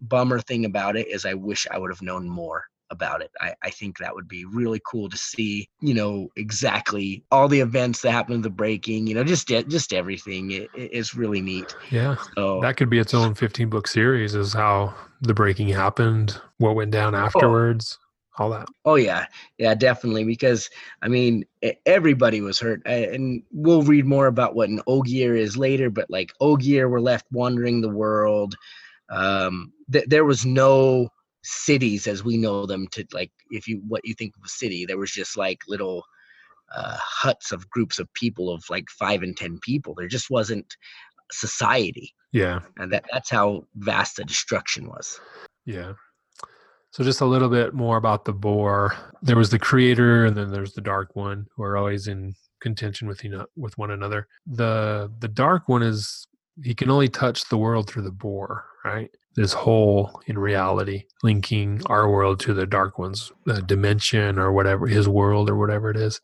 bummer 0.00 0.40
thing 0.40 0.64
about 0.64 0.96
it 0.96 1.08
is 1.08 1.24
I 1.24 1.34
wish 1.34 1.66
I 1.70 1.78
would 1.78 1.90
have 1.90 2.02
known 2.02 2.28
more 2.28 2.64
about 2.90 3.22
it. 3.22 3.30
I, 3.40 3.54
I 3.62 3.70
think 3.70 3.98
that 3.98 4.14
would 4.14 4.28
be 4.28 4.44
really 4.44 4.80
cool 4.86 5.08
to 5.08 5.16
see, 5.16 5.68
you 5.80 5.94
know, 5.94 6.28
exactly 6.36 7.24
all 7.30 7.48
the 7.48 7.60
events 7.60 8.02
that 8.02 8.12
happened, 8.12 8.44
the 8.44 8.50
breaking, 8.50 9.06
you 9.06 9.14
know, 9.14 9.24
just 9.24 9.48
just 9.48 9.92
everything. 9.92 10.50
It, 10.50 10.70
it's 10.74 11.14
really 11.14 11.40
neat. 11.40 11.74
Yeah. 11.90 12.16
So, 12.34 12.60
that 12.60 12.76
could 12.76 12.90
be 12.90 12.98
its 12.98 13.14
own 13.14 13.34
15 13.34 13.68
book 13.68 13.88
series 13.88 14.34
is 14.34 14.52
how 14.52 14.94
the 15.22 15.34
breaking 15.34 15.68
happened, 15.68 16.40
what 16.58 16.74
went 16.74 16.90
down 16.90 17.14
oh. 17.14 17.18
afterwards 17.18 17.98
all 18.38 18.50
that. 18.50 18.68
Oh 18.84 18.96
yeah, 18.96 19.26
yeah, 19.58 19.74
definitely. 19.74 20.24
Because 20.24 20.68
I 21.02 21.08
mean, 21.08 21.44
everybody 21.86 22.40
was 22.40 22.58
hurt, 22.58 22.82
and 22.86 23.42
we'll 23.52 23.82
read 23.82 24.06
more 24.06 24.26
about 24.26 24.54
what 24.54 24.68
an 24.68 24.80
Ogier 24.86 25.34
is 25.34 25.56
later. 25.56 25.90
But 25.90 26.10
like 26.10 26.32
Ogier 26.40 26.88
were 26.88 27.00
left 27.00 27.26
wandering 27.30 27.80
the 27.80 27.88
world. 27.88 28.54
Um, 29.10 29.72
th- 29.92 30.06
there 30.08 30.24
was 30.24 30.44
no 30.44 31.08
cities 31.44 32.06
as 32.06 32.24
we 32.24 32.38
know 32.38 32.64
them 32.64 32.88
to 32.88 33.06
like 33.12 33.30
if 33.50 33.68
you 33.68 33.82
what 33.86 34.00
you 34.04 34.14
think 34.14 34.34
of 34.34 34.42
a 34.44 34.48
city 34.48 34.86
there 34.86 34.96
was 34.96 35.10
just 35.10 35.36
like 35.36 35.58
little 35.68 36.02
uh, 36.74 36.96
huts 36.98 37.52
of 37.52 37.68
groups 37.68 37.98
of 37.98 38.12
people 38.14 38.50
of 38.50 38.64
like 38.70 38.88
five 38.88 39.22
and 39.22 39.36
ten 39.36 39.58
people 39.60 39.94
there 39.94 40.08
just 40.08 40.30
wasn't 40.30 40.74
society 41.30 42.14
yeah 42.32 42.60
and 42.78 42.90
that 42.90 43.04
that's 43.12 43.28
how 43.28 43.62
vast 43.76 44.16
the 44.16 44.24
destruction 44.24 44.88
was 44.88 45.20
yeah 45.66 45.92
so 46.94 47.02
just 47.02 47.22
a 47.22 47.26
little 47.26 47.48
bit 47.48 47.74
more 47.74 47.96
about 47.96 48.24
the 48.24 48.32
bore. 48.32 48.94
There 49.20 49.34
was 49.34 49.50
the 49.50 49.58
creator, 49.58 50.26
and 50.26 50.36
then 50.36 50.52
there's 50.52 50.74
the 50.74 50.80
dark 50.80 51.16
one, 51.16 51.44
who 51.56 51.64
are 51.64 51.76
always 51.76 52.06
in 52.06 52.36
contention 52.60 53.08
with 53.08 53.24
you 53.24 53.30
know, 53.30 53.46
with 53.56 53.76
one 53.76 53.90
another. 53.90 54.28
The 54.46 55.10
the 55.18 55.26
dark 55.26 55.68
one 55.68 55.82
is 55.82 56.28
he 56.62 56.72
can 56.72 56.90
only 56.90 57.08
touch 57.08 57.48
the 57.48 57.58
world 57.58 57.90
through 57.90 58.04
the 58.04 58.12
bore, 58.12 58.64
right? 58.84 59.10
This 59.34 59.52
hole 59.52 60.22
in 60.28 60.38
reality, 60.38 61.02
linking 61.24 61.82
our 61.86 62.08
world 62.08 62.38
to 62.40 62.54
the 62.54 62.64
dark 62.64 62.96
one's 62.96 63.32
uh, 63.48 63.58
dimension 63.62 64.38
or 64.38 64.52
whatever, 64.52 64.86
his 64.86 65.08
world 65.08 65.50
or 65.50 65.56
whatever 65.56 65.90
it 65.90 65.96
is. 65.96 66.20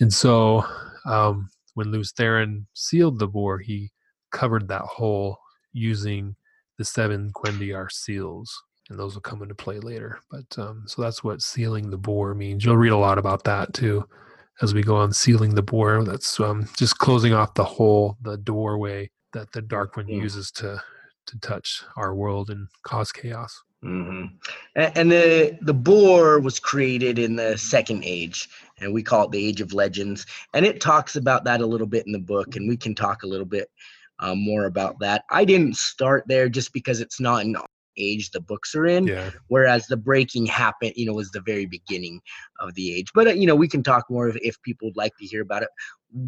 And 0.00 0.10
so, 0.10 0.64
um, 1.04 1.50
when 1.74 1.92
Lews 1.92 2.14
Therin 2.14 2.64
sealed 2.72 3.18
the 3.18 3.28
bore, 3.28 3.58
he 3.58 3.92
covered 4.32 4.66
that 4.68 4.80
hole 4.80 5.36
using 5.74 6.36
the 6.78 6.86
seven 6.86 7.32
cuendillar 7.34 7.90
seals 7.90 8.50
and 8.90 8.98
those 8.98 9.14
will 9.14 9.22
come 9.22 9.42
into 9.42 9.54
play 9.54 9.78
later. 9.78 10.20
But 10.30 10.58
um, 10.58 10.84
so 10.86 11.02
that's 11.02 11.24
what 11.24 11.42
sealing 11.42 11.90
the 11.90 11.98
bore 11.98 12.34
means. 12.34 12.64
You'll 12.64 12.76
read 12.76 12.92
a 12.92 12.96
lot 12.96 13.18
about 13.18 13.44
that 13.44 13.72
too 13.74 14.06
as 14.62 14.74
we 14.74 14.82
go 14.82 14.96
on 14.96 15.12
sealing 15.12 15.54
the 15.54 15.62
bore. 15.62 16.04
That's 16.04 16.38
um, 16.40 16.68
just 16.76 16.98
closing 16.98 17.32
off 17.32 17.54
the 17.54 17.64
hole, 17.64 18.16
the 18.22 18.36
doorway 18.36 19.10
that 19.32 19.52
the 19.52 19.62
dark 19.62 19.96
one 19.96 20.06
mm. 20.06 20.20
uses 20.20 20.50
to 20.52 20.82
to 21.26 21.40
touch 21.40 21.82
our 21.96 22.14
world 22.14 22.50
and 22.50 22.68
cause 22.82 23.10
chaos. 23.10 23.62
hmm 23.82 24.26
And 24.76 25.10
the 25.10 25.58
the 25.62 25.74
bore 25.74 26.40
was 26.40 26.60
created 26.60 27.18
in 27.18 27.36
the 27.36 27.56
second 27.56 28.04
age, 28.04 28.48
and 28.80 28.92
we 28.92 29.02
call 29.02 29.24
it 29.24 29.30
the 29.32 29.44
Age 29.44 29.60
of 29.60 29.72
Legends. 29.72 30.26
And 30.54 30.64
it 30.64 30.80
talks 30.80 31.16
about 31.16 31.44
that 31.44 31.60
a 31.60 31.66
little 31.66 31.86
bit 31.86 32.06
in 32.06 32.12
the 32.12 32.18
book, 32.18 32.56
and 32.56 32.68
we 32.68 32.76
can 32.76 32.94
talk 32.94 33.22
a 33.22 33.26
little 33.28 33.46
bit 33.46 33.70
um, 34.20 34.42
more 34.42 34.66
about 34.66 34.98
that. 35.00 35.24
I 35.30 35.44
didn't 35.44 35.76
start 35.76 36.24
there 36.26 36.48
just 36.48 36.72
because 36.72 37.00
it's 37.00 37.20
not 37.20 37.44
an 37.44 37.56
age 37.96 38.30
the 38.30 38.40
books 38.40 38.74
are 38.74 38.86
in 38.86 39.06
Yeah. 39.08 39.30
whereas 39.48 39.86
the 39.86 39.96
breaking 39.96 40.46
happened 40.46 40.92
you 40.96 41.06
know 41.06 41.12
was 41.14 41.30
the 41.30 41.40
very 41.40 41.66
beginning 41.66 42.20
of 42.60 42.74
the 42.74 42.94
age. 42.94 43.10
But 43.14 43.28
uh, 43.28 43.32
you 43.32 43.46
know 43.46 43.54
we 43.54 43.68
can 43.68 43.82
talk 43.82 44.08
more 44.10 44.28
if, 44.28 44.36
if 44.36 44.60
people 44.62 44.88
would 44.88 44.96
like 44.96 45.16
to 45.18 45.26
hear 45.26 45.42
about 45.42 45.62
it. 45.62 45.68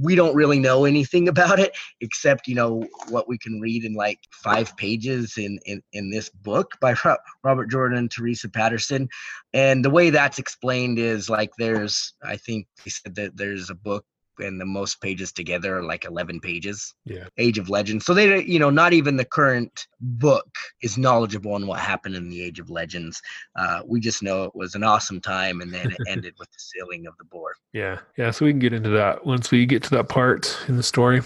We 0.03 0.17
don't 0.17 0.35
really 0.35 0.59
know 0.59 0.85
anything 0.85 1.29
about 1.35 1.59
it 1.61 1.77
except 2.01 2.47
you 2.49 2.55
know 2.55 2.87
what 3.11 3.29
we 3.29 3.39
can 3.39 3.61
read 3.61 3.85
in 3.85 3.95
like 3.95 4.19
five 4.31 4.77
pages 4.77 5.39
in 5.39 5.59
in, 5.67 5.83
in 5.93 6.11
this 6.11 6.29
book 6.29 6.73
by 6.81 6.95
robert 7.43 7.71
jordan 7.71 7.99
and 7.99 8.11
teresa 8.11 8.49
patterson. 8.49 9.09
And 9.53 9.85
the 9.85 9.91
way 9.91 10.11
that's 10.11 10.39
explained 10.39 10.99
is 10.99 11.31
like 11.31 11.51
there's 11.59 12.15
i 12.23 12.37
think 12.37 12.67
they 12.85 12.91
said 12.91 13.15
that 13.17 13.37
there's 13.37 13.71
a 13.71 13.75
book 13.75 14.05
and 14.41 14.61
the 14.61 14.65
most 14.67 15.01
pages 15.01 15.33
together 15.33 15.79
are 15.79 15.83
like 15.83 16.05
11 16.05 16.41
pages 16.41 16.95
Yeah. 17.05 17.27
age 17.39 17.59
of 17.59 17.69
legends 17.71 18.05
so 18.05 18.15
they 18.15 18.43
you 18.45 18.59
know 18.59 18.71
not 18.71 18.93
even 18.93 19.17
the 19.17 19.25
current 19.25 19.87
book 20.01 20.49
is 20.83 20.99
knowledgeable 20.99 21.55
on 21.55 21.67
what 21.67 21.81
happened 21.81 22.15
in 22.15 22.29
the 22.31 22.43
age 22.43 22.59
of 22.59 22.71
legends 22.71 23.21
uh, 23.59 23.81
we 23.87 24.01
just 24.01 24.23
know 24.23 24.45
it 24.45 24.55
was 24.55 24.75
an 24.75 24.83
awesome 24.85 25.21
time 25.21 25.61
and 25.61 25.73
then 25.73 25.91
it 25.91 25.99
ended 26.09 26.35
with 26.39 26.51
the 26.51 26.59
sealing 26.59 27.07
of 27.07 27.17
the 27.19 27.25
bore 27.25 27.55
Yeah. 27.73 27.99
Yeah. 28.17 28.31
So 28.31 28.45
we 28.45 28.53
can 28.53 28.59
get 28.59 28.73
into 28.73 28.91
that 28.91 29.25
once 29.27 29.51
we 29.51 29.67
get 29.67 29.83
to 29.85 29.91
that 29.91 30.09
part 30.09 30.57
in 30.69 30.77
the 30.77 30.83
story, 30.83 31.23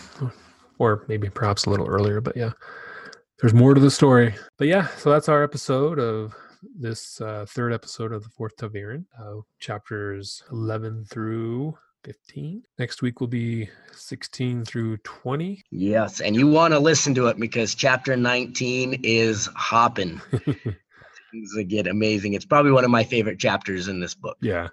or 0.78 1.04
maybe 1.08 1.28
perhaps 1.28 1.66
a 1.66 1.70
little 1.70 1.86
earlier. 1.86 2.20
But 2.20 2.36
yeah, 2.36 2.52
there's 3.40 3.54
more 3.54 3.74
to 3.74 3.80
the 3.80 3.90
story. 3.90 4.34
But 4.58 4.68
yeah, 4.68 4.88
so 4.96 5.10
that's 5.10 5.28
our 5.28 5.42
episode 5.42 5.98
of 5.98 6.34
this 6.78 7.20
uh, 7.20 7.46
third 7.48 7.72
episode 7.72 8.12
of 8.12 8.22
the 8.22 8.28
fourth 8.30 8.56
Ta'veren, 8.56 9.04
uh, 9.18 9.40
chapters 9.58 10.42
11 10.52 11.06
through 11.06 11.76
15. 12.04 12.62
Next 12.78 13.02
week 13.02 13.20
will 13.20 13.26
be 13.28 13.68
16 13.92 14.64
through 14.64 14.96
20. 14.98 15.62
yes 15.70 16.20
and 16.20 16.34
you 16.36 16.46
want 16.46 16.72
to 16.72 16.78
listen 16.80 17.14
to 17.14 17.26
it 17.26 17.38
because 17.38 17.74
chapter 17.74 18.16
19 18.16 19.00
is 19.02 19.48
hopping 19.54 20.18
things 20.44 21.56
get 21.68 21.86
amazing 21.86 22.32
it's 22.34 22.44
probably 22.46 22.72
one 22.72 22.84
of 22.84 22.90
my 22.90 23.04
favorite 23.04 23.38
chapters 23.38 23.88
in 23.88 24.00
this 24.00 24.14
book 24.14 24.36
Yeah. 24.40 24.68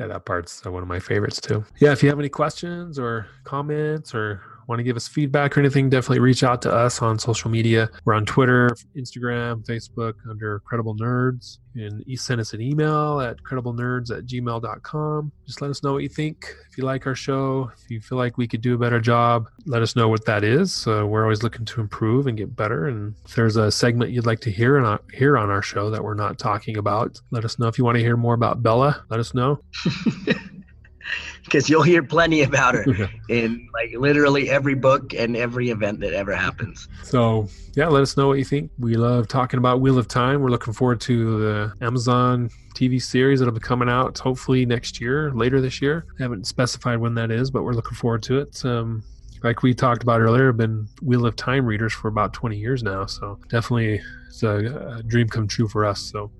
Yeah, 0.00 0.06
that 0.06 0.26
part's 0.26 0.64
uh, 0.64 0.70
one 0.70 0.82
of 0.84 0.88
my 0.88 1.00
favorites 1.00 1.40
too. 1.40 1.64
Yeah, 1.80 1.90
if 1.90 2.04
you 2.04 2.08
have 2.08 2.20
any 2.20 2.28
questions 2.28 3.00
or 3.00 3.26
comments 3.42 4.14
or 4.14 4.40
want 4.68 4.78
to 4.80 4.82
give 4.84 4.96
us 4.96 5.08
feedback 5.08 5.56
or 5.56 5.60
anything, 5.60 5.88
definitely 5.88 6.20
reach 6.20 6.44
out 6.44 6.60
to 6.62 6.72
us 6.72 7.00
on 7.00 7.18
social 7.18 7.50
media. 7.50 7.88
We're 8.04 8.12
on 8.14 8.26
Twitter, 8.26 8.68
Instagram, 8.94 9.64
Facebook 9.66 10.12
under 10.28 10.60
Credible 10.60 10.94
Nerds. 10.94 11.58
And 11.74 12.04
send 12.18 12.40
us 12.40 12.52
an 12.54 12.60
email 12.60 13.20
at 13.20 13.40
crediblenerds 13.44 14.10
at 14.10 14.26
gmail.com. 14.26 15.32
Just 15.46 15.62
let 15.62 15.70
us 15.70 15.82
know 15.84 15.92
what 15.92 16.02
you 16.02 16.08
think. 16.08 16.54
If 16.70 16.76
you 16.76 16.84
like 16.84 17.06
our 17.06 17.14
show, 17.14 17.70
if 17.82 17.88
you 17.90 18.00
feel 18.00 18.18
like 18.18 18.36
we 18.36 18.48
could 18.48 18.60
do 18.60 18.74
a 18.74 18.78
better 18.78 19.00
job, 19.00 19.48
let 19.64 19.80
us 19.80 19.94
know 19.94 20.08
what 20.08 20.24
that 20.26 20.42
is. 20.42 20.86
Uh, 20.88 21.06
we're 21.06 21.22
always 21.22 21.42
looking 21.44 21.64
to 21.66 21.80
improve 21.80 22.26
and 22.26 22.36
get 22.36 22.54
better. 22.56 22.86
And 22.88 23.14
if 23.24 23.34
there's 23.36 23.56
a 23.56 23.70
segment 23.70 24.10
you'd 24.10 24.26
like 24.26 24.40
to 24.40 24.50
hear 24.50 24.76
on, 24.78 24.84
our- 24.84 25.00
hear 25.14 25.38
on 25.38 25.50
our 25.50 25.62
show 25.62 25.88
that 25.90 26.02
we're 26.02 26.14
not 26.14 26.38
talking 26.38 26.76
about, 26.78 27.20
let 27.30 27.44
us 27.44 27.58
know. 27.60 27.68
If 27.68 27.78
you 27.78 27.84
want 27.84 27.96
to 27.96 28.02
hear 28.02 28.16
more 28.16 28.34
about 28.34 28.60
Bela, 28.62 29.04
let 29.08 29.20
us 29.20 29.32
know. 29.32 29.60
because 31.48 31.68
you'll 31.68 31.82
hear 31.82 32.02
plenty 32.02 32.42
about 32.42 32.74
her 32.74 32.84
in 33.28 33.68
like 33.72 33.90
literally 33.96 34.50
every 34.50 34.74
book 34.74 35.14
and 35.14 35.36
every 35.36 35.70
event 35.70 36.00
that 36.00 36.12
ever 36.12 36.34
happens 36.34 36.88
So 37.02 37.48
yeah, 37.78 37.86
let 37.86 38.02
us 38.02 38.16
know 38.16 38.26
what 38.26 38.38
you 38.38 38.44
think. 38.44 38.72
We 38.80 38.94
love 38.94 39.28
talking 39.28 39.58
about 39.58 39.80
Wheel 39.80 39.98
of 39.98 40.08
Time. 40.08 40.40
We're 40.40 40.50
looking 40.50 40.72
forward 40.72 41.00
to 41.02 41.38
the 41.38 41.72
Amazon 41.80 42.50
TV 42.74 43.00
series 43.00 43.38
that'll 43.38 43.54
be 43.54 43.60
coming 43.60 43.88
out 43.88 44.18
hopefully 44.18 44.66
next 44.66 45.00
year, 45.00 45.30
later 45.32 45.60
this 45.60 45.80
year. 45.80 46.04
I 46.18 46.22
haven't 46.24 46.48
specified 46.48 46.96
when 46.96 47.14
that 47.14 47.30
is, 47.30 47.52
but 47.52 47.62
we're 47.62 47.74
looking 47.74 47.94
forward 47.94 48.24
to 48.24 48.40
it. 48.40 48.64
Um, 48.64 49.04
like 49.44 49.62
we 49.62 49.74
talked 49.74 50.02
about 50.02 50.20
earlier, 50.20 50.52
been 50.52 50.88
Wheel 51.02 51.24
of 51.24 51.36
Time 51.36 51.64
readers 51.64 51.92
for 51.92 52.08
about 52.08 52.32
20 52.32 52.56
years 52.56 52.82
now, 52.82 53.06
so 53.06 53.38
definitely 53.48 54.00
it's 54.26 54.42
a, 54.42 54.96
a 54.98 55.02
dream 55.04 55.28
come 55.28 55.46
true 55.46 55.68
for 55.68 55.84
us. 55.84 56.00
So 56.00 56.32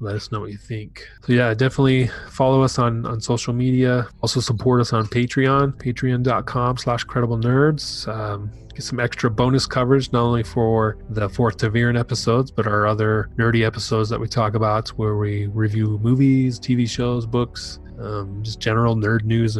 let 0.00 0.14
us 0.14 0.30
know 0.32 0.40
what 0.40 0.50
you 0.50 0.58
think. 0.58 1.06
So 1.22 1.32
yeah, 1.32 1.54
definitely 1.54 2.08
follow 2.30 2.62
us 2.62 2.78
on 2.78 3.06
on 3.06 3.20
social 3.20 3.52
media. 3.52 4.08
Also 4.22 4.40
support 4.40 4.80
us 4.80 4.92
on 4.92 5.06
Patreon, 5.06 5.72
patreon.com 5.74 6.76
slash 6.76 7.04
credible 7.04 7.38
nerds. 7.38 8.06
Um, 8.08 8.50
get 8.74 8.82
some 8.82 9.00
extra 9.00 9.30
bonus 9.30 9.66
coverage, 9.66 10.12
not 10.12 10.22
only 10.22 10.42
for 10.42 10.98
the 11.10 11.28
fourth 11.28 11.58
Ta'veren 11.58 11.98
episodes, 11.98 12.50
but 12.50 12.66
our 12.66 12.86
other 12.86 13.30
nerdy 13.36 13.64
episodes 13.64 14.08
that 14.10 14.20
we 14.20 14.28
talk 14.28 14.54
about 14.54 14.88
where 14.90 15.16
we 15.16 15.46
review 15.46 15.98
movies, 16.02 16.58
TV 16.58 16.88
shows, 16.88 17.26
books, 17.26 17.78
um, 17.98 18.42
just 18.42 18.60
general 18.60 18.96
nerd 18.96 19.24
news. 19.24 19.58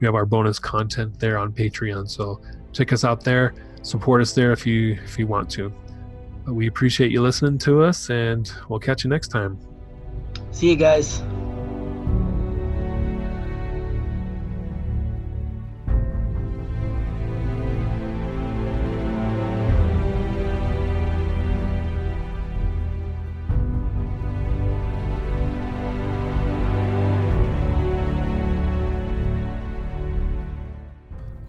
We 0.00 0.06
have 0.06 0.14
our 0.14 0.26
bonus 0.26 0.58
content 0.58 1.18
there 1.18 1.38
on 1.38 1.52
Patreon. 1.52 2.08
So 2.08 2.40
check 2.72 2.92
us 2.92 3.04
out 3.04 3.24
there. 3.24 3.54
Support 3.82 4.22
us 4.22 4.32
there 4.32 4.52
if 4.52 4.66
you 4.66 4.92
if 5.04 5.18
you 5.18 5.26
want 5.26 5.50
to. 5.50 5.72
We 6.46 6.66
appreciate 6.66 7.12
you 7.12 7.22
listening 7.22 7.58
to 7.58 7.82
us 7.82 8.10
and 8.10 8.50
we'll 8.68 8.80
catch 8.80 9.04
you 9.04 9.10
next 9.10 9.28
time. 9.28 9.71
See 10.52 10.70
you 10.70 10.76
guys 10.76 11.22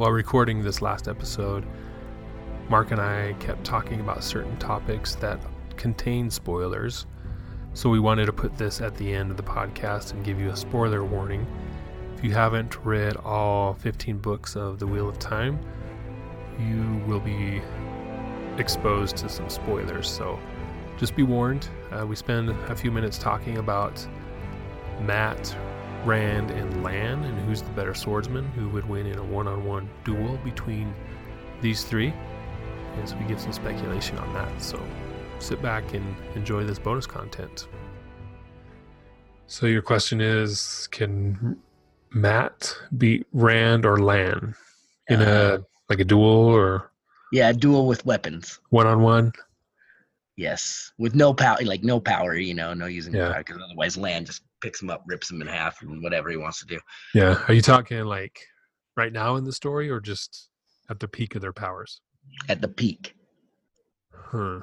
While 0.04 0.12
recording 0.12 0.64
this 0.64 0.82
last 0.82 1.08
episode, 1.08 1.66
Mark 2.68 2.91
and 2.91 2.99
I 2.99 3.38
kept 3.39 3.64
talking 3.64 4.01
about 4.01 4.22
certain 4.22 4.58
topics 4.58 5.16
that 5.16 5.39
contain 5.78 6.30
spoilers. 6.30 7.06
So 7.76 7.90
we 7.90 8.00
wanted 8.00 8.28
to 8.28 8.34
put 8.34 8.56
this 8.56 8.82
at 8.82 8.96
the 8.98 9.12
end 9.12 9.32
of 9.32 9.38
the 9.38 9.44
podcast 9.44 10.14
and 10.14 10.24
give 10.24 10.40
you 10.40 10.52
a 10.52 10.56
spoiler 10.56 11.04
warning. 11.04 11.48
If 12.16 12.24
you 12.24 12.32
haven't 12.32 12.78
read 12.86 13.18
all 13.18 13.74
15 13.74 14.20
books 14.20 14.56
of 14.56 14.78
The 14.78 14.86
Wheel 14.86 15.10
of 15.10 15.18
Time, 15.18 15.60
you 16.60 17.04
will 17.08 17.20
be 17.20 17.62
exposed 18.60 19.18
to 19.18 19.30
some 19.30 19.50
spoilers. 19.50 20.08
So 20.08 20.40
just 20.98 21.16
be 21.16 21.24
warned. 21.24 21.68
Uh, 21.92 22.06
we 22.06 22.16
spend 22.16 22.52
a 22.52 22.76
few 22.76 22.92
minutes 22.92 23.18
talking 23.18 23.58
about 23.58 24.08
Mat, 25.02 25.56
Rand, 26.06 26.52
and 26.52 26.84
Lan, 26.84 27.24
and 27.24 27.40
who's 27.40 27.64
the 27.64 27.72
better 27.72 27.96
swordsman, 27.96 28.46
who 28.50 28.70
would 28.70 28.88
win 28.88 29.08
in 29.08 29.18
a 29.18 29.24
one 29.24 29.48
on 29.48 29.66
one 29.66 29.90
duel 30.06 30.38
between 30.44 30.94
these 31.62 31.84
three. 31.84 32.14
And 32.98 33.10
so 33.10 33.18
we 33.18 33.26
give 33.26 33.42
some 33.42 33.52
speculation 33.52 34.20
on 34.20 34.32
that. 34.36 34.62
So 34.62 34.80
sit 35.40 35.62
back 35.62 35.94
and 35.94 36.16
enjoy 36.36 36.64
this 36.64 36.80
bonus 36.80 37.06
content. 37.06 37.68
So 39.48 39.66
your 39.66 39.82
question 39.82 40.22
is 40.22 40.88
can 40.92 41.58
Mat 42.12 42.76
beat 42.98 43.26
Rand 43.34 43.86
or 43.86 44.00
Lan 44.00 44.56
in 45.10 45.22
a 45.22 45.26
uh, 45.26 45.58
like 45.90 46.00
a 46.00 46.06
duel 46.06 46.24
or 46.24 46.92
yeah 47.32 47.50
a 47.50 47.54
duel 47.54 47.88
with 47.88 48.06
weapons 48.06 48.60
one 48.70 48.88
on 48.88 49.02
one? 49.02 49.32
Yes, 50.36 50.92
with 50.98 51.14
no 51.14 51.32
power, 51.32 51.58
like 51.64 51.84
no 51.84 52.00
power, 52.00 52.34
you 52.36 52.56
know, 52.56 52.74
no 52.74 52.88
using 52.88 53.14
Yeah. 53.14 53.32
power, 53.34 53.44
because 53.46 53.62
otherwise 53.64 53.98
Lan 53.98 54.26
just 54.26 54.42
picks 54.62 54.82
him 54.82 54.90
up, 54.90 55.04
rips 55.06 55.30
him 55.30 55.42
in 55.44 55.48
half, 55.48 55.80
and 55.84 56.02
whatever 56.02 56.32
he 56.32 56.38
wants 56.38 56.60
to 56.62 56.66
do. 56.66 56.80
Yeah. 57.14 57.44
Are 57.48 57.54
you 57.54 57.62
talking 57.62 58.04
like 58.06 58.40
right 58.98 59.14
now 59.14 59.36
in 59.36 59.44
the 59.44 59.54
story 59.54 59.92
or 59.92 60.00
just 60.00 60.50
at 60.90 61.00
the 61.00 61.08
peak 61.08 61.36
of 61.36 61.42
their 61.42 61.54
powers? 61.54 62.02
At 62.50 62.62
the 62.62 62.68
peak, 62.68 63.16
Huh. 64.12 64.62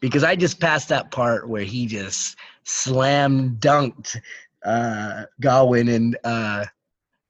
Because 0.00 0.24
I 0.24 0.34
just 0.36 0.60
passed 0.60 0.88
that 0.88 1.10
part 1.10 1.48
where 1.48 1.62
he 1.62 1.86
just 1.86 2.36
slam 2.64 3.56
dunked 3.56 4.16
uh, 4.64 5.24
Gawyn 5.42 5.94
and 5.94 6.18
uh, 6.24 6.64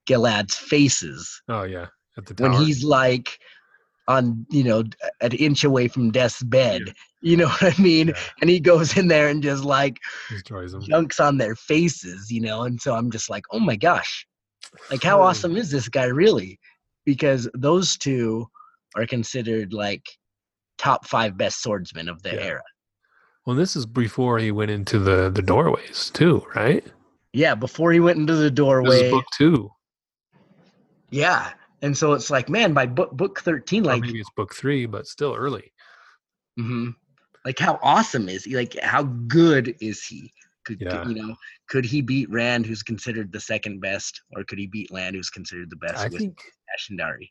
Galad's 0.09 0.57
faces 0.57 1.43
Oh 1.49 1.62
yeah. 1.62 1.87
At 2.16 2.27
the 2.27 2.35
tower. 2.35 2.51
when 2.51 2.61
he's 2.61 2.83
like 2.85 3.39
on, 4.09 4.45
you 4.51 4.64
know, 4.64 4.83
an 5.21 5.33
inch 5.33 5.62
away 5.64 5.87
from 5.89 6.11
death's 6.11 6.43
bed. 6.43 6.83
You 7.23 7.37
know 7.37 7.49
what 7.49 7.79
I 7.79 7.83
mean? 7.83 8.09
Yeah. 8.09 8.14
And 8.41 8.49
he 8.49 8.59
goes 8.61 8.97
in 8.97 9.09
there 9.09 9.29
and 9.29 9.43
just 9.43 9.62
like 9.62 9.99
destroys 10.29 10.73
them. 10.73 10.83
junks 10.83 11.21
on 11.21 11.37
their 11.37 11.55
faces, 11.55 12.31
you 12.31 12.41
know. 12.41 12.62
And 12.62 12.81
so 12.81 12.95
I'm 12.95 13.11
just 13.11 13.29
like, 13.29 13.45
oh 13.53 13.61
my 13.61 13.77
gosh, 13.77 14.27
like 14.91 15.03
how 15.03 15.21
awesome 15.21 15.57
is 15.57 15.71
this 15.71 15.89
guy 15.89 16.07
really? 16.07 16.59
Because 17.05 17.47
those 17.55 17.97
two 17.97 18.49
are 18.97 19.07
considered 19.07 19.73
like 19.73 20.05
top 20.81 21.07
five 21.07 21.37
best 21.37 21.62
swordsmen 21.62 22.09
of 22.09 22.22
the 22.22 22.31
Yeah. 22.35 22.41
era. 22.53 22.62
Well, 23.47 23.55
this 23.57 23.76
is 23.76 23.85
before 23.87 24.39
he 24.39 24.51
went 24.51 24.70
into 24.70 24.99
the 24.99 25.31
the 25.31 25.43
doorways 25.43 26.11
too, 26.11 26.47
right? 26.55 26.85
Yeah, 27.33 27.55
before 27.55 27.93
he 27.93 28.01
went 28.01 28.18
into 28.18 28.35
the 28.35 28.45
This 28.51 28.57
doorway. 28.57 29.05
is 29.05 29.11
book 29.12 29.24
two. 29.37 29.70
Yeah, 31.11 31.53
And 31.83 31.97
so 31.97 32.12
it's 32.12 32.31
like, 32.31 32.49
man, 32.49 32.72
by 32.74 32.87
book 32.87 33.12
book 33.12 33.41
thirteen, 33.41 33.85
Or 33.85 33.89
like, 33.93 34.03
maybe 34.03 34.20
it's 34.20 34.31
book 34.37 34.55
three, 34.55 34.87
but 34.87 35.07
still 35.07 35.35
early. 35.35 35.72
mhm, 36.59 36.95
like 37.45 37.59
how 37.59 37.78
awesome 37.83 38.28
is 38.28 38.45
he? 38.45 38.55
Like 38.57 38.78
how 38.81 39.03
good 39.05 39.74
is 39.81 40.05
he? 40.05 40.33
Could, 40.64 40.78
could- 40.78 40.93
Yeah. 40.93 41.09
you 41.09 41.14
know? 41.14 41.35
Could 41.68 41.85
he 41.87 42.01
beat 42.03 42.28
Rand, 42.31 42.66
who's 42.66 42.83
considered 42.83 43.33
the 43.33 43.41
second 43.41 43.81
best, 43.81 44.20
or 44.37 44.45
could 44.45 44.59
he 44.59 44.66
beat 44.66 44.91
Lan, 44.91 45.14
who's 45.14 45.31
considered 45.31 45.70
the 45.70 45.76
best 45.76 45.99
I 45.99 46.09
with 46.09 46.18
think. 46.18 46.39
Ashandarei? 46.76 47.31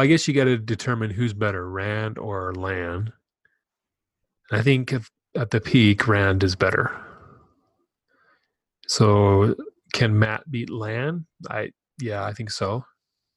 I 0.00 0.06
guess 0.06 0.26
you 0.26 0.34
got 0.34 0.44
to 0.44 0.58
determine 0.58 1.10
who's 1.10 1.32
better, 1.32 1.68
Rand 1.68 2.18
or 2.18 2.54
Lan. 2.54 3.12
I 4.50 4.62
think 4.62 4.92
if, 4.92 5.10
at 5.36 5.50
the 5.50 5.60
peak, 5.60 6.08
Rand 6.08 6.42
is 6.42 6.56
better. 6.56 6.90
So 8.86 9.54
can 9.92 10.18
Mat 10.18 10.42
beat 10.50 10.70
Lan? 10.70 11.26
I 11.48 11.70
yeah, 12.00 12.24
I 12.24 12.32
think 12.32 12.50
so. 12.50 12.84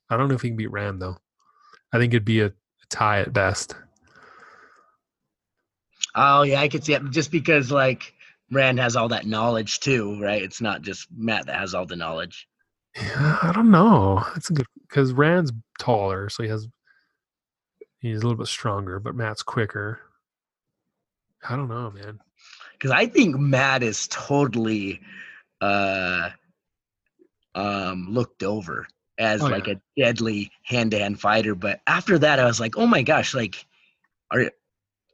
I 0.10 0.18
don't 0.18 0.28
know 0.30 0.36
if 0.36 0.42
he 0.42 0.50
can 0.50 0.58
beat 0.58 0.72
Rand 0.72 1.02
though. 1.02 1.18
I 1.92 2.00
think 2.00 2.14
it'd 2.14 2.26
be 2.26 2.42
a, 2.42 2.48
a 2.48 2.54
tie 2.90 3.20
at 3.20 3.34
best. 3.34 3.76
Oh 6.16 6.44
yeah, 6.44 6.62
I 6.62 6.70
could 6.70 6.84
see 6.84 6.94
it 6.94 7.04
just 7.12 7.32
because 7.32 7.72
like 7.72 8.14
Rand 8.52 8.80
has 8.80 8.96
all 8.96 9.10
that 9.10 9.28
knowledge 9.28 9.80
too, 9.80 10.20
right? 10.20 10.42
It's 10.42 10.62
not 10.62 10.82
just 10.82 11.08
Mat 11.16 11.46
that 11.46 11.60
has 11.60 11.76
all 11.76 11.86
the 11.86 11.96
knowledge. 11.96 12.48
Yeah, 12.96 13.40
I 13.42 13.52
don't 13.54 13.72
know. 13.72 14.24
That's 14.34 14.50
a 14.50 14.54
good 14.54 14.68
because 14.88 15.14
Rand's 15.14 15.52
taller, 15.80 16.30
so 16.30 16.44
he 16.44 16.50
has 16.50 16.68
he's 18.00 18.20
a 18.20 18.22
little 18.22 18.38
bit 18.38 18.48
stronger, 18.48 19.00
but 19.00 19.16
Mat's 19.16 19.42
quicker. 19.44 20.00
I 21.48 21.56
don't 21.56 21.70
know, 21.70 21.92
man. 21.92 22.20
Because 22.74 22.92
I 22.92 23.08
think 23.08 23.36
Mat 23.38 23.84
is 23.84 24.08
totally 24.10 25.02
uh 25.62 26.30
um 27.56 28.08
looked 28.10 28.44
over 28.44 28.88
as 29.18 29.42
Oh, 29.42 29.48
like 29.48 29.68
yeah. 29.68 29.76
a 29.76 30.02
deadly 30.02 30.52
hand-to-hand 30.64 31.20
fighter. 31.20 31.56
But 31.56 31.82
after 31.88 32.18
that, 32.20 32.40
I 32.40 32.46
was 32.46 32.60
like, 32.60 32.78
oh 32.78 32.88
my 32.88 33.02
gosh, 33.04 33.34
like 33.34 33.66
are 34.32 34.52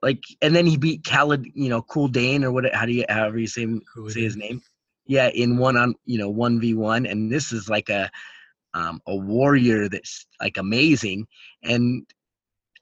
like 0.01 0.23
and 0.41 0.55
then 0.55 0.65
he 0.65 0.77
beat 0.77 1.03
Khaled, 1.05 1.45
you 1.53 1.69
know, 1.69 1.81
Couladin 1.81 2.43
or 2.43 2.51
what 2.51 2.73
how 2.73 2.85
do 2.85 2.91
you 2.91 3.05
however 3.07 3.39
you 3.39 3.47
say 3.47 3.65
say 4.09 4.21
his 4.21 4.35
name. 4.35 4.61
Yeah, 5.09 5.29
in 5.29 5.57
one 5.57 5.75
on 5.75 5.95
you 6.05 6.19
know 6.19 6.29
one 6.29 6.59
v 6.59 6.75
one, 6.75 7.07
and 7.07 7.31
this 7.31 7.51
is 7.51 7.67
like 7.67 7.89
a 7.89 8.11
um, 8.75 9.01
a 9.07 9.15
warrior 9.15 9.89
that's 9.89 10.27
like 10.39 10.57
amazing. 10.57 11.25
And 11.63 12.05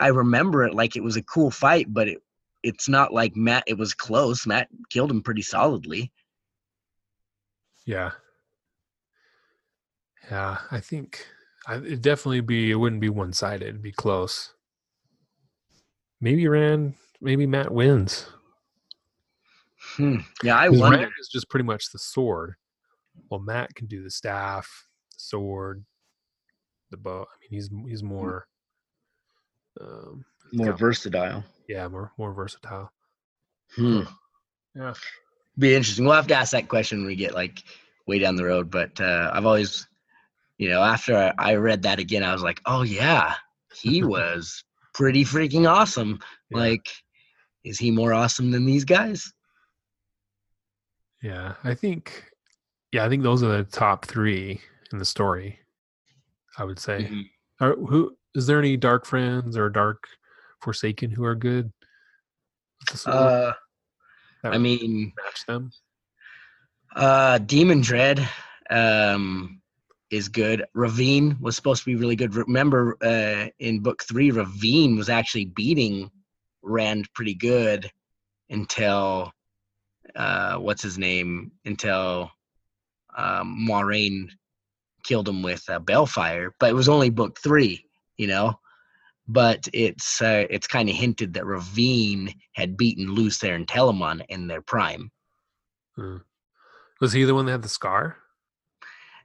I 0.02 0.08
remember 0.08 0.66
it 0.66 0.74
like 0.74 0.98
it 0.98 1.04
was 1.04 1.16
a 1.16 1.24
cool 1.24 1.50
fight, 1.50 1.86
but 1.90 2.10
it 2.10 2.18
it's 2.64 2.90
not 2.90 3.14
like 3.14 3.38
Mat. 3.38 3.64
It 3.66 3.78
was 3.78 3.94
close. 3.94 4.46
Mat 4.46 4.68
killed 4.90 5.10
him 5.10 5.22
pretty 5.22 5.42
solidly. 5.42 6.12
Yeah. 7.86 8.12
Yeah, 10.30 10.58
I 10.70 10.82
think 10.82 11.26
I, 11.66 11.78
it'd 11.78 12.02
definitely 12.02 12.42
be. 12.42 12.72
It 12.72 12.76
wouldn't 12.76 13.00
be 13.00 13.08
one 13.08 13.32
sided. 13.32 13.70
It'd 13.70 13.82
be 13.82 13.94
close. 13.94 14.54
Maybe 16.20 16.46
Rand. 16.46 16.96
Maybe 17.22 17.46
Mat 17.48 17.72
wins. 17.72 18.28
Hmm. 19.98 20.18
Yeah, 20.44 20.56
I 20.58 20.70
wonder. 20.70 21.00
Rand 21.00 21.12
is 21.20 21.28
just 21.28 21.50
pretty 21.50 21.66
much 21.66 21.92
the 21.92 22.00
sword. 22.00 22.56
Well, 23.30 23.40
Mat 23.40 23.74
can 23.76 23.88
do 23.88 24.04
the 24.04 24.12
staff, 24.12 24.68
the 25.12 25.20
sword, 25.20 25.84
the 26.92 26.98
bow. 26.98 27.22
I 27.24 27.36
mean, 27.42 27.50
he's 27.50 27.70
he's 27.88 28.04
more. 28.04 28.48
Um, 29.82 30.26
More 30.54 30.68
got- 30.68 30.80
versatile. 30.80 31.44
yeah, 31.68 31.88
more 31.88 32.12
more 32.18 32.34
versatile. 32.34 32.92
Hmm. 33.76 34.02
Yeah. 34.76 34.94
Be 35.58 35.74
interesting. 35.76 36.06
We'll 36.06 36.14
have 36.16 36.28
to 36.28 36.36
ask 36.36 36.52
that 36.52 36.68
question 36.70 37.00
when 37.00 37.08
we 37.08 37.16
get 37.16 37.34
like 37.34 37.64
way 38.06 38.20
down 38.20 38.36
the 38.36 38.46
road. 38.46 38.70
But 38.70 39.00
uh, 39.02 39.32
I've 39.34 39.46
always, 39.46 39.88
you 40.58 40.70
know, 40.70 40.82
after 40.84 41.18
I, 41.18 41.34
I 41.38 41.56
read 41.56 41.82
that 41.84 42.00
again, 42.00 42.24
I 42.24 42.32
was 42.34 42.44
like, 42.44 42.62
oh 42.66 42.84
yeah, 42.84 43.34
he 43.74 44.04
was 44.16 44.64
pretty 44.94 45.24
freaking 45.26 45.68
awesome. 45.70 46.20
Yeah. 46.52 46.58
Like, 46.60 46.88
is 47.66 47.80
he 47.80 47.90
more 47.92 48.14
awesome 48.14 48.52
than 48.52 48.66
these 48.66 48.86
guys? 48.86 49.32
Yeah, 51.22 51.56
I 51.64 51.74
think. 51.74 52.26
Yeah, 52.92 53.06
I 53.06 53.10
think 53.10 53.24
those 53.24 53.44
are 53.44 53.58
the 53.58 53.64
top 53.64 54.06
three 54.06 54.62
in 54.92 54.98
the 54.98 55.06
story. 55.06 55.60
I 56.58 56.64
would 56.64 56.80
say. 56.80 57.04
Mhm. 57.10 57.30
Are, 57.60 57.76
who 57.76 58.16
is 58.36 58.48
there 58.48 58.60
any 58.60 58.78
dark 58.78 59.06
friends 59.06 59.58
or 59.58 59.70
dark 59.70 60.08
forsaken 60.62 61.12
who 61.12 61.24
are 61.26 61.36
good? 61.36 61.72
with 62.80 62.90
the 62.92 62.98
sword 62.98 63.16
Uh, 63.16 63.54
I 64.44 64.58
mean, 64.60 65.12
match 65.24 65.46
them. 65.48 65.72
uh, 66.96 67.40
Demandred 67.40 68.28
um, 68.70 69.62
is 70.12 70.30
good. 70.30 70.64
Rahvin 70.76 71.40
was 71.42 71.56
supposed 71.56 71.82
to 71.84 71.90
be 71.90 71.96
really 71.96 72.16
good. 72.16 72.36
Remember, 72.36 72.98
uh, 73.02 73.50
in 73.60 73.80
book 73.80 74.04
three, 74.04 74.32
Rahvin 74.32 74.96
was 74.98 75.10
actually 75.10 75.46
beating 75.46 76.12
Rand 76.62 77.12
pretty 77.14 77.34
good 77.34 77.92
until 78.50 79.34
uh, 80.18 80.56
what's 80.58 80.82
his 80.82 80.98
name? 80.98 81.52
Until 81.64 82.32
um, 83.16 83.66
Moiraine 83.70 84.30
killed 85.04 85.30
him 85.30 85.42
with 85.44 85.64
uh, 85.70 85.80
balefire. 85.80 86.52
But 86.60 86.72
it 86.72 86.76
was 86.76 86.90
only 86.90 87.10
book 87.10 87.40
three, 87.40 87.86
you 88.18 88.28
know. 88.28 88.60
But 89.28 89.68
it's 89.74 90.22
uh, 90.22 90.46
it's 90.50 90.68
kind 90.68 90.90
of 90.90 90.96
hinted 90.96 91.34
that 91.34 91.44
Rahvin 91.44 92.34
had 92.54 92.78
beaten 92.78 93.14
Lews 93.14 93.38
Therin 93.40 93.66
Telamon 93.66 94.26
in 94.30 94.48
their 94.48 94.62
prime. 94.62 95.12
Hmm. 95.96 96.18
Was 97.00 97.14
he 97.14 97.26
the 97.26 97.36
one 97.36 97.46
that 97.46 97.52
had 97.52 97.62
the 97.62 97.70
scar 97.70 98.18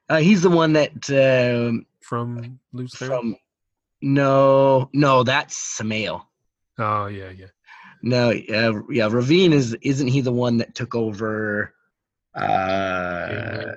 Uh, 0.09 0.18
he's 0.18 0.43
the 0.43 0.51
one 0.51 0.72
that 0.74 1.09
um, 1.11 1.86
from 2.01 2.59
Luce 2.72 2.95
from 2.95 3.36
no 4.03 4.90
no 4.93 5.22
that's 5.22 5.57
Samael. 5.57 6.28
oh 6.78 7.07
yeah, 7.07 7.30
yeah. 7.30 7.47
No, 8.03 8.30
uh, 8.30 8.32
yeah, 8.90 9.09
Rahvin 9.09 9.53
is 9.53 9.74
isn't 9.82 10.09
he 10.09 10.20
the 10.20 10.32
one 10.32 10.57
that 10.59 10.74
took 10.74 10.94
over? 10.94 11.72
Uh, 12.34 13.28
Caemlyn. 13.28 13.76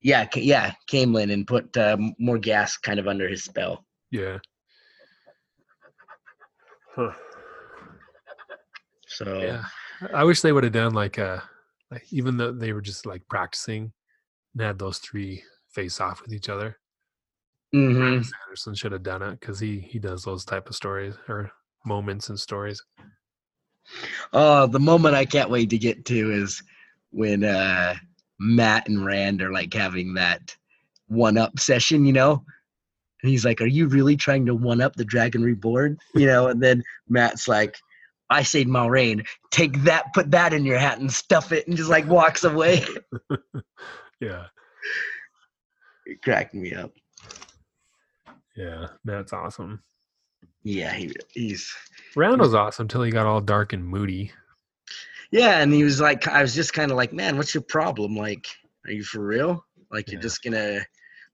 yeah, 0.00 0.24
Ca- 0.26 0.40
yeah, 0.40 0.72
Caemlyn 0.90 1.32
and 1.32 1.46
put 1.46 1.76
uh, 1.76 1.96
Morgase 2.20 2.80
kind 2.82 2.98
of 2.98 3.06
under 3.06 3.28
his 3.28 3.44
spell. 3.44 3.84
Yeah. 4.10 4.38
Huh. 6.96 7.12
So 9.06 9.40
Yeah. 9.40 9.64
I 10.12 10.24
wish 10.24 10.40
they 10.40 10.52
would 10.52 10.64
have 10.64 10.72
done 10.72 10.94
like 10.94 11.18
a 11.18 11.42
like 11.90 12.04
even 12.10 12.36
though 12.36 12.52
they 12.52 12.72
were 12.72 12.80
just 12.80 13.06
like 13.06 13.22
practicing 13.28 13.92
and 14.54 14.62
had 14.62 14.78
those 14.78 14.98
three 14.98 15.42
face 15.70 16.00
off 16.00 16.22
with 16.22 16.32
each 16.32 16.48
other. 16.48 16.76
mhm. 17.74 18.24
Sanderson 18.24 18.74
should 18.74 18.92
have 18.92 19.02
done 19.02 19.22
it 19.22 19.38
because 19.38 19.60
he 19.60 19.78
he 19.80 19.98
does 19.98 20.24
those 20.24 20.44
type 20.44 20.68
of 20.68 20.74
stories 20.74 21.14
or 21.28 21.52
moments 21.84 22.28
and 22.28 22.38
stories. 22.38 22.82
Oh, 24.32 24.66
the 24.66 24.78
moment 24.80 25.14
I 25.14 25.24
can't 25.24 25.50
wait 25.50 25.70
to 25.70 25.78
get 25.78 26.04
to 26.06 26.30
is 26.32 26.62
when 27.10 27.44
uh, 27.44 27.94
Mat 28.38 28.88
and 28.88 29.04
Rand 29.04 29.42
are 29.42 29.52
like 29.52 29.74
having 29.74 30.14
that 30.14 30.56
one 31.08 31.36
up 31.36 31.58
session, 31.58 32.04
you 32.06 32.12
know? 32.12 32.44
And 33.22 33.30
he's 33.30 33.44
like, 33.44 33.60
Are 33.60 33.66
you 33.66 33.86
really 33.88 34.16
trying 34.16 34.46
to 34.46 34.54
one 34.54 34.80
up 34.80 34.96
the 34.96 35.04
Dragon 35.04 35.42
Reborn? 35.42 35.98
You 36.14 36.26
know, 36.26 36.48
and 36.48 36.62
then 36.62 36.82
Mat's 37.08 37.48
like, 37.48 37.76
I 38.30 38.42
say 38.42 38.64
Moiraine, 38.64 39.26
take 39.50 39.82
that, 39.82 40.14
put 40.14 40.30
that 40.30 40.54
in 40.54 40.64
your 40.64 40.78
hat 40.78 40.98
and 40.98 41.12
stuff 41.12 41.52
it, 41.52 41.66
and 41.68 41.76
just 41.76 41.90
like 41.90 42.06
walks 42.06 42.44
away. 42.44 42.84
Yeah, 44.20 44.44
it 46.06 46.22
cracked 46.22 46.54
me 46.54 46.72
up. 46.74 46.92
yeah, 48.56 48.86
that's 49.04 49.32
awesome. 49.32 49.82
Yeah, 50.64 50.92
he, 50.92 51.12
he's 51.30 51.74
Rand 52.14 52.40
was 52.40 52.54
awesome 52.54 52.88
till 52.88 53.02
he 53.02 53.10
got 53.10 53.26
all 53.26 53.40
dark 53.40 53.72
and 53.72 53.84
moody. 53.84 54.32
yeah, 55.30 55.60
and 55.60 55.72
he 55.72 55.82
was 55.82 56.00
like, 56.00 56.28
I 56.28 56.42
was 56.42 56.54
just 56.54 56.72
kind 56.72 56.90
of 56.90 56.96
like, 56.96 57.12
man, 57.12 57.36
what's 57.36 57.54
your 57.54 57.62
problem? 57.62 58.16
Like, 58.16 58.46
are 58.86 58.92
you 58.92 59.02
for 59.02 59.24
real? 59.24 59.64
Like, 59.90 60.10
you're 60.10 60.20
just 60.20 60.42
gonna, 60.42 60.80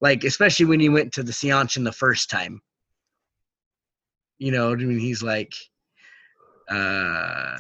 like, 0.00 0.24
especially 0.24 0.66
when 0.66 0.80
he 0.80 0.88
went 0.88 1.12
to 1.14 1.22
the 1.22 1.32
Seanchan 1.32 1.84
the 1.84 1.92
first 1.92 2.30
time. 2.30 2.60
You 4.38 4.52
know, 4.52 4.72
I 4.72 4.76
mean, 4.76 4.98
he's 4.98 5.22
like, 5.22 5.54
uh, 6.70 7.58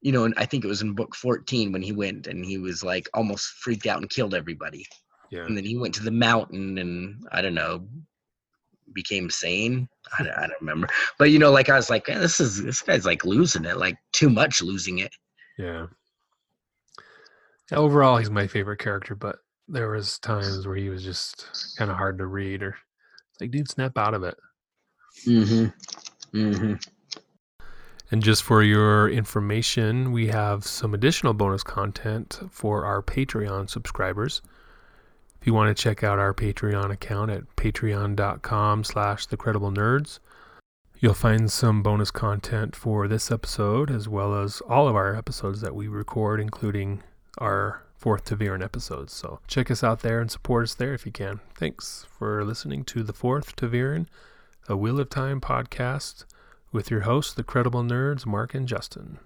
you 0.00 0.12
know, 0.12 0.24
and 0.24 0.34
I 0.36 0.44
think 0.44 0.64
it 0.64 0.68
was 0.68 0.82
in 0.82 0.94
book 0.94 1.14
14 1.14 1.72
when 1.72 1.82
he 1.82 1.92
went 1.92 2.26
and 2.26 2.44
he 2.44 2.58
was 2.58 2.84
like 2.84 3.08
almost 3.14 3.48
freaked 3.48 3.86
out 3.86 4.00
and 4.00 4.10
killed 4.10 4.34
everybody. 4.34 4.86
Yeah, 5.30 5.44
And 5.46 5.56
then 5.56 5.64
he 5.64 5.76
went 5.76 5.94
to 5.94 6.04
the 6.04 6.12
mountain 6.12 6.78
and 6.78 7.24
I 7.32 7.42
don't 7.42 7.54
know, 7.54 7.88
became 8.92 9.30
sane. 9.30 9.88
I 10.18 10.22
don't, 10.22 10.32
I 10.32 10.40
don't 10.42 10.60
remember. 10.60 10.88
But, 11.18 11.30
you 11.30 11.38
know, 11.38 11.50
like, 11.50 11.68
I 11.68 11.76
was 11.76 11.90
like, 11.90 12.08
"Man, 12.08 12.20
this 12.20 12.40
is, 12.40 12.62
this 12.62 12.82
guy's 12.82 13.04
like 13.04 13.24
losing 13.24 13.64
it, 13.64 13.76
like 13.78 13.96
too 14.12 14.30
much 14.30 14.62
losing 14.62 14.98
it. 14.98 15.12
yeah. 15.58 15.86
Overall, 17.72 18.18
he's 18.18 18.30
my 18.30 18.46
favorite 18.46 18.78
character, 18.78 19.16
but 19.16 19.38
there 19.66 19.90
was 19.90 20.20
times 20.20 20.64
where 20.66 20.76
he 20.76 20.88
was 20.88 21.02
just 21.02 21.74
kind 21.76 21.90
of 21.90 21.96
hard 21.96 22.18
to 22.18 22.26
read, 22.26 22.62
or 22.62 22.76
like, 23.40 23.50
dude, 23.50 23.68
snap 23.68 23.98
out 23.98 24.14
of 24.14 24.22
it. 24.22 24.36
Mm-hmm. 25.26 26.36
Mm-hmm. 26.36 26.74
And 28.12 28.22
just 28.22 28.44
for 28.44 28.62
your 28.62 29.10
information, 29.10 30.12
we 30.12 30.28
have 30.28 30.64
some 30.64 30.94
additional 30.94 31.34
bonus 31.34 31.64
content 31.64 32.38
for 32.52 32.84
our 32.84 33.02
Patreon 33.02 33.68
subscribers. 33.68 34.42
If 35.46 35.50
you 35.50 35.54
want 35.54 35.76
to 35.76 35.80
check 35.80 36.02
out 36.02 36.18
our 36.18 36.34
Patreon 36.34 36.90
account 36.90 37.30
at 37.30 37.54
patreon.com 37.54 38.82
slash 38.82 39.28
thecrediblenerds, 39.28 40.18
you'll 40.98 41.14
find 41.14 41.52
some 41.52 41.84
bonus 41.84 42.10
content 42.10 42.74
for 42.74 43.06
this 43.06 43.30
episode 43.30 43.88
as 43.88 44.08
well 44.08 44.34
as 44.34 44.60
all 44.62 44.88
of 44.88 44.96
our 44.96 45.14
episodes 45.14 45.60
that 45.60 45.76
we 45.76 45.86
record, 45.86 46.40
including 46.40 47.04
our 47.38 47.84
fourth 47.94 48.24
ta'veren 48.24 48.60
episodes. 48.60 49.12
So 49.12 49.38
check 49.46 49.70
us 49.70 49.84
out 49.84 50.00
there 50.00 50.20
and 50.20 50.32
support 50.32 50.64
us 50.64 50.74
there 50.74 50.94
if 50.94 51.06
you 51.06 51.12
can. 51.12 51.38
Thanks 51.54 52.04
for 52.18 52.44
listening 52.44 52.82
to 52.86 53.04
the 53.04 53.12
fourth 53.12 53.54
ta'veren, 53.54 54.08
a 54.68 54.76
Wheel 54.76 54.98
of 54.98 55.10
Time 55.10 55.40
podcast 55.40 56.24
with 56.72 56.90
your 56.90 57.02
hosts, 57.02 57.32
the 57.34 57.44
credible 57.44 57.84
nerds, 57.84 58.26
Mark 58.26 58.52
and 58.52 58.66
Justin. 58.66 59.20